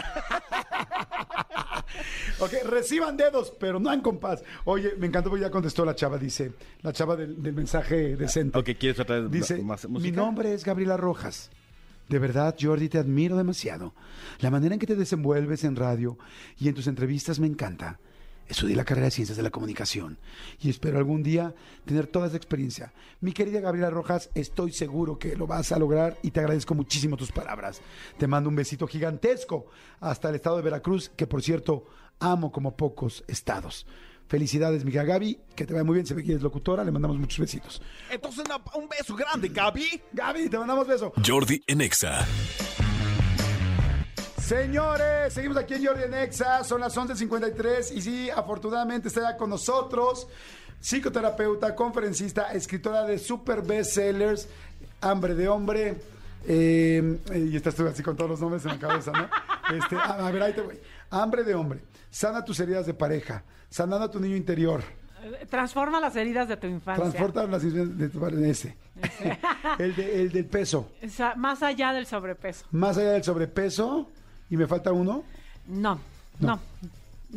ok, 2.39 2.53
reciban 2.65 3.17
dedos, 3.17 3.53
pero 3.59 3.79
no 3.79 3.93
en 3.93 4.01
compás. 4.01 4.43
Oye, 4.65 4.95
me 4.99 5.07
encantó 5.07 5.31
porque 5.31 5.43
ya 5.45 5.51
contestó 5.51 5.85
la 5.85 5.95
chava, 5.95 6.14
dice, 6.19 6.53
la 6.83 6.93
chava 6.93 7.17
del, 7.17 7.43
del 7.43 7.55
mensaje 7.55 8.17
decente. 8.17 8.59
Ok, 8.59 8.71
¿quieres 8.79 9.01
otra 9.01 9.21
vez 9.21 9.31
Dice, 9.31 9.63
más 9.63 9.89
mi 9.89 10.11
nombre 10.11 10.53
es 10.53 10.65
Gabriela 10.65 10.97
Rojas. 10.97 11.51
De 12.09 12.19
verdad, 12.19 12.55
Jordi, 12.61 12.89
te 12.89 12.99
admiro 12.99 13.37
demasiado. 13.37 13.95
La 14.41 14.51
manera 14.51 14.75
en 14.75 14.81
que 14.81 14.87
te 14.87 14.97
desenvuelves 14.97 15.65
en 15.65 15.77
radio 15.77 16.19
y 16.59 16.69
en 16.69 16.75
tus 16.75 16.87
entrevistas 16.87 17.41
me 17.41 17.47
encanta. 17.47 17.99
Estudié 18.47 18.77
la 18.77 18.85
carrera 18.85 19.07
de 19.07 19.11
Ciencias 19.11 19.39
de 19.39 19.43
la 19.43 19.51
Comunicación 19.51 20.19
y 20.61 20.69
espero 20.69 20.99
algún 20.99 21.23
día 21.23 21.55
tener 21.87 22.07
toda 22.07 22.27
esa 22.27 22.37
experiencia. 22.37 22.93
Mi 23.21 23.33
querida 23.33 23.61
Gabriela 23.61 23.89
Rojas, 23.89 24.29
estoy 24.35 24.71
seguro 24.73 25.19
que 25.19 25.35
lo 25.35 25.47
vas 25.47 25.73
a 25.73 25.79
lograr 25.79 26.19
y 26.23 26.31
te 26.31 26.41
agradezco 26.41 26.75
muchísimo 26.75 27.17
tus 27.17 27.33
palabras. 27.33 27.81
Te 28.19 28.27
mando 28.27 28.51
un 28.51 28.57
besito 28.57 28.87
gigantesco 28.87 29.67
hasta 29.99 30.29
el 30.29 30.35
estado 30.35 30.57
de 30.57 30.63
Veracruz, 30.63 31.11
que 31.17 31.27
por 31.27 31.43
cierto 31.43 31.87
amo 32.21 32.53
como 32.53 32.77
pocos 32.77 33.25
estados. 33.29 33.87
Felicidades, 34.29 34.85
mi 34.85 34.91
querida 34.91 35.13
Gaby, 35.13 35.39
que 35.55 35.67
te 35.67 35.73
vaya 35.75 35.85
muy 35.85 35.95
bien, 35.95 36.07
se 36.07 36.15
ve 36.15 36.25
que 36.25 36.33
eres 36.33 36.43
locutora, 36.43 36.83
le 36.83 36.91
mandamos 36.91 37.19
muchos 37.19 37.39
besitos. 37.41 37.81
Entonces, 38.11 38.45
una- 38.47 38.57
un 38.75 38.89
beso 38.89 39.15
grande, 39.15 39.49
Gaby. 39.49 40.01
Gaby, 40.13 40.49
te 40.49 40.59
mandamos 40.59 40.87
beso. 40.87 41.13
Jordi 41.25 41.63
en 41.67 41.81
Exa. 41.83 42.27
Señores, 44.39 45.33
seguimos 45.33 45.57
aquí 45.57 45.75
en 45.75 45.87
Jordi 45.87 46.03
en 46.05 46.15
Exa, 46.15 46.65
son 46.65 46.81
las 46.81 46.95
11.53 46.97 47.91
y 47.93 48.03
sí, 48.03 48.31
afortunadamente 48.31 49.09
está 49.09 49.23
ya 49.23 49.37
con 49.37 49.49
nosotros, 49.51 50.27
psicoterapeuta, 50.81 51.75
conferencista, 51.75 52.53
escritora 52.53 53.05
de 53.05 53.19
super 53.19 53.63
bestsellers, 53.63 54.49
Hambre 55.01 55.35
de 55.35 55.49
Hombre, 55.49 55.97
Eh, 56.47 57.21
eh, 57.33 57.49
y 57.51 57.57
estás 57.57 57.75
tú 57.75 57.87
así 57.87 58.03
con 58.03 58.17
todos 58.19 58.29
los 58.33 58.41
nombres 58.43 58.63
en 58.67 58.73
la 58.73 58.79
cabeza, 58.79 59.13
¿no? 59.13 59.31
Este, 59.75 59.97
a, 59.97 60.27
a 60.27 60.31
ver, 60.31 60.43
ahí 60.43 60.53
te 60.53 60.61
voy. 60.61 60.79
Hambre 61.09 61.43
de 61.43 61.55
hombre. 61.55 61.81
Sana 62.15 62.45
tus 62.45 62.61
heridas 62.61 62.87
de 62.87 62.95
pareja. 62.95 63.43
Sanando 63.69 64.05
a 64.05 64.09
tu 64.11 64.21
niño 64.21 64.37
interior. 64.37 64.85
Transforma 65.51 65.99
las 66.01 66.15
heridas 66.15 66.47
de 66.47 66.57
tu 66.57 66.69
infancia. 66.69 67.03
Transporta 67.03 67.45
las 67.49 67.65
heridas 67.65 67.99
de 67.99 68.09
tu 68.09 68.21
padre. 68.21 68.49
Ese. 68.49 68.77
el, 69.81 69.97
de- 69.97 70.21
el 70.23 70.31
del 70.31 70.47
peso. 70.47 70.93
O 71.05 71.09
sea, 71.09 71.35
más 71.35 71.61
allá 71.65 71.93
del 71.93 72.07
sobrepeso. 72.07 72.67
Más 72.71 72.97
allá 72.99 73.11
del 73.13 73.25
sobrepeso. 73.25 74.09
Y 74.49 74.57
me 74.57 74.69
falta 74.69 74.93
uno. 74.93 75.25
No, 75.67 75.99
no, 76.39 76.47
no. 76.49 76.61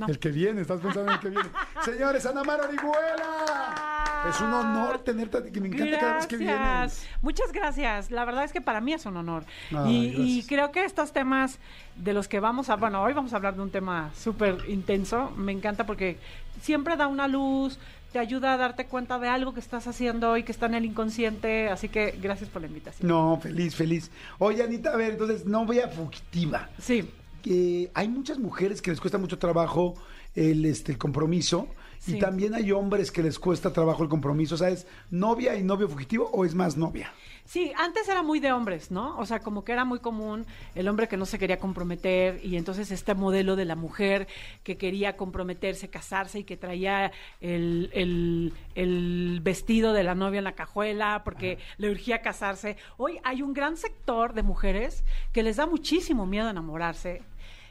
El 0.06 0.20
que 0.20 0.30
viene, 0.30 0.62
estás 0.62 0.80
pensando 0.80 1.12
en 1.12 1.16
el 1.16 1.20
que 1.20 1.30
viene. 1.30 1.50
Señores, 1.84 2.26
Ana 2.26 2.44
Mar 2.44 2.62
Orihuela. 2.62 3.98
Es 4.30 4.42
un 4.42 4.52
honor 4.52 5.00
tenerte, 5.00 5.52
que 5.52 5.62
me 5.62 5.68
encanta 5.68 6.00
cada 6.00 6.16
vez 6.16 6.28
que 6.28 6.38
vienes. 6.38 7.08
Muchas 7.22 7.52
gracias. 7.52 8.12
La 8.12 8.26
verdad 8.26 8.44
es 8.44 8.52
que 8.52 8.62
para 8.62 8.82
mí 8.82 8.94
es 8.94 9.06
un 9.06 9.18
honor. 9.18 9.46
Ay, 9.72 10.14
y, 10.18 10.44
creo 10.44 10.72
que 10.72 10.84
estos 10.84 11.14
temas 11.14 11.60
de 11.96 12.14
los 12.14 12.28
que 12.28 12.40
vamos 12.40 12.70
a, 12.70 12.76
bueno, 12.76 13.02
hoy 13.02 13.14
vamos 13.14 13.34
a 13.34 13.38
hablar 13.38 13.56
de 13.56 13.62
un 13.62 13.72
tema 13.72 14.12
súper 14.16 14.58
intenso. 14.68 15.32
Me 15.38 15.52
encanta 15.52 15.86
porque 15.86 16.18
siempre 16.62 16.98
da 16.98 17.08
una 17.08 17.28
luz, 17.28 17.80
te 18.12 18.20
ayuda 18.20 18.54
a 18.54 18.58
darte 18.58 18.86
cuenta 18.88 19.20
de 19.20 19.28
algo 19.28 19.54
que 19.54 19.60
estás 19.60 19.88
haciendo 19.88 20.38
y 20.38 20.44
que 20.44 20.52
está 20.52 20.66
en 20.66 20.76
el 20.76 20.86
inconsciente. 20.86 21.70
Así 21.70 21.90
que 21.90 22.18
gracias 22.22 22.50
por 22.50 22.62
la 22.62 22.68
invitación. 22.68 23.08
No, 23.08 23.40
feliz, 23.42 23.76
feliz. 23.76 24.12
Oye, 24.40 24.64
Anita, 24.64 24.92
a 24.92 24.98
ver, 24.98 25.12
entonces, 25.12 25.46
novia 25.46 25.88
fugitiva. 25.88 26.70
Sí. 26.80 27.10
Que 27.42 27.92
hay 27.94 28.08
muchas 28.08 28.40
mujeres 28.40 28.82
que 28.82 28.92
les 28.92 29.00
cuesta 29.00 29.18
mucho 29.18 29.38
trabajo 29.38 29.96
el, 30.36 30.66
este, 30.66 30.92
el 30.92 30.98
compromiso 30.98 31.68
y 32.06 32.20
también 32.20 32.54
hay 32.54 32.72
hombres 32.72 33.12
que 33.12 33.24
les 33.24 33.40
cuesta 33.40 33.74
trabajo 33.74 34.04
el 34.04 34.10
compromiso. 34.10 34.56
O 34.56 34.58
sea, 34.58 34.70
¿es 34.70 34.88
novia 35.10 35.56
y 35.58 35.64
novio 35.64 35.90
fugitivo 35.90 36.30
o 36.32 36.46
es 36.46 36.54
más 36.54 36.78
novia? 36.78 37.12
Sí, 37.48 37.72
antes 37.78 38.10
era 38.10 38.24
muy 38.24 38.42
de 38.42 38.52
hombres, 38.52 38.92
¿no? 38.92 39.18
O 39.18 39.26
sea, 39.26 39.40
como 39.40 39.64
que 39.64 39.72
era 39.72 39.86
muy 39.86 40.00
común 40.00 40.46
el 40.76 40.90
hombre 40.90 41.08
que 41.08 41.16
no 41.16 41.26
se 41.26 41.40
quería 41.40 41.60
comprometer 41.60 42.42
y 42.44 42.58
entonces 42.58 42.92
este 42.92 43.16
modelo 43.16 43.56
de 43.56 43.64
la 43.64 43.78
mujer 43.78 44.28
que 44.64 44.76
quería 44.78 45.16
comprometerse, 45.16 45.90
casarse 45.90 46.40
y 46.40 46.44
que 46.44 46.58
traía 46.58 47.14
el, 47.40 47.90
el- 47.94 48.54
el 48.76 49.40
vestido 49.42 49.94
de 49.94 50.04
la 50.04 50.14
novia 50.14 50.40
en 50.40 50.44
la 50.44 50.56
cajuela 50.56 51.22
porque 51.24 51.58
le 51.78 51.90
urgía 51.90 52.22
casarse. 52.22 52.76
Hoy 52.98 53.18
hay 53.24 53.42
un 53.42 53.54
gran 53.54 53.78
sector 53.78 54.34
de 54.34 54.44
mujeres 54.44 55.06
que 55.32 55.42
les 55.42 55.56
da 55.56 55.66
muchísimo 55.66 56.26
miedo 56.26 56.50
enamorarse, 56.50 57.22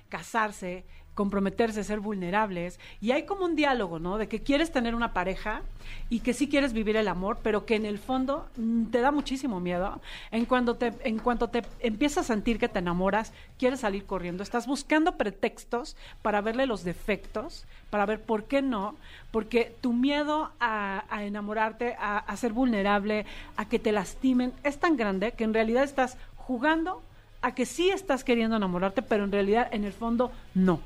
casarse, 0.08 0.86
comprometerse, 1.16 1.82
ser 1.82 1.98
vulnerables. 1.98 2.78
Y 3.00 3.10
hay 3.10 3.24
como 3.24 3.46
un 3.46 3.56
diálogo, 3.56 3.98
¿no? 3.98 4.18
De 4.18 4.28
que 4.28 4.42
quieres 4.42 4.70
tener 4.70 4.94
una 4.94 5.14
pareja 5.14 5.62
y 6.10 6.20
que 6.20 6.34
sí 6.34 6.46
quieres 6.46 6.74
vivir 6.74 6.96
el 6.96 7.08
amor, 7.08 7.38
pero 7.42 7.64
que 7.64 7.74
en 7.74 7.86
el 7.86 7.98
fondo 7.98 8.46
mm, 8.56 8.84
te 8.86 9.00
da 9.00 9.10
muchísimo 9.10 9.58
miedo. 9.58 10.00
En 10.30 10.44
cuanto 10.44 10.76
te, 10.76 10.92
en 11.04 11.18
cuanto 11.18 11.48
te 11.48 11.62
empiezas 11.80 12.18
a 12.18 12.34
sentir 12.34 12.58
que 12.58 12.68
te 12.68 12.80
enamoras, 12.80 13.32
quieres 13.58 13.80
salir 13.80 14.04
corriendo. 14.04 14.42
Estás 14.42 14.66
buscando 14.66 15.16
pretextos 15.16 15.96
para 16.20 16.42
verle 16.42 16.66
los 16.66 16.84
defectos, 16.84 17.64
para 17.88 18.04
ver 18.04 18.20
por 18.20 18.44
qué 18.44 18.60
no, 18.60 18.94
porque 19.30 19.74
tu 19.80 19.94
miedo 19.94 20.52
a, 20.60 21.02
enamorarte, 21.22 21.96
a, 21.98 22.18
a 22.18 22.36
ser 22.36 22.52
vulnerable, 22.52 23.24
a 23.56 23.66
que 23.66 23.78
te 23.78 23.90
lastimen, 23.90 24.52
es 24.64 24.78
tan 24.78 24.98
grande 24.98 25.32
que 25.32 25.44
en 25.44 25.54
realidad 25.54 25.82
estás 25.82 26.18
jugando 26.36 27.02
a 27.46 27.54
que 27.54 27.64
sí 27.64 27.90
estás 27.90 28.24
queriendo 28.24 28.56
enamorarte, 28.56 29.02
pero 29.02 29.22
en 29.24 29.30
realidad 29.30 29.68
en 29.70 29.84
el 29.84 29.92
fondo 29.92 30.32
no. 30.54 30.80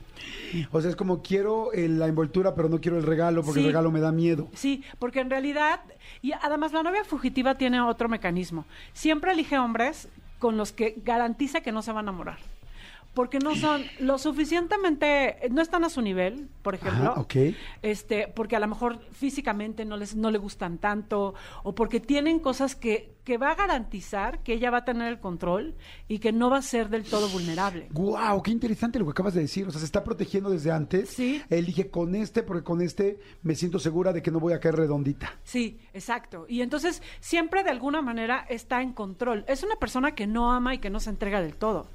O 0.72 0.80
sea, 0.80 0.90
es 0.90 0.96
como 0.96 1.22
quiero 1.22 1.72
eh, 1.72 1.88
la 1.88 2.06
envoltura, 2.06 2.54
pero 2.54 2.68
no 2.68 2.80
quiero 2.80 2.98
el 2.98 3.04
regalo 3.04 3.42
porque 3.42 3.60
Sí. 3.60 3.66
el 3.66 3.72
regalo 3.72 3.90
me 3.90 4.00
da 4.00 4.12
miedo. 4.12 4.48
Sí, 4.54 4.84
porque 4.98 5.20
en 5.20 5.30
realidad, 5.30 5.80
y 6.20 6.32
además 6.32 6.72
la 6.74 6.82
novia 6.82 7.02
fugitiva 7.04 7.54
tiene 7.56 7.80
otro 7.80 8.08
mecanismo. 8.10 8.66
Siempre 8.92 9.32
elige 9.32 9.58
hombres 9.58 10.08
con 10.38 10.58
los 10.58 10.72
que 10.72 10.96
garantiza 11.04 11.62
que 11.62 11.72
no 11.72 11.80
se 11.80 11.92
va 11.92 12.00
a 12.00 12.02
enamorar. 12.02 12.38
Porque 13.14 13.40
no 13.40 13.56
son 13.56 13.82
lo 13.98 14.18
suficientemente, 14.18 15.36
no 15.50 15.62
están 15.62 15.84
a 15.84 15.90
su 15.90 16.00
nivel, 16.00 16.48
por 16.62 16.76
ejemplo. 16.76 17.10
Ajá, 17.10 17.20
ok. 17.20 17.34
Este, 17.82 18.28
porque 18.28 18.54
a 18.54 18.60
lo 18.60 18.68
mejor 18.68 19.00
físicamente 19.10 19.84
no 19.84 19.96
les, 19.96 20.14
no 20.14 20.30
le 20.30 20.38
gustan 20.38 20.78
tanto, 20.78 21.34
o 21.64 21.74
porque 21.74 21.98
tienen 21.98 22.38
cosas 22.38 22.76
que, 22.76 23.16
que 23.24 23.36
va 23.36 23.50
a 23.50 23.54
garantizar 23.56 24.42
que 24.44 24.54
ella 24.54 24.70
va 24.70 24.78
a 24.78 24.84
tener 24.84 25.08
el 25.08 25.18
control 25.18 25.74
y 26.06 26.20
que 26.20 26.32
no 26.32 26.50
va 26.50 26.58
a 26.58 26.62
ser 26.62 26.88
del 26.88 27.02
todo 27.02 27.28
vulnerable. 27.28 27.88
¡Guau! 27.90 28.42
¡Qué 28.42 28.52
interesante 28.52 28.98
lo 29.00 29.04
que 29.06 29.10
acabas 29.10 29.34
de 29.34 29.40
decir! 29.40 29.66
O 29.66 29.70
sea, 29.72 29.80
se 29.80 29.86
está 29.86 30.04
protegiendo 30.04 30.48
desde 30.50 30.70
antes. 30.70 31.10
Sí. 31.10 31.42
Elige 31.50 31.90
con 31.90 32.14
este 32.14 32.44
porque 32.44 32.62
con 32.62 32.80
este 32.80 33.18
me 33.42 33.56
siento 33.56 33.80
segura 33.80 34.12
de 34.12 34.22
que 34.22 34.30
no 34.30 34.38
voy 34.38 34.52
a 34.52 34.60
caer 34.60 34.76
redondita. 34.76 35.34
Sí, 35.42 35.80
exacto. 35.92 36.46
Y 36.48 36.62
entonces 36.62 37.02
siempre 37.18 37.64
de 37.64 37.70
alguna 37.70 38.02
manera 38.02 38.46
está 38.48 38.82
en 38.82 38.92
control. 38.92 39.44
Es 39.48 39.64
una 39.64 39.76
persona 39.76 40.14
que 40.14 40.28
no 40.28 40.52
ama 40.52 40.74
y 40.74 40.78
que 40.78 40.90
no 40.90 41.00
se 41.00 41.10
entrega 41.10 41.40
del 41.40 41.56
todo. 41.56 41.88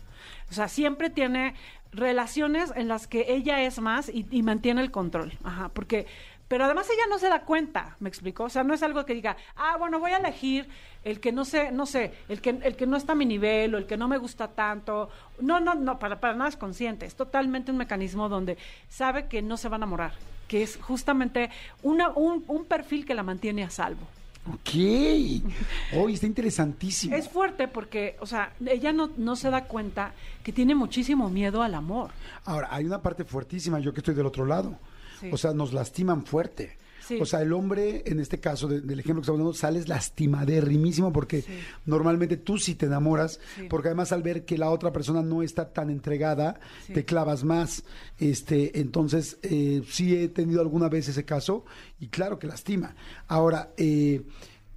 O 0.49 0.53
sea, 0.53 0.67
siempre 0.67 1.09
tiene 1.09 1.55
relaciones 1.91 2.71
en 2.75 2.87
las 2.87 3.07
que 3.07 3.25
ella 3.29 3.61
es 3.61 3.79
más 3.79 4.09
y, 4.09 4.27
y 4.29 4.43
mantiene 4.43 4.81
el 4.81 4.91
control. 4.91 5.33
Ajá, 5.43 5.69
porque... 5.69 6.07
Pero 6.47 6.65
además 6.65 6.87
ella 6.91 7.07
no 7.09 7.17
se 7.17 7.27
da 7.27 7.41
cuenta, 7.41 7.97
¿me 7.99 8.07
explico? 8.07 8.43
O 8.43 8.49
sea, 8.49 8.63
no 8.63 8.75
es 8.75 8.83
algo 8.83 9.03
que 9.03 9.15
diga, 9.15 9.35
ah, 9.55 9.77
bueno, 9.79 9.99
voy 9.99 10.11
a 10.11 10.17
elegir 10.17 10.69
el 11.03 11.19
que 11.19 11.31
no 11.31 11.43
sé, 11.43 11.71
no 11.71 11.87
sé, 11.87 12.13
el 12.29 12.39
que, 12.39 12.51
el 12.51 12.75
que 12.75 12.85
no 12.85 12.97
está 12.97 13.13
a 13.13 13.15
mi 13.15 13.25
nivel 13.25 13.73
o 13.73 13.79
el 13.79 13.87
que 13.87 13.97
no 13.97 14.07
me 14.07 14.19
gusta 14.19 14.49
tanto. 14.49 15.09
No, 15.39 15.59
no, 15.59 15.73
no, 15.73 15.97
para, 15.97 16.19
para 16.19 16.35
nada 16.35 16.49
es 16.49 16.55
consciente. 16.55 17.07
Es 17.07 17.15
totalmente 17.15 17.71
un 17.71 17.77
mecanismo 17.77 18.29
donde 18.29 18.59
sabe 18.89 19.25
que 19.25 19.41
no 19.41 19.57
se 19.57 19.69
va 19.69 19.77
a 19.77 19.79
enamorar, 19.79 20.13
que 20.47 20.61
es 20.61 20.77
justamente 20.77 21.49
una, 21.81 22.09
un, 22.09 22.43
un 22.47 22.65
perfil 22.65 23.07
que 23.07 23.15
la 23.15 23.23
mantiene 23.23 23.63
a 23.63 23.71
salvo. 23.71 24.05
Ok. 24.47 24.75
Hoy 25.97 26.13
está 26.13 26.27
interesantísimo. 26.27 27.15
Es 27.15 27.29
fuerte 27.29 27.67
porque, 27.67 28.15
o 28.19 28.25
sea, 28.25 28.53
ella 28.65 28.93
no, 28.93 29.11
no 29.17 29.35
se 29.35 29.49
da 29.49 29.65
cuenta 29.65 30.13
que 30.43 30.51
tiene 30.51 30.75
muchísimo 30.75 31.29
miedo 31.29 31.63
al 31.63 31.75
amor. 31.75 32.11
Ahora, 32.45 32.69
hay 32.71 32.85
una 32.85 33.01
parte 33.01 33.23
fuertísima, 33.23 33.79
yo 33.79 33.93
que 33.93 34.01
estoy 34.01 34.13
del 34.13 34.25
otro 34.25 34.45
lado. 34.45 34.77
Sí. 35.19 35.29
O 35.31 35.37
sea, 35.37 35.53
nos 35.53 35.73
lastiman 35.73 36.25
fuerte. 36.25 36.77
Sí. 37.07 37.19
O 37.21 37.25
sea, 37.25 37.41
el 37.41 37.53
hombre, 37.53 38.03
en 38.05 38.19
este 38.19 38.39
caso 38.39 38.67
de- 38.67 38.81
del 38.81 38.99
ejemplo 38.99 39.21
que 39.21 39.25
estamos 39.25 39.39
dando, 39.39 39.53
sales 39.53 39.87
lastimaderrimísimo 39.87 41.13
porque 41.13 41.43
normalmente 41.85 42.37
tú 42.37 42.57
sí 42.57 42.75
te 42.75 42.87
enamoras, 42.87 43.39
Sí. 43.55 43.67
porque 43.69 43.89
además 43.89 44.11
al 44.11 44.23
ver 44.23 44.45
que 44.45 44.57
la 44.57 44.69
otra 44.69 44.91
persona 44.91 45.21
no 45.21 45.43
está 45.43 45.71
tan 45.71 45.89
entregada, 45.89 46.59
te 46.93 47.05
clavas 47.05 47.43
más. 47.43 47.83
Este, 48.19 48.79
entonces, 48.79 49.37
eh, 49.43 49.83
sí 49.89 50.15
he 50.15 50.27
tenido 50.29 50.61
alguna 50.61 50.89
vez 50.89 51.07
ese 51.07 51.25
caso 51.25 51.65
y 51.99 52.07
claro 52.07 52.39
que 52.39 52.47
lastima. 52.47 52.95
Ahora, 53.27 53.71
eh, 53.77 54.23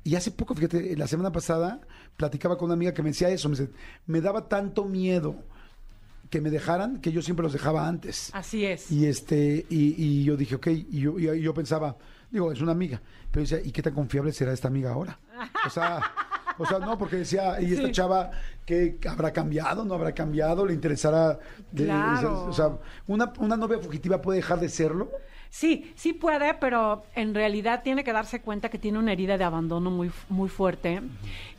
y 0.05 0.14
hace 0.14 0.31
poco, 0.31 0.55
fíjate, 0.55 0.97
la 0.97 1.07
semana 1.07 1.33
pasada 1.33 1.81
platicaba 2.17 2.57
con 2.59 2.67
una 2.67 2.75
amiga 2.75 2.93
que 2.95 3.03
me 3.03 3.11
decía 3.11 3.29
eso, 3.31 3.49
me, 3.49 3.57
me 4.07 4.21
daba 4.21 4.49
tanto 4.49 4.85
miedo 4.85 5.37
que 6.31 6.41
me 6.43 6.51
dejaran 6.51 7.01
que 7.01 7.11
yo 7.12 7.23
siempre 7.23 7.43
los 7.43 7.53
dejaba 7.55 7.88
antes. 7.88 8.31
Así 8.35 8.64
es. 8.64 8.91
Y 8.91 9.07
este, 9.07 9.64
y, 9.71 9.95
y 10.03 10.25
yo 10.25 10.37
dije, 10.37 10.57
ok, 10.57 10.67
y 10.69 11.01
yo, 11.01 11.19
y 11.19 11.41
yo 11.41 11.55
pensaba, 11.55 11.97
digo, 12.31 12.53
es 12.53 12.61
una 12.61 12.73
amiga, 12.73 13.01
pero 13.31 13.43
decía, 13.43 13.61
¿y 13.64 13.71
qué 13.73 13.83
tan 13.83 13.95
confiable 13.95 14.33
será 14.33 14.53
esta 14.53 14.69
amiga 14.69 14.93
ahora? 14.93 15.19
O 15.67 15.71
sea, 15.71 16.01
o 16.59 16.67
sea, 16.67 16.79
no, 16.79 16.99
porque 16.99 17.17
decía, 17.17 17.61
y 17.61 17.73
esta 17.73 17.87
Sí. 17.87 17.93
chava, 17.93 18.31
que 18.67 18.99
habrá 19.09 19.33
cambiado? 19.33 19.85
¿No 19.85 19.95
habrá 19.95 20.12
cambiado? 20.12 20.67
¿Le 20.67 20.75
interesará? 20.75 21.38
de- 21.73 21.85
Claro. 21.85 22.45
O 22.47 22.53
sea, 22.53 22.71
una, 23.07 23.33
una 23.38 23.57
novia 23.57 23.79
fugitiva 23.79 24.21
puede 24.21 24.38
dejar 24.38 24.61
de 24.61 24.69
serlo. 24.69 25.11
Sí, 25.51 25.95
sí 25.97 26.12
puede, 26.12 26.53
pero 26.53 27.05
en 27.14 27.35
realidad 27.35 27.83
tiene 27.83 28.05
que 28.05 28.12
darse 28.12 28.43
cuenta 28.43 28.69
que 28.69 28.77
tiene 28.79 28.99
una 28.99 29.12
herida 29.12 29.38
de 29.38 29.45
abandono 29.45 29.91
muy, 29.91 30.11
muy 30.29 30.51
fuerte 30.51 31.01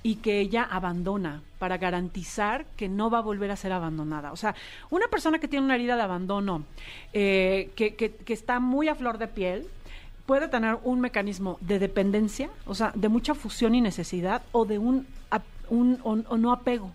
y 0.03 0.17
que 0.17 0.39
ella 0.39 0.63
abandona 0.69 1.41
para 1.57 1.79
garantizar 1.79 2.65
que 2.77 2.87
no 2.87 3.09
va 3.09 3.17
a 3.17 3.21
volver 3.21 3.49
a 3.49 3.55
ser 3.55 3.71
abandonada. 3.71 4.31
O 4.31 4.35
sea, 4.35 4.53
una 4.91 5.07
persona 5.07 5.39
que 5.39 5.47
tiene 5.47 5.65
una 5.65 5.73
herida 5.73 5.95
de 5.95 6.03
abandono, 6.03 6.65
eh, 7.13 7.71
que, 7.75 7.95
que- 7.95 8.13
que 8.13 8.33
está 8.33 8.59
muy 8.59 8.87
a 8.89 8.93
flor 8.95 9.17
de 9.17 9.27
piel, 9.27 9.65
puede 10.29 10.47
tener 10.47 10.77
un 10.83 10.99
mecanismo 10.99 11.57
de 11.59 11.79
dependencia, 11.79 12.51
o 12.67 12.75
sea, 12.75 12.91
de 12.93 13.09
mucha 13.09 13.33
fusión 13.33 13.73
y 13.73 13.81
necesidad, 13.81 14.43
o 14.51 14.63
de 14.63 14.77
un, 14.77 15.07
un 15.71 15.99
o, 16.03 16.11
o 16.11 16.37
no 16.37 16.53
apego. 16.53 16.85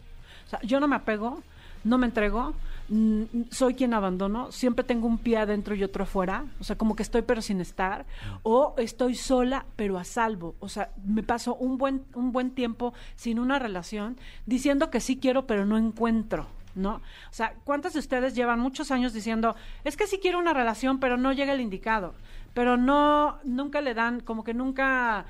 O 0.46 0.48
sea, 0.48 0.60
yo 0.62 0.78
no 0.78 0.86
me 0.86 0.94
apego, 0.94 1.42
no 1.82 1.98
me 1.98 2.06
entrego, 2.06 2.54
mm, 2.90 3.22
soy 3.50 3.74
quien 3.74 3.92
abandono, 3.92 4.52
siempre 4.52 4.84
tengo 4.84 5.08
un 5.08 5.18
pie 5.18 5.38
adentro 5.38 5.74
y 5.74 5.82
otro 5.82 6.04
afuera, 6.04 6.44
o 6.60 6.62
sea, 6.62 6.78
como 6.78 6.94
que 6.94 7.02
estoy 7.02 7.22
pero 7.22 7.42
sin 7.42 7.60
estar, 7.60 8.06
o 8.44 8.76
estoy 8.78 9.16
sola 9.16 9.66
pero 9.74 9.98
a 9.98 10.04
salvo, 10.04 10.54
o 10.60 10.68
sea, 10.68 10.90
me 11.04 11.24
paso 11.24 11.56
un 11.56 11.76
buen, 11.76 12.04
un 12.14 12.30
buen 12.30 12.52
tiempo 12.52 12.94
sin 13.16 13.40
una 13.40 13.58
relación, 13.58 14.16
diciendo 14.46 14.90
que 14.90 15.00
sí 15.00 15.16
quiero 15.16 15.44
pero 15.48 15.66
no 15.66 15.76
encuentro. 15.76 16.46
¿No? 16.76 16.94
O 16.94 17.30
sea, 17.30 17.54
¿cuántas 17.62 17.92
de 17.92 18.00
ustedes 18.00 18.34
llevan 18.34 18.58
muchos 18.58 18.90
años 18.90 19.12
diciendo, 19.12 19.54
es 19.84 19.96
que 19.96 20.08
sí 20.08 20.18
quiero 20.20 20.40
una 20.40 20.52
relación, 20.52 20.98
pero 20.98 21.16
no 21.16 21.32
llega 21.32 21.52
el 21.52 21.60
indicado? 21.60 22.14
Pero 22.54 22.76
no, 22.76 23.38
nunca 23.44 23.80
le 23.80 23.94
dan, 23.94 24.20
como 24.20 24.44
que 24.44 24.54
nunca 24.54 25.26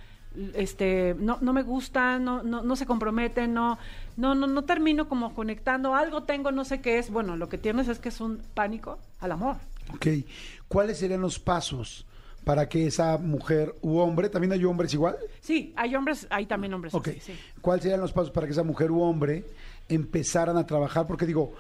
este 0.54 1.14
no, 1.18 1.38
no 1.40 1.52
me 1.52 1.62
gusta, 1.62 2.18
no, 2.18 2.42
no, 2.42 2.62
no 2.62 2.76
se 2.76 2.87
comprometen, 2.87 3.54
no, 3.54 3.78
no, 4.16 4.34
no, 4.34 4.46
no 4.46 4.62
termino 4.64 5.09
como 5.09 5.32
conectando, 5.34 5.94
algo 5.94 6.24
tengo, 6.24 6.51
no 6.53 6.64
sé 6.64 6.80
qué 6.80 6.99
es. 6.99 7.11
Bueno, 7.11 7.36
lo 7.36 7.49
que 7.49 7.59
tienes 7.59 7.88
es 7.88 7.99
que 7.99 8.09
es 8.11 8.20
un 8.20 8.40
pánico 8.55 8.99
al 9.20 9.32
amor. 9.32 9.57
Ok. 9.94 10.07
¿Cuáles 10.68 10.99
serían 10.99 11.20
los 11.20 11.38
pasos 11.38 12.07
para 12.44 12.68
que 12.68 12.86
esa 12.86 13.16
mujer 13.16 13.74
u 13.80 13.99
hombre, 13.99 14.28
también 14.28 14.53
hay 14.53 14.64
hombres 14.64 14.92
igual? 14.92 15.16
Sí, 15.40 15.72
hay 15.76 15.94
hombres, 15.94 16.26
hay 16.30 16.46
también 16.46 16.74
hombres 16.74 16.94
Ok. 16.94 17.09
así, 17.09 17.20
sí. 17.20 17.34
¿Cuáles 17.61 17.82
serían 17.84 18.01
los 18.01 18.12
pasos 18.12 18.30
para 18.30 18.46
que 18.46 18.53
esa 18.53 18.64
mujer 18.64 18.90
u 18.90 19.01
hombre 19.03 19.44
empezaran 19.88 20.57
a 20.57 20.66
trabajar? 20.66 21.07
Porque 21.07 21.26
digo, 21.26 21.55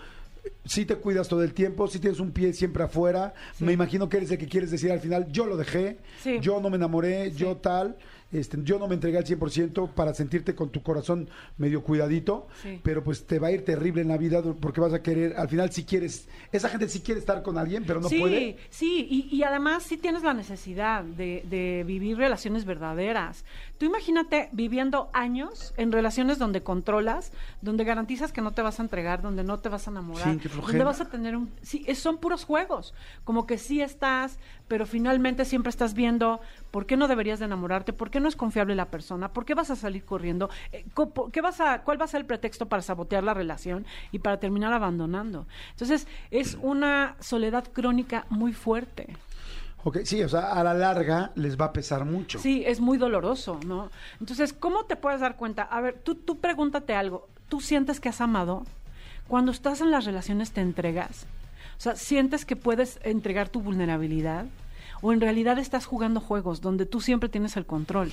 si 0.64 0.84
te 0.84 0.96
cuidas 0.96 1.28
todo 1.28 1.42
el 1.42 1.52
tiempo, 1.54 1.88
si 1.88 1.98
tienes 1.98 2.20
un 2.20 2.30
pie 2.32 2.52
siempre 2.52 2.84
afuera, 2.84 3.34
me 3.60 3.72
imagino 3.72 4.08
que 4.08 4.16
eres 4.18 4.30
el 4.30 4.38
que 4.38 4.48
quieres 4.48 4.70
decir 4.70 4.90
al 4.92 5.00
final, 5.00 5.26
yo 5.30 5.46
lo 5.46 5.56
dejé, 5.56 5.98
Sí. 6.22 6.38
yo 6.40 6.60
no 6.60 6.70
me 6.70 6.76
enamoré, 6.76 7.30
yo 7.32 7.56
tal, 7.56 7.96
este, 8.32 8.58
yo 8.64 8.78
no 8.78 8.88
me 8.88 8.94
entregué 8.94 9.18
al 9.18 9.24
100% 9.24 9.90
para 9.90 10.12
sentirte 10.14 10.54
con 10.54 10.70
tu 10.70 10.82
corazón 10.82 11.28
medio 11.56 11.82
cuidadito, 11.82 12.48
Sí. 12.62 12.80
pero 12.82 13.04
pues 13.04 13.26
te 13.26 13.38
va 13.38 13.48
a 13.48 13.52
ir 13.52 13.64
terrible 13.64 14.02
en 14.02 14.08
la 14.08 14.16
vida 14.18 14.42
porque 14.60 14.80
vas 14.80 14.92
a 14.92 15.02
querer, 15.02 15.34
al 15.36 15.48
final 15.48 15.70
si 15.70 15.84
quieres, 15.84 16.28
esa 16.50 16.68
gente 16.68 16.88
sí 16.88 17.00
quiere 17.00 17.20
estar 17.20 17.42
con 17.42 17.58
alguien, 17.58 17.84
pero 17.86 18.00
no 18.00 18.08
sí, 18.08 18.18
puede. 18.18 18.56
sí, 18.70 19.06
y, 19.08 19.36
y 19.36 19.42
además 19.44 19.84
sí 19.84 19.96
tienes 19.96 20.22
la 20.22 20.34
necesidad 20.34 21.04
de, 21.04 21.44
de 21.48 21.84
vivir 21.86 22.16
relaciones 22.16 22.64
verdaderas. 22.64 23.44
Tú 23.78 23.86
imagínate 23.86 24.48
viviendo 24.52 25.10
años 25.12 25.74
en 25.76 25.92
relaciones 25.92 26.38
donde 26.38 26.62
controlas, 26.62 27.32
donde 27.62 27.84
garantizas 27.84 28.32
que 28.32 28.40
no 28.40 28.52
te 28.52 28.62
vas 28.62 28.78
a 28.80 28.82
entregar, 28.82 29.22
donde 29.22 29.44
no 29.44 29.58
te 29.60 29.68
vas 29.68 29.86
a 29.86 29.90
enamorar, 29.90 30.38
Sí, 30.40 30.48
donde 30.60 30.84
vas 30.84 31.00
a 31.00 31.08
tener 31.08 31.36
un... 31.36 31.50
Sí, 31.62 31.84
es- 31.86 31.98
son 31.98 32.18
puros 32.18 32.44
juegos, 32.44 32.94
como 33.24 33.46
que 33.46 33.58
sí 33.58 33.80
estás, 33.80 34.38
pero 34.68 34.86
finalmente 34.86 35.44
siempre 35.44 35.70
estás 35.70 35.94
viendo 35.94 36.40
por 36.70 36.86
qué 36.86 36.96
no 36.96 37.08
deberías 37.08 37.38
de 37.38 37.44
enamorarte, 37.44 37.92
por 37.92 38.10
qué 38.10 38.20
no 38.20 38.28
es 38.28 38.36
confiable 38.36 38.74
la 38.74 38.86
persona, 38.86 39.32
por 39.32 39.44
qué 39.44 39.54
vas 39.54 39.70
a 39.70 39.76
salir 39.76 40.04
corriendo, 40.04 40.50
Eh, 40.72 40.84
¿qué 41.32 41.40
vas 41.40 41.60
a, 41.60 41.82
¿cuál 41.82 42.00
va 42.00 42.04
a 42.04 42.08
ser 42.08 42.20
el 42.20 42.26
pretexto 42.26 42.66
para 42.66 42.82
sabotear 42.82 43.22
la 43.22 43.34
relación 43.34 43.84
y 44.12 44.20
para 44.20 44.38
terminar 44.38 44.72
abandonando? 44.72 45.46
Entonces, 45.70 46.06
es 46.30 46.56
una 46.60 47.16
soledad 47.20 47.64
crónica 47.72 48.26
muy 48.30 48.52
fuerte. 48.52 49.16
Ok, 49.86 49.98
sí, 50.04 50.22
o 50.22 50.28
sea, 50.30 50.52
a 50.52 50.64
la 50.64 50.72
larga 50.72 51.30
les 51.34 51.60
va 51.60 51.66
a 51.66 51.72
pesar 51.74 52.06
mucho. 52.06 52.38
Sí, 52.38 52.62
es 52.66 52.80
muy 52.80 52.96
doloroso, 52.96 53.60
¿no? 53.66 53.90
Entonces, 54.18 54.54
¿cómo 54.54 54.84
te 54.86 54.96
puedes 54.96 55.20
dar 55.20 55.36
cuenta? 55.36 55.62
A 55.64 55.82
ver, 55.82 56.00
tú, 56.02 56.14
tú 56.14 56.38
pregúntate 56.38 56.94
algo. 56.94 57.28
¿Tú 57.50 57.60
sientes 57.60 58.00
que 58.00 58.08
has 58.08 58.22
amado? 58.22 58.64
Cuando 59.28 59.52
estás 59.52 59.82
en 59.82 59.90
las 59.90 60.06
relaciones 60.06 60.52
te 60.52 60.62
entregas. 60.62 61.26
O 61.78 61.80
sea, 61.80 61.96
¿sientes 61.96 62.44
que 62.44 62.56
puedes 62.56 62.98
entregar 63.02 63.48
tu 63.48 63.60
vulnerabilidad? 63.60 64.46
¿O 65.02 65.12
en 65.12 65.20
realidad 65.20 65.58
estás 65.58 65.86
jugando 65.86 66.20
juegos 66.20 66.60
donde 66.60 66.86
tú 66.86 67.00
siempre 67.00 67.28
tienes 67.28 67.56
el 67.56 67.66
control? 67.66 68.12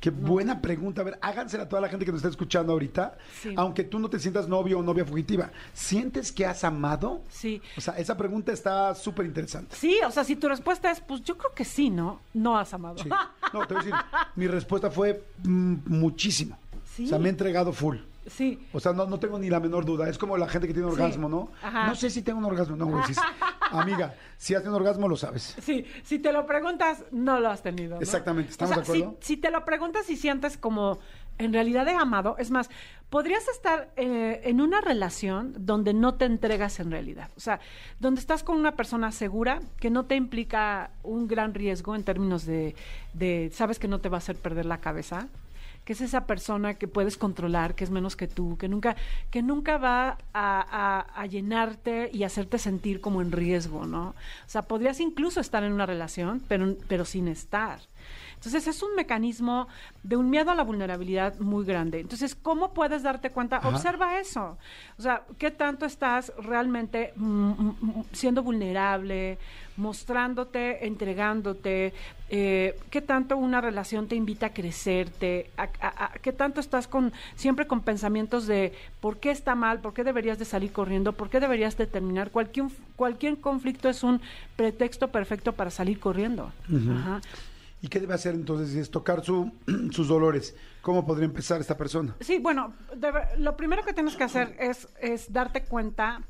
Qué 0.00 0.10
buena 0.10 0.60
pregunta. 0.60 1.00
A 1.00 1.04
ver, 1.04 1.18
hágansela 1.22 1.64
a 1.64 1.68
toda 1.68 1.80
la 1.80 1.88
gente 1.88 2.04
que 2.04 2.12
nos 2.12 2.18
está 2.18 2.28
escuchando 2.28 2.72
ahorita. 2.72 3.16
Sí. 3.40 3.54
Aunque 3.56 3.84
tú 3.84 3.98
no 3.98 4.10
te 4.10 4.18
sientas 4.18 4.46
novio 4.46 4.78
o 4.78 4.82
novia 4.82 5.04
fugitiva, 5.04 5.50
¿sientes 5.72 6.32
que 6.32 6.44
has 6.44 6.64
amado? 6.64 7.22
Sí. 7.30 7.62
O 7.76 7.80
sea, 7.80 7.94
esa 7.94 8.16
pregunta 8.16 8.52
está 8.52 8.94
súper 8.94 9.26
interesante. 9.26 9.74
Sí, 9.74 9.98
o 10.06 10.10
sea, 10.10 10.24
si 10.24 10.36
tu 10.36 10.48
respuesta 10.48 10.90
es, 10.90 11.00
pues 11.00 11.22
yo 11.22 11.36
creo 11.38 11.52
que 11.54 11.64
sí, 11.64 11.90
¿no? 11.90 12.20
No 12.34 12.58
has 12.58 12.74
amado. 12.74 12.98
Sí. 12.98 13.08
No, 13.52 13.66
te 13.66 13.74
voy 13.74 13.82
a 13.82 13.86
decir, 13.86 13.94
mi 14.36 14.46
respuesta 14.48 14.90
fue 14.90 15.24
mm, 15.44 15.74
muchísimo. 15.86 16.58
Sí. 16.96 17.04
O 17.04 17.08
sea, 17.08 17.18
me 17.18 17.26
he 17.26 17.28
entregado 17.28 17.74
full. 17.74 17.98
Sí. 18.26 18.66
O 18.72 18.80
sea, 18.80 18.92
no, 18.92 19.06
no 19.06 19.18
tengo 19.18 19.38
ni 19.38 19.48
la 19.50 19.60
menor 19.60 19.84
duda. 19.84 20.08
Es 20.08 20.18
como 20.18 20.36
la 20.36 20.48
gente 20.48 20.66
que 20.66 20.74
tiene 20.74 20.88
Sí. 20.88 20.94
orgasmo, 20.94 21.28
¿no? 21.28 21.50
Ajá. 21.62 21.86
No 21.86 21.94
sé 21.94 22.10
si 22.10 22.22
tengo 22.22 22.38
un 22.38 22.44
orgasmo. 22.44 22.76
No, 22.76 22.86
güey. 22.86 23.02
Amiga, 23.70 24.14
si 24.36 24.54
has 24.54 24.62
tenido 24.62 24.76
orgasmo, 24.76 25.08
lo 25.08 25.16
sabes. 25.16 25.56
Sí, 25.60 25.84
si 26.02 26.18
te 26.18 26.32
lo 26.32 26.46
preguntas, 26.46 27.04
no 27.10 27.40
lo 27.40 27.50
has 27.50 27.62
tenido. 27.62 27.96
¿no? 27.96 28.00
Exactamente, 28.02 28.50
¿estamos 28.50 28.70
O 28.70 28.74
sea, 28.74 28.82
de 28.82 28.98
acuerdo? 29.00 29.16
Si, 29.20 29.34
si 29.34 29.40
te 29.40 29.50
lo 29.50 29.64
preguntas 29.64 30.08
y 30.10 30.16
sientes 30.16 30.56
como 30.56 30.98
en 31.38 31.52
realidad 31.52 31.86
he 31.88 31.94
amado, 31.94 32.36
es 32.38 32.50
más, 32.50 32.70
podrías 33.10 33.46
estar 33.48 33.90
eh, 33.96 34.40
en 34.44 34.60
una 34.62 34.80
relación 34.80 35.52
donde 35.58 35.92
no 35.92 36.14
te 36.14 36.24
entregas 36.24 36.80
en 36.80 36.90
realidad. 36.90 37.30
O 37.36 37.40
sea, 37.40 37.60
donde 38.00 38.20
estás 38.20 38.42
con 38.42 38.56
una 38.56 38.74
persona 38.74 39.12
segura 39.12 39.60
que 39.78 39.90
no 39.90 40.06
te 40.06 40.16
implica 40.16 40.90
un 41.02 41.28
gran 41.28 41.52
riesgo 41.54 41.94
en 41.94 42.04
términos 42.04 42.46
de, 42.46 42.74
de 43.12 43.50
sabes 43.52 43.78
que 43.78 43.86
no 43.88 44.00
te 44.00 44.08
va 44.08 44.16
a 44.16 44.18
hacer 44.18 44.36
perder 44.36 44.64
la 44.66 44.78
cabeza 44.78 45.28
que 45.86 45.92
es 45.92 46.00
esa 46.00 46.26
persona 46.26 46.74
que 46.74 46.88
puedes 46.88 47.16
controlar, 47.16 47.76
que 47.76 47.84
es 47.84 47.90
menos 47.90 48.16
que 48.16 48.26
tú, 48.26 48.58
que 48.58 48.68
nunca, 48.68 48.96
que 49.30 49.40
nunca 49.40 49.78
va 49.78 50.18
a, 50.34 51.26
llenarte 51.30 52.10
y 52.12 52.24
hacerte 52.24 52.58
sentir 52.58 53.00
como 53.00 53.22
en 53.22 53.30
riesgo, 53.30 53.86
¿no? 53.86 54.08
O 54.08 54.48
sea, 54.48 54.62
podrías 54.62 54.98
incluso 54.98 55.40
estar 55.40 55.62
en 55.62 55.72
una 55.72 55.86
relación, 55.86 56.42
pero, 56.48 56.76
pero 56.88 57.04
sin 57.04 57.28
estar. 57.28 57.78
Entonces 58.46 58.76
es 58.76 58.80
un 58.84 58.94
mecanismo 58.94 59.66
de 60.04 60.16
un 60.16 60.30
miedo 60.30 60.52
a 60.52 60.54
la 60.54 60.62
vulnerabilidad 60.62 61.36
muy 61.40 61.64
grande. 61.64 61.98
Entonces, 61.98 62.36
¿cómo 62.36 62.72
puedes 62.72 63.02
darte 63.02 63.30
cuenta? 63.30 63.56
Ajá. 63.56 63.70
Observa 63.70 64.20
eso. 64.20 64.56
O 64.96 65.02
sea, 65.02 65.24
¿qué 65.36 65.50
tanto 65.50 65.84
estás 65.84 66.32
realmente 66.38 67.12
mm, 67.16 67.24
mm, 67.26 67.76
mm, 67.80 68.04
siendo 68.12 68.44
vulnerable, 68.44 69.36
mostrándote, 69.76 70.86
entregándote? 70.86 71.92
Eh, 72.30 72.78
¿Qué 72.88 73.00
tanto 73.02 73.36
una 73.36 73.60
relación 73.60 74.06
te 74.06 74.14
invita 74.14 74.46
a 74.46 74.50
crecerte? 74.52 75.50
A- 75.56 75.68
a- 75.80 76.04
a- 76.04 76.12
¿Qué 76.22 76.32
tanto 76.32 76.60
estás 76.60 76.86
con 76.86 77.12
siempre 77.34 77.66
con 77.66 77.80
pensamientos 77.80 78.46
de 78.46 78.72
por 79.00 79.18
qué 79.18 79.32
está 79.32 79.56
mal, 79.56 79.80
por 79.80 79.92
qué 79.92 80.04
deberías 80.04 80.38
de 80.38 80.44
salir 80.44 80.70
corriendo, 80.72 81.14
por 81.14 81.30
qué 81.30 81.40
deberías 81.40 81.76
de 81.76 81.88
terminar? 81.88 82.30
Cualquier, 82.30 82.66
cualquier 82.94 83.38
conflicto 83.40 83.88
es 83.88 84.04
un 84.04 84.20
pretexto 84.54 85.08
perfecto 85.08 85.52
para 85.52 85.70
salir 85.70 85.98
corriendo. 85.98 86.52
Ajá. 87.00 87.20
¿Y 87.86 87.88
qué 87.88 88.00
debe 88.00 88.14
hacer 88.14 88.34
entonces? 88.34 88.74
Es 88.74 88.90
tocar 88.90 89.24
su, 89.24 89.52
sus 89.92 90.08
dolores. 90.08 90.56
¿Cómo 90.82 91.06
podría 91.06 91.26
empezar 91.26 91.60
esta 91.60 91.76
persona? 91.76 92.16
Sí, 92.18 92.38
bueno, 92.40 92.74
debe- 92.96 93.36
lo 93.38 93.56
primero 93.56 93.84
que 93.84 93.92
tienes 93.92 94.16
que 94.16 94.24
hacer 94.24 94.56
es, 94.58 94.88
es 95.00 95.32
darte 95.32 95.62
cuenta 95.62 96.22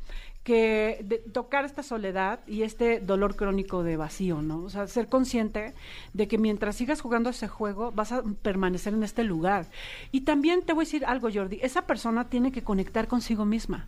que 0.44 1.00
de- 1.02 1.16
tocar 1.32 1.64
esta 1.64 1.82
soledad 1.82 2.40
y 2.46 2.60
este 2.62 3.00
dolor 3.00 3.36
crónico 3.36 3.82
de 3.82 3.96
vacío, 3.96 4.42
¿no? 4.42 4.64
O 4.64 4.68
sea, 4.68 4.86
ser 4.86 5.08
consciente 5.08 5.72
de 6.12 6.28
que 6.28 6.36
mientras 6.36 6.76
sigas 6.76 7.00
jugando 7.00 7.30
ese 7.30 7.48
juego 7.48 7.90
vas 7.90 8.12
a 8.12 8.22
permanecer 8.42 8.92
en 8.92 9.02
este 9.02 9.24
lugar. 9.24 9.64
Y 10.12 10.20
también 10.20 10.60
te 10.60 10.74
voy 10.74 10.82
a 10.82 10.84
decir 10.86 11.06
algo, 11.06 11.30
Jordi, 11.32 11.58
esa 11.62 11.86
persona 11.86 12.28
tiene 12.28 12.52
que 12.52 12.62
conectar 12.62 13.08
consigo 13.08 13.46
misma. 13.46 13.86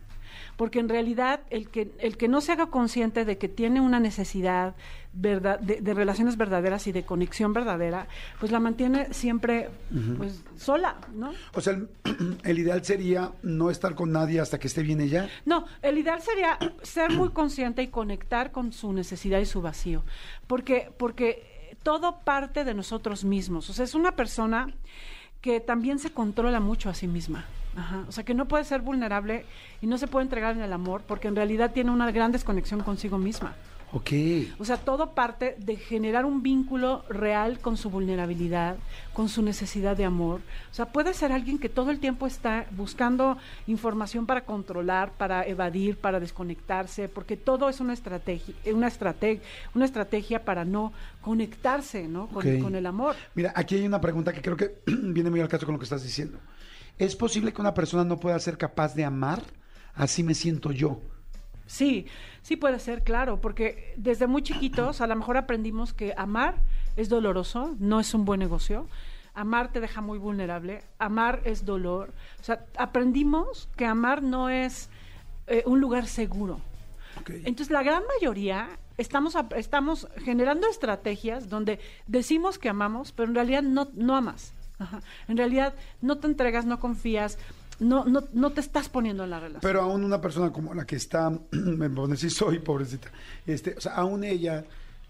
Porque 0.59 0.79
en 0.79 0.89
realidad 0.89 1.39
el 1.51 1.69
que, 1.69 1.93
el 1.99 2.17
que 2.17 2.27
no 2.27 2.41
se 2.41 2.51
haga 2.51 2.65
consciente 2.65 3.23
de 3.23 3.37
que 3.37 3.47
tiene 3.47 3.79
una 3.79 4.01
necesidad 4.01 4.75
verdad, 5.13 5.57
de, 5.61 5.79
de 5.79 5.93
relaciones 5.93 6.35
verdaderas 6.35 6.85
y 6.85 6.91
de 6.91 7.05
conexión 7.05 7.53
verdadera, 7.53 8.09
pues 8.41 8.51
la 8.51 8.59
mantiene 8.59 9.13
siempre 9.13 9.69
pues, 10.17 10.43
sola, 10.57 10.97
¿no? 11.13 11.31
O 11.53 11.61
sea, 11.61 11.75
el, 11.75 11.87
el 12.43 12.59
ideal 12.59 12.83
sería 12.83 13.31
no 13.41 13.71
estar 13.71 13.95
con 13.95 14.11
nadie 14.11 14.41
hasta 14.41 14.59
que 14.59 14.67
esté 14.67 14.83
bien 14.83 14.99
ella. 14.99 15.29
No, 15.45 15.63
el 15.81 15.97
ideal 15.97 16.21
sería 16.21 16.59
ser 16.81 17.13
muy 17.13 17.29
consciente 17.29 17.81
y 17.81 17.87
conectar 17.87 18.51
con 18.51 18.73
su 18.73 18.91
necesidad 18.91 19.39
y 19.39 19.45
su 19.45 19.61
vacío, 19.61 20.03
porque 20.45 20.91
porque 20.97 21.77
todo 21.83 22.19
parte 22.25 22.65
de 22.65 22.73
nosotros 22.73 23.23
mismos. 23.23 23.69
O 23.69 23.73
sea, 23.73 23.85
es 23.85 23.95
una 23.95 24.17
persona 24.17 24.73
que 25.39 25.61
también 25.61 25.99
se 25.99 26.11
controla 26.11 26.59
mucho 26.59 26.89
a 26.89 26.93
sí 26.93 27.07
misma. 27.07 27.45
Ajá. 27.75 28.05
O 28.07 28.11
sea, 28.11 28.23
que 28.23 28.33
no 28.33 28.47
puede 28.47 28.63
ser 28.63 28.81
vulnerable 28.81 29.45
y 29.81 29.87
no 29.87 29.97
se 29.97 30.07
puede 30.07 30.23
entregar 30.23 30.55
en 30.55 30.61
el 30.63 30.73
amor 30.73 31.03
porque 31.07 31.27
en 31.27 31.35
realidad 31.35 31.71
tiene 31.71 31.91
una 31.91 32.11
gran 32.11 32.31
desconexión 32.31 32.81
consigo 32.81 33.17
misma. 33.17 33.55
Ok. 33.91 34.11
O 34.59 34.65
sea, 34.65 34.77
todo 34.77 35.15
parte 35.15 35.55
de 35.57 35.75
generar 35.75 36.23
un 36.23 36.43
vínculo 36.43 37.03
real 37.09 37.57
con 37.59 37.75
su 37.75 37.89
vulnerabilidad, 37.89 38.75
con 39.13 39.29
su 39.29 39.41
necesidad 39.41 39.97
de 39.97 40.05
amor. 40.05 40.41
O 40.69 40.73
sea, 40.75 40.85
puede 40.91 41.15
ser 41.15 41.31
alguien 41.31 41.57
que 41.57 41.69
todo 41.69 41.89
el 41.89 41.99
tiempo 41.99 42.27
está 42.27 42.67
buscando 42.69 43.39
información 43.65 44.27
para 44.27 44.41
controlar, 44.41 45.11
para 45.13 45.43
evadir, 45.47 45.97
para 45.97 46.19
desconectarse, 46.19 47.09
porque 47.09 47.35
todo 47.35 47.67
es 47.67 47.79
una 47.79 47.93
estrategia, 47.93 48.53
una 48.71 48.87
estrategia, 48.87 49.41
una 49.73 49.85
estrategia 49.85 50.45
para 50.45 50.65
no 50.65 50.93
conectarse, 51.21 52.07
¿no? 52.07 52.27
Con, 52.27 52.47
Ok. 52.47 52.61
con 52.61 52.75
el 52.75 52.85
amor. 52.85 53.15
Mira, 53.33 53.53
aquí 53.55 53.73
hay 53.75 53.87
una 53.87 53.99
pregunta 53.99 54.31
que 54.33 54.41
creo 54.43 54.55
que 54.55 54.81
viene 54.85 55.31
muy 55.31 55.39
al 55.39 55.47
caso 55.47 55.65
con 55.65 55.73
lo 55.73 55.79
que 55.79 55.85
estás 55.85 56.03
diciendo. 56.03 56.37
¿Es 56.99 57.15
posible 57.15 57.53
que 57.53 57.61
una 57.61 57.73
persona 57.73 58.03
no 58.03 58.19
pueda 58.19 58.37
ser 58.39 58.57
capaz 58.57 58.93
de 58.93 59.05
amar? 59.05 59.41
Así 59.95 60.21
me 60.21 60.35
siento 60.35 60.73
yo. 60.73 60.99
Sí, 61.65 62.07
sí 62.41 62.57
puede 62.57 62.77
ser, 62.79 63.03
claro, 63.03 63.39
porque 63.39 63.93
desde 63.95 64.27
muy 64.27 64.43
chiquitos 64.43 64.99
a 64.99 65.07
lo 65.07 65.15
mejor 65.15 65.37
aprendimos 65.37 65.93
que 65.93 66.13
amar 66.17 66.55
es 66.97 67.07
doloroso, 67.07 67.75
no 67.79 68.01
es 68.01 68.13
un 68.13 68.25
buen 68.25 68.41
negocio. 68.41 68.87
Amar 69.33 69.71
te 69.71 69.79
deja 69.79 70.01
muy 70.01 70.17
vulnerable, 70.17 70.83
amar 70.97 71.41
es 71.45 71.63
dolor. 71.63 72.11
O 72.41 72.43
sea, 72.43 72.65
aprendimos 72.75 73.69
que 73.77 73.85
amar 73.85 74.21
no 74.21 74.49
es 74.49 74.89
eh, 75.47 75.63
un 75.65 75.79
lugar 75.79 76.05
seguro. 76.05 76.59
Entonces, 77.27 77.69
la 77.69 77.81
gran 77.81 78.03
mayoría 78.15 78.67
estamos, 78.97 79.37
estamos 79.55 80.09
generando 80.25 80.67
estrategias 80.67 81.47
donde 81.47 81.79
decimos 82.07 82.59
que 82.59 82.67
amamos, 82.67 83.13
pero 83.13 83.29
en 83.29 83.35
realidad 83.35 83.63
no, 83.63 83.89
no 83.93 84.17
amas. 84.17 84.53
En 85.27 85.37
realidad 85.37 85.73
no 86.01 86.17
te 86.17 86.27
entregas, 86.27 86.65
no 86.65 86.79
confías, 86.79 87.37
no, 87.79 88.05
no, 88.05 88.23
no 88.33 88.51
te 88.51 88.61
estás 88.61 88.89
poniendo 88.89 89.23
en 89.23 89.29
la 89.29 89.39
relación. 89.39 89.61
Pero 89.61 89.81
aún 89.81 90.03
una 90.03 90.19
persona 90.21 90.51
como 90.51 90.73
la 90.73 90.85
que 90.85 90.95
está, 90.95 91.31
me 91.51 91.89
pone 91.89 92.13
así, 92.15 92.29
soy 92.29 92.59
pobrecita, 92.59 93.11
este, 93.45 93.75
o 93.77 93.81
sea, 93.81 93.93
aún 93.95 94.23
ella 94.23 94.65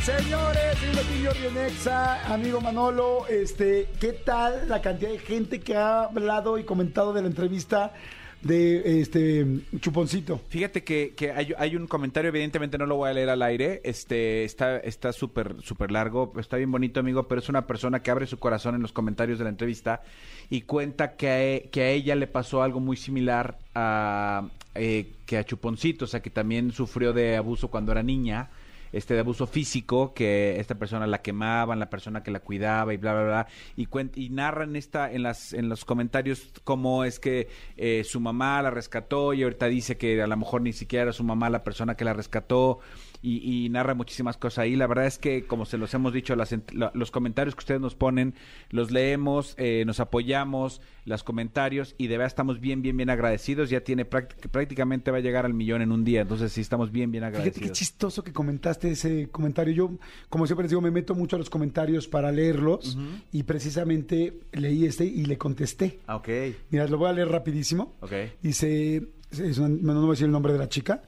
Señores, 0.05 0.77
soy 0.77 1.55
Nexa, 1.55 2.31
amigo 2.31 2.61
Manolo, 2.61 3.27
este, 3.27 3.89
¿qué 3.99 4.13
tal 4.13 4.69
la 4.69 4.83
cantidad 4.83 5.11
de 5.11 5.19
gente 5.19 5.61
que 5.61 5.77
ha 5.77 6.03
hablado 6.03 6.59
y 6.59 6.65
comentado 6.65 7.15
de 7.15 7.23
la 7.23 7.29
entrevista 7.29 7.95
de 8.43 9.01
este 9.01 9.47
Chuponcito? 9.81 10.43
Fíjate 10.51 10.85
que, 10.85 11.15
hay, 11.57 11.75
un 11.75 11.87
comentario, 11.87 12.29
evidentemente 12.29 12.77
no 12.77 12.85
lo 12.85 12.97
voy 12.97 13.09
a 13.09 13.15
leer 13.15 13.31
al 13.31 13.41
aire, 13.41 13.81
este 13.83 14.45
está 14.45 14.77
está 14.77 15.11
súper 15.15 15.57
súper 15.63 15.91
largo, 15.91 16.35
está 16.39 16.59
bien 16.59 16.71
bonito 16.71 17.01
amigo, 17.01 17.27
pero 17.27 17.41
es 17.41 17.49
una 17.49 17.67
persona 17.67 18.03
que 18.03 18.11
abre 18.11 18.27
su 18.27 18.39
corazón 18.39 18.75
en 18.75 18.83
los 18.83 18.93
comentarios 18.93 19.39
de 19.39 19.45
la 19.45 19.51
entrevista 19.51 20.03
y 20.51 20.63
cuenta 20.63 21.17
que 21.17 21.57
e- 21.57 21.69
que 21.71 21.81
a 21.81 21.89
ella 21.89 22.15
le 22.15 22.27
pasó 22.27 22.63
algo 22.63 22.79
muy 22.79 22.99
similar 22.99 23.57
a 23.75 24.51
eh, 24.75 25.15
que 25.25 25.39
a 25.39 25.45
Chuponcito, 25.45 26.05
o 26.05 26.09
sea 26.09 26.21
que 26.21 26.29
también 26.29 26.73
sufrió 26.73 27.15
de 27.15 27.39
abuso 27.39 27.69
cuando 27.69 27.91
era 27.93 28.03
niña 28.03 28.51
este 28.95 29.15
de 29.15 29.21
abuso 29.21 29.47
físico 29.47 30.15
que 30.15 30.59
esta 30.61 30.77
persona 30.77 31.07
la 31.07 31.23
quemaban, 31.23 31.79
la 31.79 31.91
persona 31.91 32.23
que 32.23 32.31
la 32.31 32.41
cuidaba 32.41 32.95
y 32.95 32.97
bla 32.97 33.13
bla 33.13 33.25
bla 33.25 33.47
y 33.77 33.89
y 34.15 34.31
narran 34.31 34.77
esta 34.77 35.11
en 35.11 35.23
las 35.23 35.53
en 35.53 35.69
los 35.69 35.85
comentarios 35.85 36.53
cómo 36.65 37.05
es 37.05 37.19
que 37.19 37.49
eh, 37.77 38.03
su 38.05 38.21
mamá 38.21 38.63
la 38.63 38.71
rescató 38.71 39.35
y 39.35 39.43
ahorita 39.43 39.67
dice 39.67 39.97
que 39.97 40.23
a 40.23 40.27
lo 40.27 40.37
mejor 40.37 40.63
ni 40.63 40.73
siquiera 40.73 41.05
era 41.05 41.13
su 41.13 41.25
mamá 41.25 41.51
la 41.51 41.65
persona 41.65 41.97
que 41.97 42.05
la 42.05 42.13
rescató 42.13 42.81
y, 43.27 43.65
y 43.65 43.69
narra 43.71 43.95
muchísimas 43.95 44.37
cosas 44.37 44.59
ahí. 44.59 44.77
La 44.77 44.87
verdad 44.87 45.07
es 45.07 45.19
que, 45.19 45.47
como 45.47 45.65
se 45.65 45.79
los 45.79 45.95
hemos 45.95 46.13
dicho, 46.13 46.37
las 46.37 46.55
los 46.95 47.11
comentarios 47.11 47.55
que 47.55 47.61
ustedes 47.61 47.81
nos 47.81 47.95
ponen, 47.95 48.35
los 48.71 48.91
leemos, 48.91 49.55
eh, 49.57 49.85
nos 49.87 49.99
apoyamos, 50.01 50.83
los 51.07 51.23
comentarios 51.23 51.95
y 51.99 52.07
de 52.09 52.17
verdad 52.19 52.27
estamos 52.29 52.61
bien, 52.61 52.83
bien, 52.83 52.97
bien 52.97 53.09
agradecidos. 53.11 53.71
Ya 53.71 53.81
tiene 53.81 54.09
prácti- 54.09 54.49
prácticamente 54.51 55.11
va 55.11 55.19
a 55.19 55.21
llegar 55.21 55.47
al 55.47 55.55
millón 55.55 55.81
en 55.81 55.91
un 55.93 56.05
día, 56.05 56.21
entonces 56.21 56.53
sí 56.53 56.61
estamos 56.61 56.93
bien, 56.93 57.11
bien 57.11 57.23
Fíjate 57.25 57.39
agradecidos. 57.39 57.69
qué 57.71 57.73
chistoso 57.75 58.23
que 58.23 58.33
comentaste 58.33 58.91
ese 58.91 59.29
comentario. 59.31 59.73
Yo, 59.75 59.91
como 60.29 60.47
siempre 60.47 60.65
les 60.65 60.71
digo, 60.71 60.81
me 60.83 60.91
meto 60.91 61.15
mucho 61.15 61.37
a 61.37 61.39
los 61.39 61.49
comentarios 61.49 62.07
para 62.09 62.31
leerlos 62.31 62.99
y 63.33 63.43
precisamente 63.45 64.41
leí 64.53 64.85
este 64.85 65.05
y 65.07 65.25
le 65.25 65.39
contesté. 65.39 66.01
Ah, 66.07 66.17
ok, 66.17 66.29
Mira, 66.71 66.87
lo 66.89 66.99
voy 66.99 67.09
a 67.09 67.13
leer 67.15 67.29
rapidísimo. 67.29 67.95
ok. 68.01 68.13
Dice, 68.43 69.09
es 69.31 69.59
una- 69.59 69.69
bueno, 69.69 69.95
no 69.95 70.01
voy 70.03 70.09
a 70.11 70.13
decir 70.13 70.27
el 70.27 70.33
nombre 70.33 70.53
de 70.53 70.59
la 70.59 70.69
chica. 70.69 71.03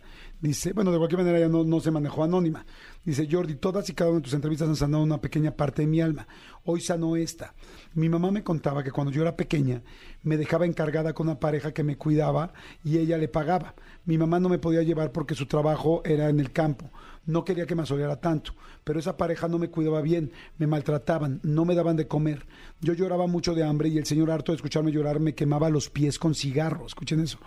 Dice, 0.47 0.73
bueno, 0.73 0.93
de 0.93 0.99
cualquier 0.99 1.19
manera 1.19 1.41
ya 1.41 1.49
no, 1.49 1.65
no 1.65 1.81
se 1.81 1.91
manejó 1.91 2.23
anónima. 2.23 2.65
Dice, 3.05 3.27
Jordi, 3.29 3.57
todas 3.57 3.91
y 3.91 3.95
cada 3.95 4.11
una 4.11 4.21
de 4.21 4.23
tus 4.23 4.35
entrevistas 4.35 4.69
han 4.69 4.77
sanado 4.77 5.03
una 5.03 5.21
pequeña 5.21 5.51
parte 5.51 5.83
de 5.83 5.89
mi 5.89 6.01
alma. 6.01 6.29
Hoy 6.65 6.81
sanó 6.81 7.17
esta. 7.17 7.55
Mi 7.95 8.09
mamá 8.09 8.31
me 8.31 8.45
contaba 8.45 8.85
que 8.85 8.93
cuando 8.93 9.13
yo 9.13 9.23
era 9.23 9.37
pequeña 9.37 9.83
me 10.23 10.37
dejaba 10.37 10.65
encargada 10.65 11.15
con 11.15 11.27
una 11.27 11.41
pareja 11.41 11.73
que 11.73 11.83
me 11.83 11.97
cuidaba 11.97 12.53
y 12.85 12.99
ella 12.99 13.19
le 13.19 13.27
pagaba. 13.27 13.75
Mi 14.05 14.19
mamá 14.19 14.39
no 14.39 14.49
me 14.49 14.61
podía 14.61 14.83
llevar 14.83 15.11
porque 15.11 15.35
su 15.35 15.47
trabajo 15.47 16.03
era 16.05 16.29
en 16.29 16.39
el 16.39 16.53
campo. 16.53 16.91
No 17.27 17.45
quería 17.45 17.67
que 17.67 17.75
me 17.75 17.83
asoleara 17.83 18.21
tanto, 18.21 18.53
pero 18.85 19.01
esa 19.01 19.17
pareja 19.17 19.49
no 19.49 19.59
me 19.59 19.69
cuidaba 19.69 20.01
bien, 20.01 20.31
me 20.59 20.69
maltrataban, 20.69 21.41
no 21.43 21.65
me 21.65 21.75
daban 21.75 21.97
de 21.97 22.07
comer. 22.07 22.47
Yo 22.81 22.93
lloraba 22.93 23.27
mucho 23.27 23.53
de 23.53 23.65
hambre 23.65 23.89
y 23.89 23.99
el 23.99 24.07
señor 24.07 24.31
harto 24.31 24.53
de 24.53 24.57
escucharme 24.57 24.93
llorar 24.93 25.19
me 25.19 25.35
quemaba 25.35 25.69
los 25.69 25.91
pies 25.91 26.21
con 26.21 26.37
cigarro. 26.37 26.87
Escuchen 26.87 27.19
eso. 27.19 27.39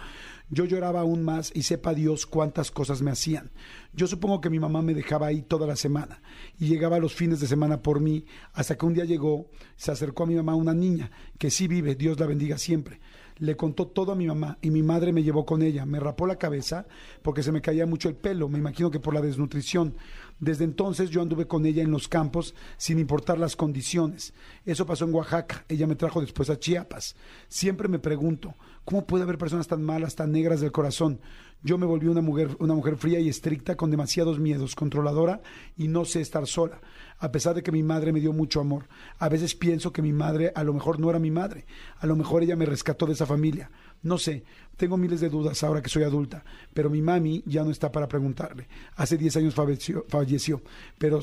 Yo 0.51 0.65
lloraba 0.65 1.01
aún 1.01 1.23
más 1.23 1.51
y 1.53 1.63
sepa 1.63 1.93
Dios 1.93 2.25
cuántas 2.25 2.71
cosas 2.71 3.01
me 3.03 3.11
hacían. 3.11 3.51
Yo 3.93 4.07
supongo 4.07 4.41
que 4.41 4.49
mi 4.49 4.59
mamá 4.59 4.81
me 4.81 4.95
dejaba 4.95 5.27
ahí 5.27 5.43
toda 5.43 5.67
la 5.67 5.75
semana 5.75 6.21
y 6.57 6.67
llegaba 6.67 6.99
los 6.99 7.13
fines 7.13 7.39
de 7.39 7.47
semana 7.47 7.81
por 7.81 7.99
mí 7.99 8.25
hasta 8.53 8.75
que 8.75 8.85
un 8.85 8.95
día 8.95 9.05
llegó, 9.05 9.47
se 9.75 9.91
acercó 9.91 10.23
a 10.23 10.27
mi 10.27 10.35
mamá 10.35 10.55
una 10.55 10.73
niña 10.73 11.11
que 11.37 11.51
sí 11.51 11.67
vive, 11.67 11.95
Dios 11.95 12.19
la 12.19 12.25
bendiga 12.25 12.57
siempre. 12.57 12.99
Le 13.39 13.55
contó 13.55 13.87
todo 13.87 14.11
a 14.11 14.15
mi 14.15 14.27
mamá 14.27 14.57
y 14.61 14.69
mi 14.69 14.83
madre 14.83 15.13
me 15.13 15.23
llevó 15.23 15.45
con 15.45 15.61
ella. 15.61 15.85
Me 15.85 15.99
rapó 15.99 16.27
la 16.27 16.35
cabeza 16.35 16.87
porque 17.21 17.41
se 17.41 17.53
me 17.53 17.61
caía 17.61 17.85
mucho 17.85 18.09
el 18.09 18.15
pelo, 18.15 18.49
me 18.49 18.59
imagino 18.59 18.91
que 18.91 18.99
por 18.99 19.13
la 19.13 19.21
desnutrición. 19.21 19.95
Desde 20.39 20.65
entonces 20.65 21.09
yo 21.09 21.21
anduve 21.21 21.47
con 21.47 21.65
ella 21.65 21.81
en 21.81 21.91
los 21.91 22.09
campos 22.09 22.53
sin 22.75 22.99
importar 22.99 23.39
las 23.39 23.55
condiciones. 23.55 24.33
Eso 24.65 24.85
pasó 24.85 25.05
en 25.05 25.13
Oaxaca. 25.13 25.63
Ella 25.69 25.87
me 25.87 25.95
trajo 25.95 26.19
después 26.19 26.49
a 26.49 26.59
Chiapas. 26.59 27.15
Siempre 27.47 27.87
me 27.87 27.99
pregunto, 27.99 28.55
¿cómo 28.89 29.05
puede 29.05 29.23
haber 29.23 29.37
personas 29.37 29.67
tan 29.67 29.83
malas, 29.83 30.15
tan 30.15 30.31
negras 30.31 30.61
del 30.61 30.71
corazón? 30.71 31.21
Yo 31.61 31.77
me 31.77 31.85
volví 31.85 32.07
una 32.07 32.21
mujer, 32.21 32.57
una 32.57 32.73
mujer 32.73 32.97
fría 32.97 33.19
y 33.19 33.29
estricta 33.29 33.77
con 33.77 33.91
demasiados 33.91 34.39
miedos, 34.39 34.73
controladora 34.73 35.43
y 35.77 35.87
no 35.87 36.05
sé 36.05 36.21
estar 36.21 36.47
sola. 36.47 36.81
A 37.19 37.31
pesar 37.31 37.53
de 37.53 37.61
que 37.61 37.71
mi 37.71 37.83
madre 37.83 38.11
me 38.11 38.19
dio 38.19 38.33
mucho 38.33 38.59
amor, 38.59 38.87
a 39.19 39.29
veces 39.29 39.53
pienso 39.53 39.93
que 39.93 40.01
mi 40.01 40.11
madre 40.11 40.51
a 40.55 40.63
lo 40.63 40.73
mejor 40.73 40.99
no 40.99 41.07
era 41.11 41.19
mi 41.19 41.29
madre, 41.29 41.67
a 41.99 42.07
lo 42.07 42.15
mejor 42.15 42.41
ella 42.41 42.55
me 42.55 42.65
rescató 42.65 43.05
de 43.05 43.13
esa 43.13 43.27
familia. 43.27 43.69
No 44.01 44.17
sé, 44.17 44.43
tengo 44.75 44.97
miles 44.97 45.21
de 45.21 45.29
dudas 45.29 45.61
ahora 45.63 45.83
que 45.83 45.89
soy 45.89 46.01
adulta, 46.01 46.43
pero 46.73 46.89
mi 46.89 47.03
mami 47.03 47.43
ya 47.45 47.63
no 47.63 47.69
está 47.69 47.91
para 47.91 48.07
preguntarle. 48.07 48.67
Hace 48.95 49.19
10 49.19 49.37
años 49.37 49.53
falleció, 49.53 50.03
falleció 50.09 50.63
pero 50.97 51.19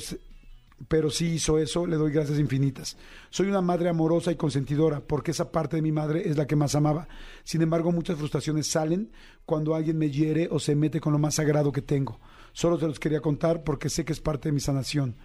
pero 0.88 1.10
sí 1.10 1.34
hizo 1.34 1.58
eso, 1.58 1.86
le 1.86 1.96
doy 1.96 2.12
gracias 2.12 2.38
infinitas. 2.38 2.96
Soy 3.30 3.48
una 3.48 3.62
madre 3.62 3.88
amorosa 3.88 4.30
y 4.30 4.36
consentidora, 4.36 5.00
porque 5.00 5.30
esa 5.30 5.50
parte 5.50 5.76
de 5.76 5.82
mi 5.82 5.90
madre 5.90 6.28
es 6.28 6.36
la 6.36 6.46
que 6.46 6.56
más 6.56 6.74
amaba. 6.74 7.08
Sin 7.44 7.62
embargo, 7.62 7.92
muchas 7.92 8.18
frustraciones 8.18 8.66
salen 8.66 9.10
cuando 9.46 9.74
alguien 9.74 9.98
me 9.98 10.10
hiere 10.10 10.48
o 10.50 10.58
se 10.58 10.74
mete 10.76 11.00
con 11.00 11.12
lo 11.12 11.18
más 11.18 11.36
sagrado 11.36 11.72
que 11.72 11.82
tengo. 11.82 12.20
Solo 12.52 12.78
se 12.78 12.86
los 12.86 13.00
quería 13.00 13.20
contar 13.20 13.64
porque 13.64 13.88
sé 13.88 14.04
que 14.04 14.12
es 14.12 14.20
parte 14.20 14.48
de 14.48 14.52
mi 14.52 14.60
sanación. 14.60 15.16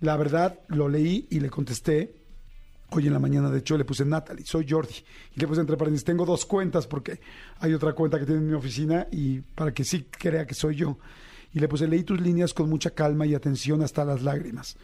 La 0.00 0.16
verdad, 0.16 0.60
lo 0.68 0.88
leí 0.88 1.26
y 1.30 1.40
le 1.40 1.48
contesté. 1.48 2.14
Hoy 2.90 3.06
en 3.06 3.14
la 3.14 3.18
mañana, 3.18 3.50
de 3.50 3.58
hecho, 3.58 3.76
le 3.76 3.84
puse 3.84 4.04
Natalie, 4.04 4.44
soy 4.44 4.66
Jordi. 4.68 4.94
Y 5.34 5.40
le 5.40 5.48
puse 5.48 5.60
entre 5.60 5.76
paréntesis, 5.76 6.04
tengo 6.04 6.24
dos 6.24 6.44
cuentas 6.44 6.86
porque 6.86 7.18
hay 7.58 7.72
otra 7.72 7.94
cuenta 7.94 8.18
que 8.18 8.26
tiene 8.26 8.42
en 8.42 8.46
mi 8.46 8.52
oficina 8.52 9.08
y 9.10 9.40
para 9.40 9.72
que 9.72 9.84
sí 9.84 10.04
crea 10.04 10.46
que 10.46 10.54
soy 10.54 10.76
yo. 10.76 10.98
Y 11.52 11.60
le 11.60 11.68
puse, 11.68 11.86
leí 11.88 12.02
tus 12.04 12.20
líneas 12.20 12.52
con 12.54 12.68
mucha 12.68 12.90
calma 12.90 13.26
y 13.26 13.34
atención 13.34 13.82
hasta 13.82 14.04
las 14.04 14.22
lágrimas. 14.22 14.76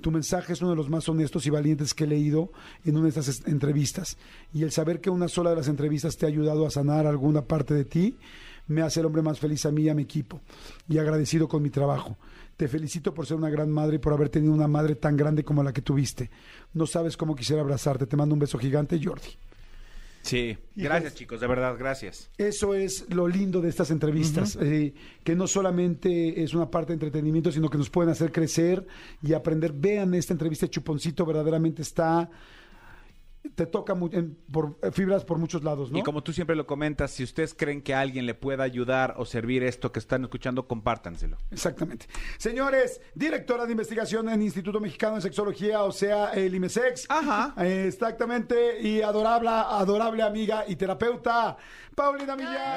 Tu 0.00 0.10
mensaje 0.10 0.52
es 0.54 0.60
uno 0.62 0.70
de 0.70 0.76
los 0.76 0.88
más 0.88 1.08
honestos 1.08 1.46
y 1.46 1.50
valientes 1.50 1.92
que 1.92 2.04
he 2.04 2.06
leído 2.06 2.52
en 2.84 2.94
una 2.96 3.04
de 3.04 3.08
estas 3.10 3.28
es- 3.28 3.46
entrevistas. 3.46 4.16
Y 4.54 4.62
el 4.62 4.70
saber 4.70 5.00
que 5.00 5.10
una 5.10 5.28
sola 5.28 5.50
de 5.50 5.56
las 5.56 5.68
entrevistas 5.68 6.16
te 6.16 6.24
ha 6.24 6.28
ayudado 6.28 6.66
a 6.66 6.70
sanar 6.70 7.06
alguna 7.06 7.42
parte 7.42 7.74
de 7.74 7.84
ti, 7.84 8.16
me 8.68 8.82
hace 8.82 9.00
el 9.00 9.06
hombre 9.06 9.20
más 9.22 9.38
feliz 9.40 9.66
a 9.66 9.72
mí 9.72 9.82
y 9.82 9.88
a 9.88 9.94
mi 9.94 10.02
equipo. 10.02 10.40
Y 10.88 10.98
agradecido 10.98 11.48
con 11.48 11.62
mi 11.62 11.70
trabajo. 11.70 12.16
Te 12.56 12.68
felicito 12.68 13.12
por 13.12 13.26
ser 13.26 13.36
una 13.36 13.50
gran 13.50 13.70
madre 13.70 13.96
y 13.96 13.98
por 13.98 14.12
haber 14.12 14.28
tenido 14.28 14.52
una 14.54 14.68
madre 14.68 14.94
tan 14.94 15.16
grande 15.16 15.44
como 15.44 15.62
la 15.62 15.72
que 15.72 15.82
tuviste. 15.82 16.30
No 16.72 16.86
sabes 16.86 17.16
cómo 17.16 17.34
quisiera 17.34 17.62
abrazarte. 17.62 18.06
Te 18.06 18.16
mando 18.16 18.34
un 18.34 18.38
beso 18.38 18.58
gigante, 18.58 19.00
Jordi. 19.02 19.28
Sí, 20.22 20.56
gracias 20.76 21.14
chicos, 21.14 21.40
de 21.40 21.46
verdad, 21.46 21.76
gracias. 21.78 22.30
Eso 22.36 22.74
es 22.74 23.06
lo 23.08 23.26
lindo 23.26 23.60
de 23.60 23.68
estas 23.68 23.90
entrevistas, 23.90 24.56
eh, 24.60 24.92
que 25.24 25.34
no 25.34 25.46
solamente 25.46 26.42
es 26.42 26.54
una 26.54 26.70
parte 26.70 26.88
de 26.88 26.94
entretenimiento, 26.94 27.50
sino 27.50 27.68
que 27.70 27.78
nos 27.78 27.90
pueden 27.90 28.10
hacer 28.10 28.30
crecer 28.30 28.86
y 29.22 29.32
aprender. 29.32 29.72
Vean 29.72 30.14
esta 30.14 30.34
entrevista 30.34 30.66
de 30.66 30.70
Chuponcito, 30.70 31.24
verdaderamente 31.24 31.82
está, 31.82 32.30
te 33.54 33.66
toca 33.66 33.94
en- 34.12 34.36
por 34.52 34.78
eh, 34.82 34.90
fibras 34.92 35.24
por 35.24 35.38
muchos 35.38 35.64
lados, 35.64 35.90
¿no? 35.90 35.98
Y 35.98 36.02
como 36.02 36.22
tú 36.22 36.32
siempre 36.32 36.54
lo 36.56 36.66
comentas, 36.66 37.10
si 37.10 37.24
ustedes 37.24 37.54
creen 37.54 37.80
que 37.82 37.94
a 37.94 38.00
alguien 38.00 38.26
le 38.26 38.34
pueda 38.34 38.64
ayudar 38.64 39.14
o 39.16 39.24
servir 39.24 39.62
esto 39.62 39.92
que 39.92 39.98
están 39.98 40.22
escuchando, 40.24 40.66
compártanselo. 40.68 41.38
Exactamente. 41.50 42.06
Señores, 42.38 43.00
directora 43.14 43.64
de 43.66 43.72
investigación 43.72 44.28
en 44.28 44.42
Instituto 44.42 44.78
Mexicano 44.80 45.16
de 45.16 45.22
Sexología, 45.22 45.82
o 45.84 45.92
sea, 45.92 46.32
el 46.32 46.54
IMESEX. 46.54 47.06
Ajá. 47.08 47.54
Eh, 47.62 47.86
Exactamente. 47.88 48.80
Y 48.80 49.00
adorable, 49.02 49.48
adorable 49.50 50.22
amiga 50.22 50.64
y 50.68 50.76
terapeuta, 50.76 51.56
Paulina 51.94 52.36
Millán. 52.36 52.74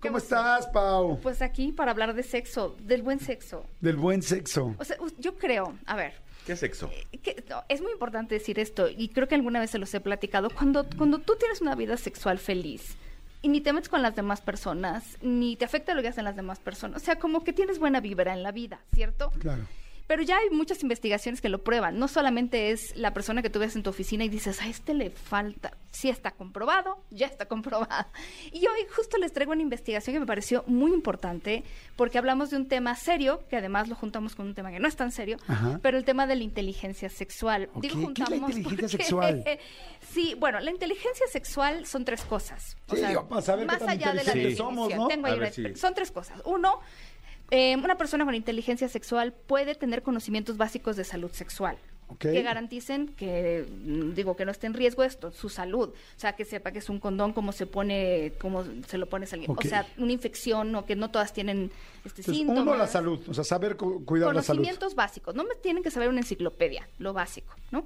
¿Cómo 0.00 0.18
estás, 0.18 0.66
Pau? 0.66 1.18
Pues 1.22 1.40
aquí 1.40 1.72
para 1.72 1.90
hablar 1.90 2.12
de 2.14 2.22
sexo, 2.22 2.76
del 2.82 3.02
buen 3.02 3.18
sexo. 3.20 3.64
Del 3.80 3.96
buen 3.96 4.20
sexo. 4.20 4.74
O 4.78 4.84
sea, 4.84 4.96
yo 5.18 5.36
creo, 5.36 5.74
a 5.86 5.96
ver, 5.96 6.12
¿Qué 6.46 6.56
sexo? 6.56 6.90
que, 7.22 7.42
no, 7.48 7.64
es 7.68 7.80
muy 7.80 7.92
importante 7.92 8.34
decir 8.34 8.58
esto 8.58 8.88
y 8.88 9.08
creo 9.08 9.28
que 9.28 9.34
alguna 9.34 9.60
vez 9.60 9.70
se 9.70 9.78
los 9.78 9.92
he 9.94 10.00
platicado. 10.00 10.50
Cuando, 10.50 10.86
cuando 10.96 11.18
tú 11.18 11.36
tienes 11.38 11.60
una 11.60 11.74
vida 11.74 11.96
sexual 11.96 12.38
feliz 12.38 12.96
y 13.40 13.48
ni 13.48 13.60
te 13.60 13.72
metes 13.72 13.88
con 13.88 14.02
las 14.02 14.14
demás 14.14 14.40
personas, 14.40 15.18
ni 15.22 15.56
te 15.56 15.64
afecta 15.64 15.94
lo 15.94 16.02
que 16.02 16.08
hacen 16.08 16.24
las 16.24 16.36
demás 16.36 16.58
personas, 16.58 17.02
o 17.02 17.04
sea, 17.04 17.18
como 17.18 17.44
que 17.44 17.52
tienes 17.52 17.78
buena 17.78 18.00
vibra 18.00 18.34
en 18.34 18.42
la 18.42 18.52
vida, 18.52 18.80
¿cierto? 18.92 19.30
Claro. 19.38 19.66
Pero 20.06 20.22
ya 20.22 20.36
hay 20.36 20.50
muchas 20.50 20.82
investigaciones 20.82 21.40
que 21.40 21.48
lo 21.48 21.64
prueban. 21.64 21.98
No 21.98 22.08
solamente 22.08 22.70
es 22.70 22.94
la 22.94 23.14
persona 23.14 23.40
que 23.40 23.48
tú 23.48 23.58
ves 23.58 23.74
en 23.74 23.82
tu 23.82 23.88
oficina 23.90 24.22
y 24.24 24.28
dices, 24.28 24.60
a 24.60 24.68
este 24.68 24.92
le 24.92 25.08
falta. 25.10 25.72
Sí 25.92 26.10
está 26.10 26.32
comprobado, 26.32 26.98
ya 27.10 27.26
está 27.26 27.46
comprobado. 27.46 28.06
Y 28.52 28.66
hoy 28.66 28.80
justo 28.94 29.16
les 29.16 29.32
traigo 29.32 29.52
una 29.52 29.62
investigación 29.62 30.12
que 30.14 30.20
me 30.20 30.26
pareció 30.26 30.62
muy 30.66 30.92
importante 30.92 31.64
porque 31.96 32.18
hablamos 32.18 32.50
de 32.50 32.56
un 32.58 32.68
tema 32.68 32.94
serio, 32.96 33.42
que 33.48 33.56
además 33.56 33.88
lo 33.88 33.94
juntamos 33.94 34.34
con 34.34 34.46
un 34.48 34.54
tema 34.54 34.70
que 34.72 34.78
no 34.80 34.88
es 34.88 34.96
tan 34.96 35.10
serio, 35.10 35.38
Ajá. 35.48 35.78
pero 35.82 35.96
el 35.96 36.04
tema 36.04 36.26
de 36.26 36.36
la 36.36 36.42
inteligencia 36.42 37.08
sexual. 37.08 37.70
Digo 37.76 37.80
¿qué 37.80 37.86
es 37.88 37.94
la 37.94 38.00
juntamos 38.36 38.56
inteligencia 38.56 38.98
porque- 38.98 39.04
sexual? 39.04 39.44
sí, 40.12 40.34
bueno, 40.38 40.60
la 40.60 40.70
inteligencia 40.70 41.26
sexual 41.28 41.86
son 41.86 42.04
tres 42.04 42.22
cosas. 42.22 42.76
Sí, 42.90 42.96
digo, 43.06 43.26
para 43.26 43.40
saber 43.40 43.66
qué 43.66 43.72
más 43.72 43.78
tan 43.78 43.88
allá 43.88 44.12
de 44.12 44.24
la 44.50 44.56
somos, 44.56 44.94
¿no? 44.94 45.08
tengo 45.08 45.26
ahí 45.28 45.38
una- 45.38 45.50
si- 45.50 45.74
son 45.76 45.94
tres 45.94 46.10
cosas. 46.10 46.42
Uno, 46.44 46.80
eh, 47.50 47.76
una 47.76 47.96
persona 47.96 48.24
con 48.24 48.34
inteligencia 48.34 48.88
sexual 48.88 49.32
puede 49.32 49.74
tener 49.74 50.02
conocimientos 50.02 50.56
básicos 50.56 50.96
de 50.96 51.04
salud 51.04 51.30
sexual. 51.32 51.76
Que 52.18 52.42
garanticen 52.42 53.08
que, 53.08 53.66
mm, 53.66 54.12
digo, 54.12 54.36
que 54.36 54.44
no 54.44 54.52
esté 54.52 54.66
en 54.68 54.74
riesgo 54.74 55.02
esto, 55.02 55.32
su 55.32 55.48
salud. 55.48 55.88
O 55.88 56.18
sea, 56.20 56.34
que 56.36 56.44
sepa 56.44 56.70
que 56.70 56.78
es 56.78 56.88
un 56.88 57.00
condón, 57.00 57.32
cómo 57.32 57.50
se 57.50 57.66
pone, 57.66 58.34
cómo 58.40 58.62
se 58.86 58.98
lo 58.98 59.08
pones 59.08 59.32
a 59.32 59.36
alguien. 59.36 59.50
O 59.50 59.60
sea, 59.62 59.86
una 59.96 60.12
infección 60.12 60.72
o 60.76 60.84
que 60.84 60.94
no 60.96 61.10
todas 61.10 61.32
tienen 61.32 61.72
este 62.04 62.20
Entonces, 62.20 62.36
síntomas. 62.36 62.62
uno, 62.62 62.76
la 62.76 62.86
salud. 62.86 63.20
O 63.26 63.34
sea, 63.34 63.42
saber 63.42 63.76
cu- 63.76 64.04
cuidar 64.04 64.34
la 64.34 64.42
salud. 64.42 64.58
Conocimientos 64.60 64.94
básicos. 64.94 65.34
No 65.34 65.44
me 65.44 65.54
tienen 65.56 65.82
que 65.82 65.90
saber 65.90 66.08
una 66.10 66.20
enciclopedia, 66.20 66.88
lo 66.98 67.14
básico, 67.14 67.52
¿no? 67.72 67.84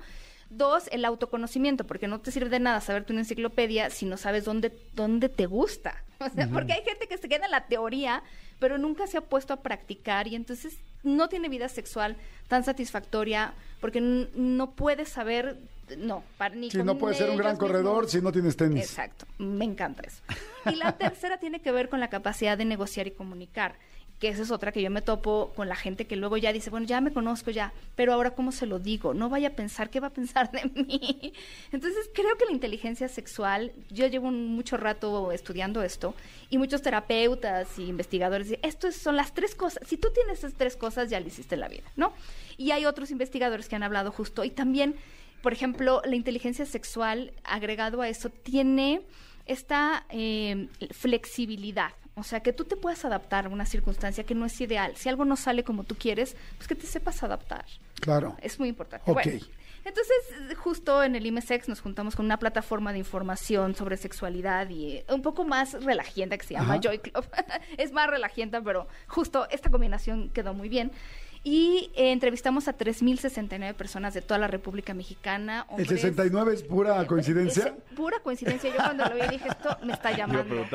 Dos, 0.50 0.88
el 0.90 1.04
autoconocimiento, 1.04 1.84
porque 1.86 2.08
no 2.08 2.20
te 2.20 2.30
sirve 2.30 2.50
de 2.50 2.60
nada 2.60 2.80
saberte 2.80 3.12
una 3.12 3.22
enciclopedia 3.22 3.88
si 3.88 4.04
no 4.04 4.16
sabes 4.16 4.44
dónde, 4.44 4.76
dónde 4.94 5.28
te 5.28 5.46
gusta. 5.46 6.04
O 6.26 6.28
sea, 6.30 6.48
porque 6.48 6.72
hay 6.72 6.82
gente 6.82 7.06
que 7.06 7.16
se 7.16 7.28
queda 7.28 7.44
en 7.44 7.52
la 7.52 7.66
teoría, 7.66 8.22
pero 8.58 8.76
nunca 8.76 9.06
se 9.06 9.18
ha 9.18 9.20
puesto 9.20 9.52
a 9.54 9.58
practicar 9.58 10.26
y 10.26 10.34
entonces 10.34 10.76
no 11.04 11.28
tiene 11.28 11.48
vida 11.48 11.68
sexual 11.68 12.16
tan 12.48 12.64
satisfactoria 12.64 13.54
porque 13.80 14.00
no 14.00 14.70
puede 14.72 15.04
saber, 15.04 15.58
no, 15.96 16.24
para, 16.36 16.54
ni 16.56 16.70
Sí, 16.70 16.78
con 16.78 16.86
no 16.86 16.98
puede 16.98 17.14
ser 17.14 17.30
un 17.30 17.36
gran 17.36 17.56
corredor 17.56 18.04
mismos. 18.04 18.10
si 18.10 18.20
no 18.20 18.32
tienes 18.32 18.56
tenis. 18.56 18.82
Exacto, 18.84 19.26
me 19.38 19.64
encanta 19.64 20.02
eso. 20.06 20.22
Y 20.72 20.74
la 20.76 20.98
tercera 20.98 21.38
tiene 21.38 21.60
que 21.60 21.70
ver 21.72 21.88
con 21.88 22.00
la 22.00 22.08
capacidad 22.10 22.58
de 22.58 22.64
negociar 22.64 23.06
y 23.06 23.12
comunicar, 23.12 23.76
que 24.18 24.28
esa 24.28 24.42
es 24.42 24.50
otra 24.50 24.72
que 24.72 24.82
yo 24.82 24.90
me 24.90 25.00
topo 25.00 25.52
con 25.54 25.68
la 25.68 25.76
gente 25.76 26.06
que 26.06 26.16
luego 26.16 26.36
ya 26.36 26.52
dice, 26.52 26.70
bueno, 26.70 26.86
ya 26.86 27.00
me 27.00 27.12
conozco 27.12 27.50
ya, 27.52 27.72
pero 27.94 28.12
ahora 28.12 28.32
cómo 28.32 28.50
se 28.50 28.66
lo 28.66 28.78
digo, 28.80 29.14
no 29.14 29.28
vaya 29.28 29.48
a 29.48 29.52
pensar 29.52 29.90
qué 29.90 30.00
va 30.00 30.08
a 30.08 30.12
pensar 30.12 30.50
de 30.50 30.64
mí. 30.74 31.32
Entonces 31.70 32.10
creo 32.12 32.36
que 32.36 32.44
la 32.46 32.52
inteligencia 32.52 33.08
sexual, 33.08 33.72
yo 33.90 34.06
llevo 34.08 34.30
mucho 34.32 34.76
rato 34.76 35.30
estudiando 35.30 35.82
esto 35.82 36.14
y 36.50 36.58
muchos 36.58 36.82
terapeutas 36.82 37.78
y 37.78 37.86
investigadores 37.88 38.48
dicen, 38.48 38.60
esto 38.64 38.88
es- 38.88 38.96
son 38.96 39.16
las 39.16 39.32
tres 39.34 39.54
cosas, 39.54 39.86
si 39.86 39.96
tú 39.96 40.08
tienes 40.12 40.38
esas 40.38 40.54
tres 40.54 40.76
cosas 40.76 41.10
ya 41.10 41.20
lo 41.20 41.26
hiciste 41.28 41.54
en 41.54 41.60
la 41.60 41.68
vida, 41.68 41.84
¿no? 41.96 42.12
Y 42.56 42.72
hay 42.72 42.86
otros 42.86 43.10
investigadores 43.12 43.68
que 43.68 43.76
han 43.76 43.82
hablado 43.84 44.10
justo 44.10 44.44
y 44.44 44.50
también 44.50 44.96
por 45.42 45.52
ejemplo, 45.52 46.02
la 46.04 46.16
inteligencia 46.16 46.66
sexual, 46.66 47.32
agregado 47.44 48.02
a 48.02 48.08
eso, 48.08 48.28
tiene 48.28 49.02
esta 49.46 50.04
eh, 50.10 50.66
flexibilidad. 50.90 51.92
O 52.18 52.24
sea, 52.24 52.40
que 52.40 52.52
tú 52.52 52.64
te 52.64 52.76
puedas 52.76 53.04
adaptar 53.04 53.46
a 53.46 53.48
una 53.48 53.66
circunstancia 53.66 54.24
que 54.24 54.34
no 54.34 54.46
es 54.46 54.60
ideal. 54.60 54.96
Si 54.96 55.08
algo 55.08 55.24
no 55.24 55.36
sale 55.36 55.64
como 55.64 55.84
tú 55.84 55.94
quieres, 55.94 56.36
pues 56.56 56.68
que 56.68 56.74
te 56.74 56.86
sepas 56.86 57.22
adaptar. 57.22 57.64
Claro. 58.00 58.36
Es 58.40 58.58
muy 58.58 58.68
importante. 58.68 59.10
Ok. 59.10 59.22
Bueno, 59.24 59.40
entonces, 59.84 60.56
justo 60.58 61.02
en 61.02 61.16
el 61.16 61.24
IMESEX 61.24 61.68
nos 61.68 61.80
juntamos 61.80 62.14
con 62.14 62.26
una 62.26 62.38
plataforma 62.38 62.92
de 62.92 62.98
información 62.98 63.74
sobre 63.74 63.96
sexualidad 63.96 64.68
y 64.68 64.98
eh, 64.98 65.06
un 65.08 65.22
poco 65.22 65.44
más 65.44 65.82
relajienta 65.82 66.36
que 66.36 66.44
se 66.44 66.54
llama 66.54 66.74
Ajá. 66.74 66.80
Joy 66.82 66.98
Club. 66.98 67.26
es 67.78 67.92
más 67.92 68.08
relajienta, 68.10 68.60
pero 68.60 68.86
justo 69.06 69.48
esta 69.50 69.70
combinación 69.70 70.28
quedó 70.28 70.52
muy 70.52 70.68
bien. 70.68 70.92
Y 71.44 71.90
eh, 71.94 72.12
entrevistamos 72.12 72.68
a 72.68 72.76
3.069 72.76 73.74
personas 73.74 74.12
de 74.14 74.22
toda 74.22 74.38
la 74.38 74.48
República 74.48 74.92
Mexicana. 74.94 75.66
¿El 75.70 75.74
hombres- 75.84 75.88
69 76.00 76.54
es 76.54 76.62
pura 76.62 77.06
coincidencia? 77.06 77.66
es 77.90 77.94
pura 77.96 78.18
coincidencia. 78.20 78.70
Yo 78.70 78.76
cuando 78.76 79.04
lo 79.08 79.14
vi 79.14 79.22
dije, 79.30 79.48
esto 79.48 79.76
me 79.84 79.92
está 79.92 80.16
llamando. 80.16 80.54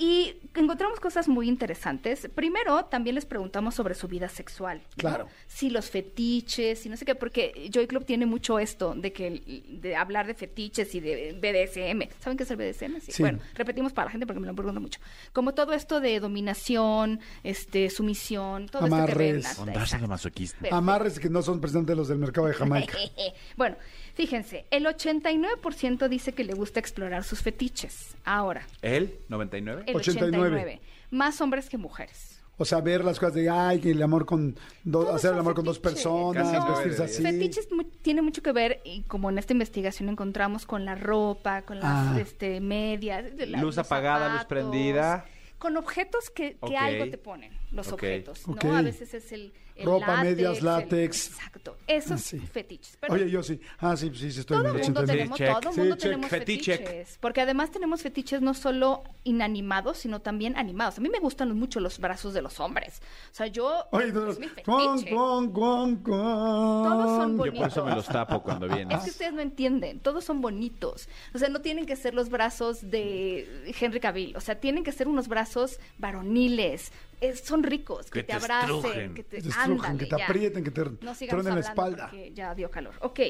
Y 0.00 0.36
encontramos 0.54 1.00
cosas 1.00 1.26
muy 1.26 1.48
interesantes. 1.48 2.28
Primero, 2.32 2.84
también 2.84 3.16
les 3.16 3.26
preguntamos 3.26 3.74
sobre 3.74 3.96
su 3.96 4.06
vida 4.06 4.28
sexual. 4.28 4.78
¿no? 4.78 4.96
Claro. 4.96 5.28
Si 5.48 5.70
los 5.70 5.90
fetiches 5.90 6.86
y 6.86 6.88
no 6.88 6.96
sé 6.96 7.04
qué, 7.04 7.16
porque 7.16 7.68
Joy 7.72 7.88
Club 7.88 8.04
tiene 8.04 8.24
mucho 8.24 8.60
esto 8.60 8.94
de 8.94 9.12
que 9.12 9.64
de 9.68 9.96
hablar 9.96 10.28
de 10.28 10.34
fetiches 10.34 10.94
y 10.94 11.00
de 11.00 11.32
BDSM. 11.32 12.08
¿Saben 12.20 12.36
qué 12.36 12.44
es 12.44 12.50
el 12.52 12.56
BDSM? 12.56 13.00
Sí. 13.00 13.22
Bueno, 13.22 13.40
repetimos 13.54 13.92
para 13.92 14.06
la 14.06 14.12
gente 14.12 14.24
porque 14.24 14.38
me 14.38 14.46
lo 14.46 14.54
preguntan 14.54 14.82
mucho. 14.82 15.00
Como 15.32 15.52
todo 15.52 15.72
esto 15.72 15.98
de 16.00 16.20
dominación, 16.20 17.18
este, 17.42 17.90
sumisión, 17.90 18.68
todo 18.68 18.84
esto 18.84 19.06
que 19.06 19.14
ven. 19.14 19.42
Amarres. 19.44 20.00
de 20.00 20.06
masoquista. 20.06 20.58
Perfecto. 20.58 20.76
Amarres 20.76 21.18
que 21.18 21.28
no 21.28 21.42
son 21.42 21.60
precisamente 21.60 21.96
los 21.96 22.06
del 22.06 22.18
mercado 22.18 22.46
de 22.46 22.54
Jamaica. 22.54 22.96
bueno, 23.56 23.76
fíjense, 24.14 24.64
el 24.70 24.84
89% 24.86 26.08
dice 26.08 26.32
que 26.32 26.44
le 26.44 26.54
gusta 26.54 26.78
explorar 26.78 27.24
sus 27.24 27.42
fetiches. 27.42 28.16
Ahora, 28.24 28.64
¿Él? 28.80 29.18
¿99? 29.28 29.87
El 29.90 29.96
89. 29.96 30.46
89. 30.56 30.80
Más 31.10 31.40
hombres 31.40 31.68
que 31.68 31.78
mujeres. 31.78 32.34
O 32.60 32.64
sea, 32.64 32.80
ver 32.80 33.04
las 33.04 33.20
cosas 33.20 33.34
de, 33.36 33.48
ay, 33.48 33.78
que 33.80 33.92
el 33.92 34.02
amor 34.02 34.26
con, 34.26 34.56
do- 34.82 35.14
hacer 35.14 35.32
el 35.32 35.38
amor 35.38 35.54
con 35.54 35.64
dos 35.64 35.78
personas, 35.78 36.52
vestirse 36.68 37.04
así. 37.04 37.22
Fetiches 37.22 37.70
mu- 37.70 37.84
tiene 37.84 38.20
mucho 38.20 38.42
que 38.42 38.50
ver, 38.50 38.80
y 38.84 39.02
como 39.02 39.30
en 39.30 39.38
esta 39.38 39.52
investigación 39.52 40.08
encontramos, 40.08 40.66
con 40.66 40.84
la 40.84 40.96
ropa, 40.96 41.62
con 41.62 41.78
las 41.78 41.86
Ah. 42.16 42.18
este, 42.20 42.60
medias. 42.60 43.24
la- 43.46 43.60
Luz 43.60 43.78
apagada, 43.78 44.32
luz 44.34 44.44
prendida. 44.46 45.24
Con 45.58 45.76
objetos 45.76 46.30
que, 46.30 46.56
que 46.66 46.76
algo 46.76 47.08
te 47.10 47.18
ponen, 47.18 47.52
los 47.72 47.92
objetos, 47.92 48.46
¿no? 48.48 48.76
A 48.76 48.82
veces 48.82 49.14
es 49.14 49.30
el 49.32 49.52
Ropa, 49.84 50.06
látex, 50.08 50.24
medias, 50.24 50.58
el- 50.58 50.64
látex. 50.64 51.26
exacto, 51.28 51.76
esos 51.86 52.20
sí. 52.20 52.38
fetiches. 52.38 52.96
Pero 53.00 53.14
Oye, 53.14 53.30
yo 53.30 53.42
sí. 53.42 53.60
Ah, 53.78 53.96
sí, 53.96 54.10
sí, 54.14 54.30
sí, 54.32 54.40
estoy 54.40 54.56
todo 54.58 54.60
en 54.60 54.66
el 54.76 54.82
mundo 54.82 55.00
89. 55.00 55.12
tenemos, 55.18 55.38
check. 55.38 55.60
todo 55.60 55.68
el 55.70 55.74
Sí, 55.74 55.80
mundo 55.80 55.94
check. 55.96 56.02
tenemos 56.02 56.30
Fetiche. 56.30 56.76
fetiches. 56.78 57.18
Porque 57.20 57.40
además 57.40 57.70
tenemos 57.70 58.02
fetiches 58.02 58.40
no 58.42 58.54
solo 58.54 59.02
inanimados, 59.24 59.98
sino 59.98 60.20
también 60.20 60.56
animados. 60.56 60.98
A 60.98 61.00
mí 61.00 61.08
me 61.08 61.18
gustan 61.20 61.56
mucho 61.58 61.80
los 61.80 61.98
brazos 61.98 62.34
de 62.34 62.42
los 62.42 62.58
hombres. 62.60 63.00
O 63.30 63.34
sea, 63.34 63.46
yo... 63.46 63.86
Oye, 63.92 64.12
todos, 64.12 64.38
cuan, 64.64 65.02
cuan, 65.04 65.96
cuan. 65.96 65.96
Todos 66.02 67.16
son 67.16 67.30
Yo 67.32 67.36
bonitos. 67.38 67.58
por 67.58 67.68
eso 67.68 67.84
me 67.84 67.94
los 67.94 68.06
tapo 68.06 68.42
cuando 68.42 68.68
viene. 68.68 68.94
Es 68.94 69.02
que 69.04 69.10
ustedes 69.10 69.32
no 69.32 69.40
entienden, 69.40 70.00
todos 70.00 70.24
son 70.24 70.40
bonitos. 70.40 71.08
O 71.34 71.38
sea, 71.38 71.48
no 71.48 71.60
tienen 71.60 71.86
que 71.86 71.96
ser 71.96 72.14
los 72.14 72.28
brazos 72.28 72.90
de 72.90 73.72
Henry 73.80 74.00
Cavill. 74.00 74.36
O 74.36 74.40
sea, 74.40 74.58
tienen 74.60 74.84
que 74.84 74.92
ser 74.92 75.08
unos 75.08 75.28
brazos 75.28 75.78
varoniles. 75.98 76.92
Es- 77.20 77.40
son 77.40 77.62
ricos, 77.62 78.06
que, 78.06 78.20
Que 78.20 78.22
te 78.22 78.26
te 78.28 78.32
abracen, 78.34 78.74
estrujen. 78.76 79.14
que 79.14 79.24
te, 79.24 79.36
Que 79.36 79.42
te 79.42 79.48
estrujen, 79.48 79.72
ándale, 79.72 79.98
que 79.98 80.06
te 80.06 80.16
ya. 80.18 80.24
aprieten, 80.24 80.64
que 80.64 80.70
te 80.70 80.84
No 81.00 81.14
truenen 81.28 81.54
la 81.54 81.60
espalda. 81.60 82.10
ya 82.34 82.54
dio 82.54 82.70
calor. 82.70 82.94
Ok, 83.00 83.20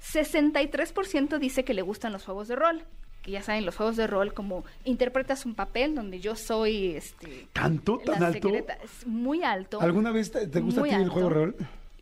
63% 0.00 1.38
dice 1.38 1.64
que 1.64 1.74
le 1.74 1.82
gustan 1.82 2.12
los 2.12 2.24
juegos 2.24 2.48
de 2.48 2.56
rol. 2.56 2.84
Que 3.22 3.30
ya 3.30 3.42
saben, 3.42 3.64
los 3.64 3.76
juegos 3.76 3.96
de 3.96 4.08
rol, 4.08 4.34
como 4.34 4.64
interpretas 4.84 5.46
un 5.46 5.54
papel 5.54 5.94
donde 5.94 6.18
yo 6.18 6.34
soy 6.34 6.96
este, 6.96 7.46
¿Tanto? 7.52 7.98
¿Tan 7.98 8.20
la 8.20 8.26
alto? 8.28 8.48
secreta. 8.48 8.74
Es 8.82 9.06
muy 9.06 9.44
alto. 9.44 9.80
¿Alguna 9.80 10.10
vez 10.10 10.32
te, 10.32 10.48
te 10.48 10.60
gusta 10.60 10.80
a 10.80 10.84
ti 10.84 10.90
el 10.90 11.08
juego 11.08 11.28
de 11.28 11.34
rol? 11.34 11.56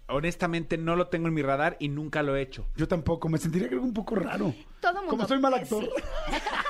Honestamente 0.08 0.76
no 0.78 0.96
lo 0.96 1.06
tengo 1.08 1.28
en 1.28 1.34
mi 1.34 1.42
radar 1.42 1.76
y 1.78 1.88
nunca 1.88 2.22
lo 2.22 2.34
he 2.36 2.42
hecho. 2.42 2.66
Yo 2.74 2.88
tampoco, 2.88 3.28
me 3.28 3.36
sentiría 3.38 3.68
creo 3.68 3.82
un 3.82 3.92
poco 3.92 4.14
raro. 4.16 4.54
Todo 4.80 4.94
mundo. 4.94 5.10
Como 5.10 5.28
soy 5.28 5.38
mal 5.40 5.52
actor, 5.54 5.84
sí. 5.84 5.90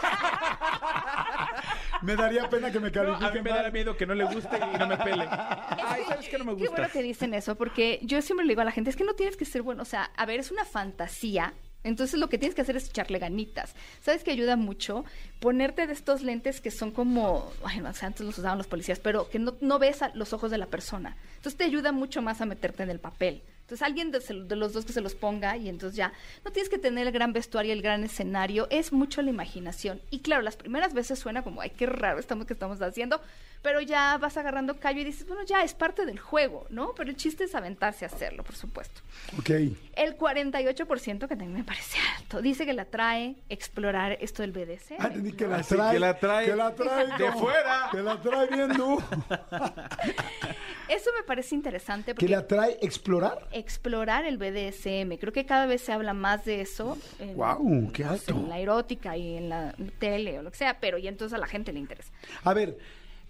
me 2.02 2.16
daría 2.16 2.48
pena 2.48 2.70
que 2.70 2.80
me 2.80 2.88
No, 2.88 2.92
califiquen 2.92 3.26
a 3.26 3.30
mí 3.32 3.40
me 3.42 3.50
da 3.50 3.62
mal. 3.62 3.72
miedo 3.72 3.96
que 3.96 4.06
no 4.06 4.14
le 4.14 4.24
guste 4.24 4.56
y 4.74 4.78
no 4.78 4.86
me 4.86 4.96
pele. 4.96 5.26
Ay, 5.30 6.02
¿sabes 6.08 6.28
qué 6.28 6.38
no 6.38 6.44
me 6.44 6.52
Qué 6.56 6.60
gusta? 6.62 6.76
bueno 6.76 6.88
que 6.92 7.02
dicen 7.02 7.34
eso, 7.34 7.56
porque 7.56 7.98
yo 8.02 8.20
siempre 8.22 8.46
le 8.46 8.52
digo 8.52 8.62
a 8.62 8.64
la 8.64 8.72
gente, 8.72 8.90
es 8.90 8.96
que 8.96 9.04
no 9.04 9.14
tienes 9.14 9.36
que 9.36 9.44
ser 9.44 9.62
bueno, 9.62 9.82
o 9.82 9.86
sea, 9.86 10.10
a 10.16 10.26
ver, 10.26 10.40
es 10.40 10.50
una 10.50 10.64
fantasía 10.64 11.54
Entonces 11.82 12.20
lo 12.20 12.28
que 12.28 12.36
tienes 12.36 12.54
que 12.54 12.60
hacer 12.60 12.76
es 12.76 12.88
echarle 12.90 13.18
ganitas. 13.18 13.74
¿Sabes 14.02 14.22
que 14.22 14.30
ayuda 14.30 14.54
mucho? 14.56 15.02
Ponerte 15.40 15.86
de 15.86 15.94
estos 15.94 16.20
lentes 16.22 16.60
que 16.60 16.70
son 16.70 16.90
como, 16.90 17.50
ay, 17.64 17.80
no 17.80 17.92
sé, 17.94 18.04
antes 18.04 18.26
los 18.26 18.36
usaban 18.36 18.58
los 18.58 18.66
policías, 18.66 18.98
pero 19.00 19.30
que 19.30 19.38
no, 19.38 19.54
no 19.62 19.78
ves 19.78 20.02
a 20.02 20.10
los 20.14 20.34
ojos 20.34 20.50
de 20.50 20.58
la 20.58 20.66
persona. 20.66 21.16
Entonces 21.36 21.56
te 21.56 21.64
ayuda 21.64 21.90
mucho 21.92 22.20
más 22.20 22.42
a 22.42 22.44
meterte 22.46 22.82
en 22.82 22.90
el 22.90 23.00
papel. 23.00 23.42
Entonces 23.70 23.86
alguien 23.86 24.10
de, 24.10 24.56
los 24.56 24.72
dos 24.72 24.84
que 24.84 24.92
se 24.92 25.00
los 25.00 25.14
ponga 25.14 25.56
y 25.56 25.68
entonces 25.68 25.96
ya 25.96 26.12
no 26.44 26.50
tienes 26.50 26.68
que 26.68 26.76
tener 26.76 27.06
el 27.06 27.12
gran 27.12 27.32
vestuario, 27.32 27.72
el 27.72 27.82
gran 27.82 28.02
escenario, 28.02 28.66
es 28.68 28.92
mucho 28.92 29.22
la 29.22 29.30
imaginación. 29.30 30.02
Y 30.10 30.22
claro, 30.22 30.42
las 30.42 30.56
primeras 30.56 30.92
veces 30.92 31.20
suena 31.20 31.44
como, 31.44 31.60
ay, 31.60 31.70
qué 31.70 31.86
raro 31.86 32.18
estamos 32.18 32.48
que 32.48 32.52
estamos 32.52 32.82
haciendo, 32.82 33.20
pero 33.62 33.80
ya 33.80 34.18
vas 34.18 34.36
agarrando 34.36 34.80
callo 34.80 35.02
y 35.02 35.04
dices, 35.04 35.24
bueno, 35.28 35.44
ya 35.44 35.62
es 35.62 35.74
parte 35.74 36.04
del 36.04 36.18
juego, 36.18 36.66
¿no? 36.68 36.94
Pero 36.96 37.10
el 37.10 37.16
chiste 37.16 37.44
es 37.44 37.54
aventarse 37.54 38.04
a 38.04 38.08
hacerlo, 38.08 38.42
por 38.42 38.56
supuesto. 38.56 39.02
Ok. 39.38 39.50
El 39.50 40.18
48%, 40.18 41.20
que 41.20 41.28
también 41.28 41.52
me 41.52 41.62
parece 41.62 41.96
alto, 42.18 42.42
dice 42.42 42.66
que 42.66 42.72
la 42.72 42.86
trae 42.86 43.36
explorar 43.48 44.18
esto 44.20 44.42
del 44.42 44.50
BDC. 44.50 44.96
Ah, 44.98 45.06
entendí 45.06 45.30
que 45.30 45.46
la 45.46 45.62
trae. 45.62 45.92
que 45.92 46.00
la 46.00 46.18
trae 46.18 46.46
que 46.46 46.56
la 46.56 46.74
trae 46.74 47.06
de 47.06 47.32
fuera. 47.34 47.88
Que 47.92 48.02
la 48.02 48.20
trae 48.20 48.48
bien. 48.48 48.70
Eso 50.90 51.10
me 51.16 51.22
parece 51.24 51.54
interesante 51.54 52.06
Que 52.06 52.14
porque 52.14 52.28
la 52.28 52.46
trae 52.46 52.76
explorar. 52.82 53.46
explorar 53.52 54.24
el 54.24 54.38
BDSM, 54.38 55.16
creo 55.18 55.32
que 55.32 55.46
cada 55.46 55.66
vez 55.66 55.82
se 55.82 55.92
habla 55.92 56.14
más 56.14 56.44
de 56.44 56.60
eso. 56.60 56.98
En, 57.18 57.34
Guau, 57.34 57.90
qué 57.92 58.02
sé, 58.02 58.08
alto. 58.08 58.34
en 58.34 58.48
la 58.48 58.58
erótica 58.58 59.16
y 59.16 59.36
en 59.36 59.48
la 59.48 59.74
tele 59.98 60.38
o 60.38 60.42
lo 60.42 60.50
que 60.50 60.58
sea, 60.58 60.80
pero 60.80 60.98
y 60.98 61.06
entonces 61.06 61.34
a 61.36 61.38
la 61.38 61.46
gente 61.46 61.72
le 61.72 61.78
interesa. 61.78 62.12
A 62.42 62.52
ver, 62.54 62.76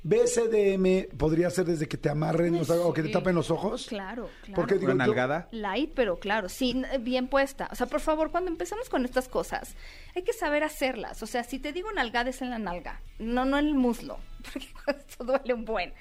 BSDM 0.02 1.14
podría 1.18 1.50
ser 1.50 1.66
desde 1.66 1.86
que 1.86 1.98
te 1.98 2.08
amarren 2.08 2.54
o, 2.56 2.64
sea, 2.64 2.76
o 2.80 2.92
que 2.92 3.02
te 3.02 3.10
tapen 3.10 3.34
los 3.34 3.50
ojos. 3.50 3.86
Claro, 3.86 4.30
claro. 4.42 4.54
Porque 4.54 4.74
digo, 4.76 4.86
Una 4.92 5.04
nalgada. 5.06 5.48
Light, 5.52 5.92
pero 5.94 6.18
claro, 6.18 6.48
sí, 6.48 6.82
bien 7.00 7.28
puesta. 7.28 7.68
O 7.70 7.74
sea, 7.74 7.86
por 7.86 8.00
favor, 8.00 8.30
cuando 8.30 8.50
empezamos 8.50 8.88
con 8.88 9.04
estas 9.04 9.28
cosas, 9.28 9.74
hay 10.14 10.22
que 10.22 10.32
saber 10.32 10.64
hacerlas. 10.64 11.22
O 11.22 11.26
sea, 11.26 11.44
si 11.44 11.58
te 11.58 11.72
digo 11.72 11.92
nalgada 11.92 12.30
es 12.30 12.40
en 12.40 12.50
la 12.50 12.58
nalga, 12.58 13.00
no, 13.18 13.44
no 13.44 13.58
en 13.58 13.66
el 13.66 13.74
muslo, 13.74 14.18
porque 14.52 14.66
esto 14.86 15.24
duele 15.24 15.52
un 15.52 15.64
buen. 15.66 15.92